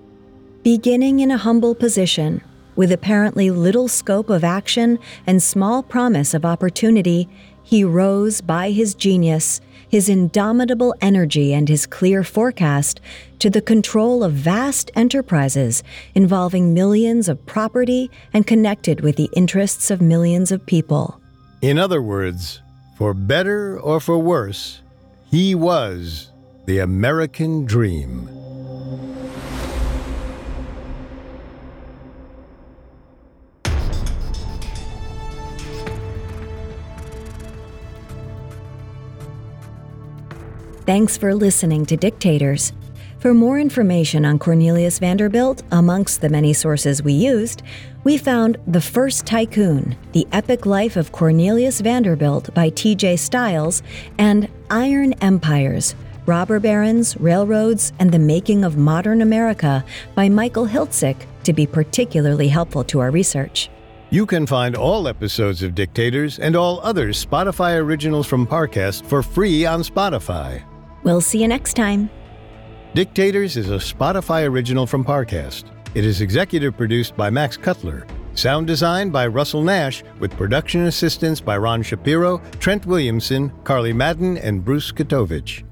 Beginning 0.61 1.21
in 1.21 1.31
a 1.31 1.37
humble 1.37 1.73
position, 1.73 2.41
with 2.75 2.91
apparently 2.91 3.49
little 3.49 3.87
scope 3.87 4.29
of 4.29 4.43
action 4.43 4.99
and 5.25 5.41
small 5.41 5.83
promise 5.83 6.33
of 6.33 6.43
opportunity, 6.43 7.29
he 7.63 7.85
rose 7.85 8.41
by 8.41 8.71
his 8.71 8.93
genius, 8.93 9.61
his 9.93 10.09
indomitable 10.09 10.95
energy, 11.01 11.53
and 11.53 11.69
his 11.69 11.85
clear 11.85 12.23
forecast 12.23 12.99
to 13.37 13.47
the 13.47 13.61
control 13.61 14.23
of 14.23 14.33
vast 14.33 14.89
enterprises 14.95 15.83
involving 16.15 16.73
millions 16.73 17.29
of 17.29 17.45
property 17.45 18.09
and 18.33 18.47
connected 18.47 19.01
with 19.01 19.17
the 19.17 19.29
interests 19.35 19.91
of 19.91 20.01
millions 20.01 20.51
of 20.51 20.65
people. 20.65 21.21
In 21.61 21.77
other 21.77 22.01
words, 22.01 22.59
for 22.97 23.13
better 23.13 23.79
or 23.79 23.99
for 23.99 24.17
worse, 24.17 24.81
he 25.29 25.53
was 25.53 26.31
the 26.65 26.79
American 26.79 27.63
dream. 27.63 28.27
Thanks 40.85 41.15
for 41.15 41.33
listening 41.33 41.85
to 41.85 41.95
Dictators. 41.95 42.73
For 43.19 43.33
more 43.33 43.57
information 43.57 44.25
on 44.25 44.37
Cornelius 44.37 44.99
Vanderbilt, 44.99 45.63
amongst 45.71 46.19
the 46.19 46.27
many 46.27 46.51
sources 46.51 47.01
we 47.01 47.13
used, 47.13 47.61
we 48.03 48.17
found 48.17 48.57
The 48.67 48.81
First 48.81 49.25
Tycoon 49.25 49.95
The 50.11 50.27
Epic 50.33 50.65
Life 50.65 50.97
of 50.97 51.13
Cornelius 51.13 51.79
Vanderbilt 51.79 52.53
by 52.53 52.67
T.J. 52.67 53.15
Stiles 53.15 53.81
and 54.17 54.49
Iron 54.69 55.13
Empires 55.21 55.95
Robber 56.25 56.59
Barons, 56.59 57.15
Railroads, 57.17 57.93
and 57.99 58.11
the 58.11 58.19
Making 58.19 58.65
of 58.65 58.75
Modern 58.75 59.21
America 59.21 59.85
by 60.15 60.27
Michael 60.27 60.67
Hiltzik 60.67 61.15
to 61.45 61.53
be 61.53 61.65
particularly 61.65 62.49
helpful 62.49 62.83
to 62.85 62.99
our 62.99 63.09
research. 63.09 63.69
You 64.09 64.25
can 64.25 64.45
find 64.45 64.75
all 64.75 65.07
episodes 65.07 65.63
of 65.63 65.75
Dictators 65.75 66.39
and 66.39 66.57
all 66.57 66.81
other 66.81 67.09
Spotify 67.09 67.77
originals 67.77 68.27
from 68.27 68.45
Parcast 68.45 69.05
for 69.05 69.23
free 69.23 69.65
on 69.65 69.81
Spotify. 69.81 70.63
We'll 71.03 71.21
see 71.21 71.41
you 71.41 71.47
next 71.47 71.73
time. 71.75 72.09
Dictators 72.93 73.57
is 73.57 73.69
a 73.69 73.75
Spotify 73.75 74.47
original 74.47 74.87
from 74.87 75.03
Parcast. 75.03 75.65
It 75.95 76.05
is 76.05 76.21
executive 76.21 76.77
produced 76.77 77.17
by 77.17 77.29
Max 77.29 77.57
Cutler, 77.57 78.07
sound 78.35 78.67
designed 78.67 79.11
by 79.11 79.27
Russell 79.27 79.63
Nash, 79.63 80.03
with 80.19 80.35
production 80.37 80.85
assistance 80.85 81.41
by 81.41 81.57
Ron 81.57 81.83
Shapiro, 81.83 82.41
Trent 82.59 82.85
Williamson, 82.85 83.51
Carly 83.63 83.93
Madden, 83.93 84.37
and 84.37 84.63
Bruce 84.63 84.91
Katovich. 84.91 85.63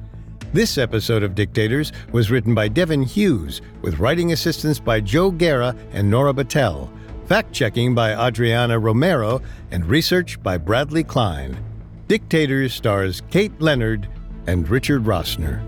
This 0.52 0.78
episode 0.78 1.24
of 1.24 1.34
Dictators 1.34 1.94
was 2.12 2.30
written 2.30 2.54
by 2.54 2.68
Devin 2.68 3.04
Hughes, 3.04 3.62
with 3.82 4.00
writing 4.00 4.34
assistance 4.34 4.80
by 4.80 5.00
Joe 5.00 5.32
Guerra 5.32 5.76
and 5.94 6.10
Nora 6.10 6.34
Battelle, 6.34 6.90
fact 7.26 7.54
checking 7.54 7.96
by 7.96 8.28
Adriana 8.28 8.78
Romero, 8.78 9.42
and 9.72 9.86
research 9.86 10.42
by 10.44 10.58
Bradley 10.58 11.04
Klein. 11.06 11.58
Dictators 12.08 12.74
stars 12.74 13.22
Kate 13.30 13.60
Leonard 13.62 14.10
and 14.48 14.68
Richard 14.70 15.04
Rossner. 15.04 15.62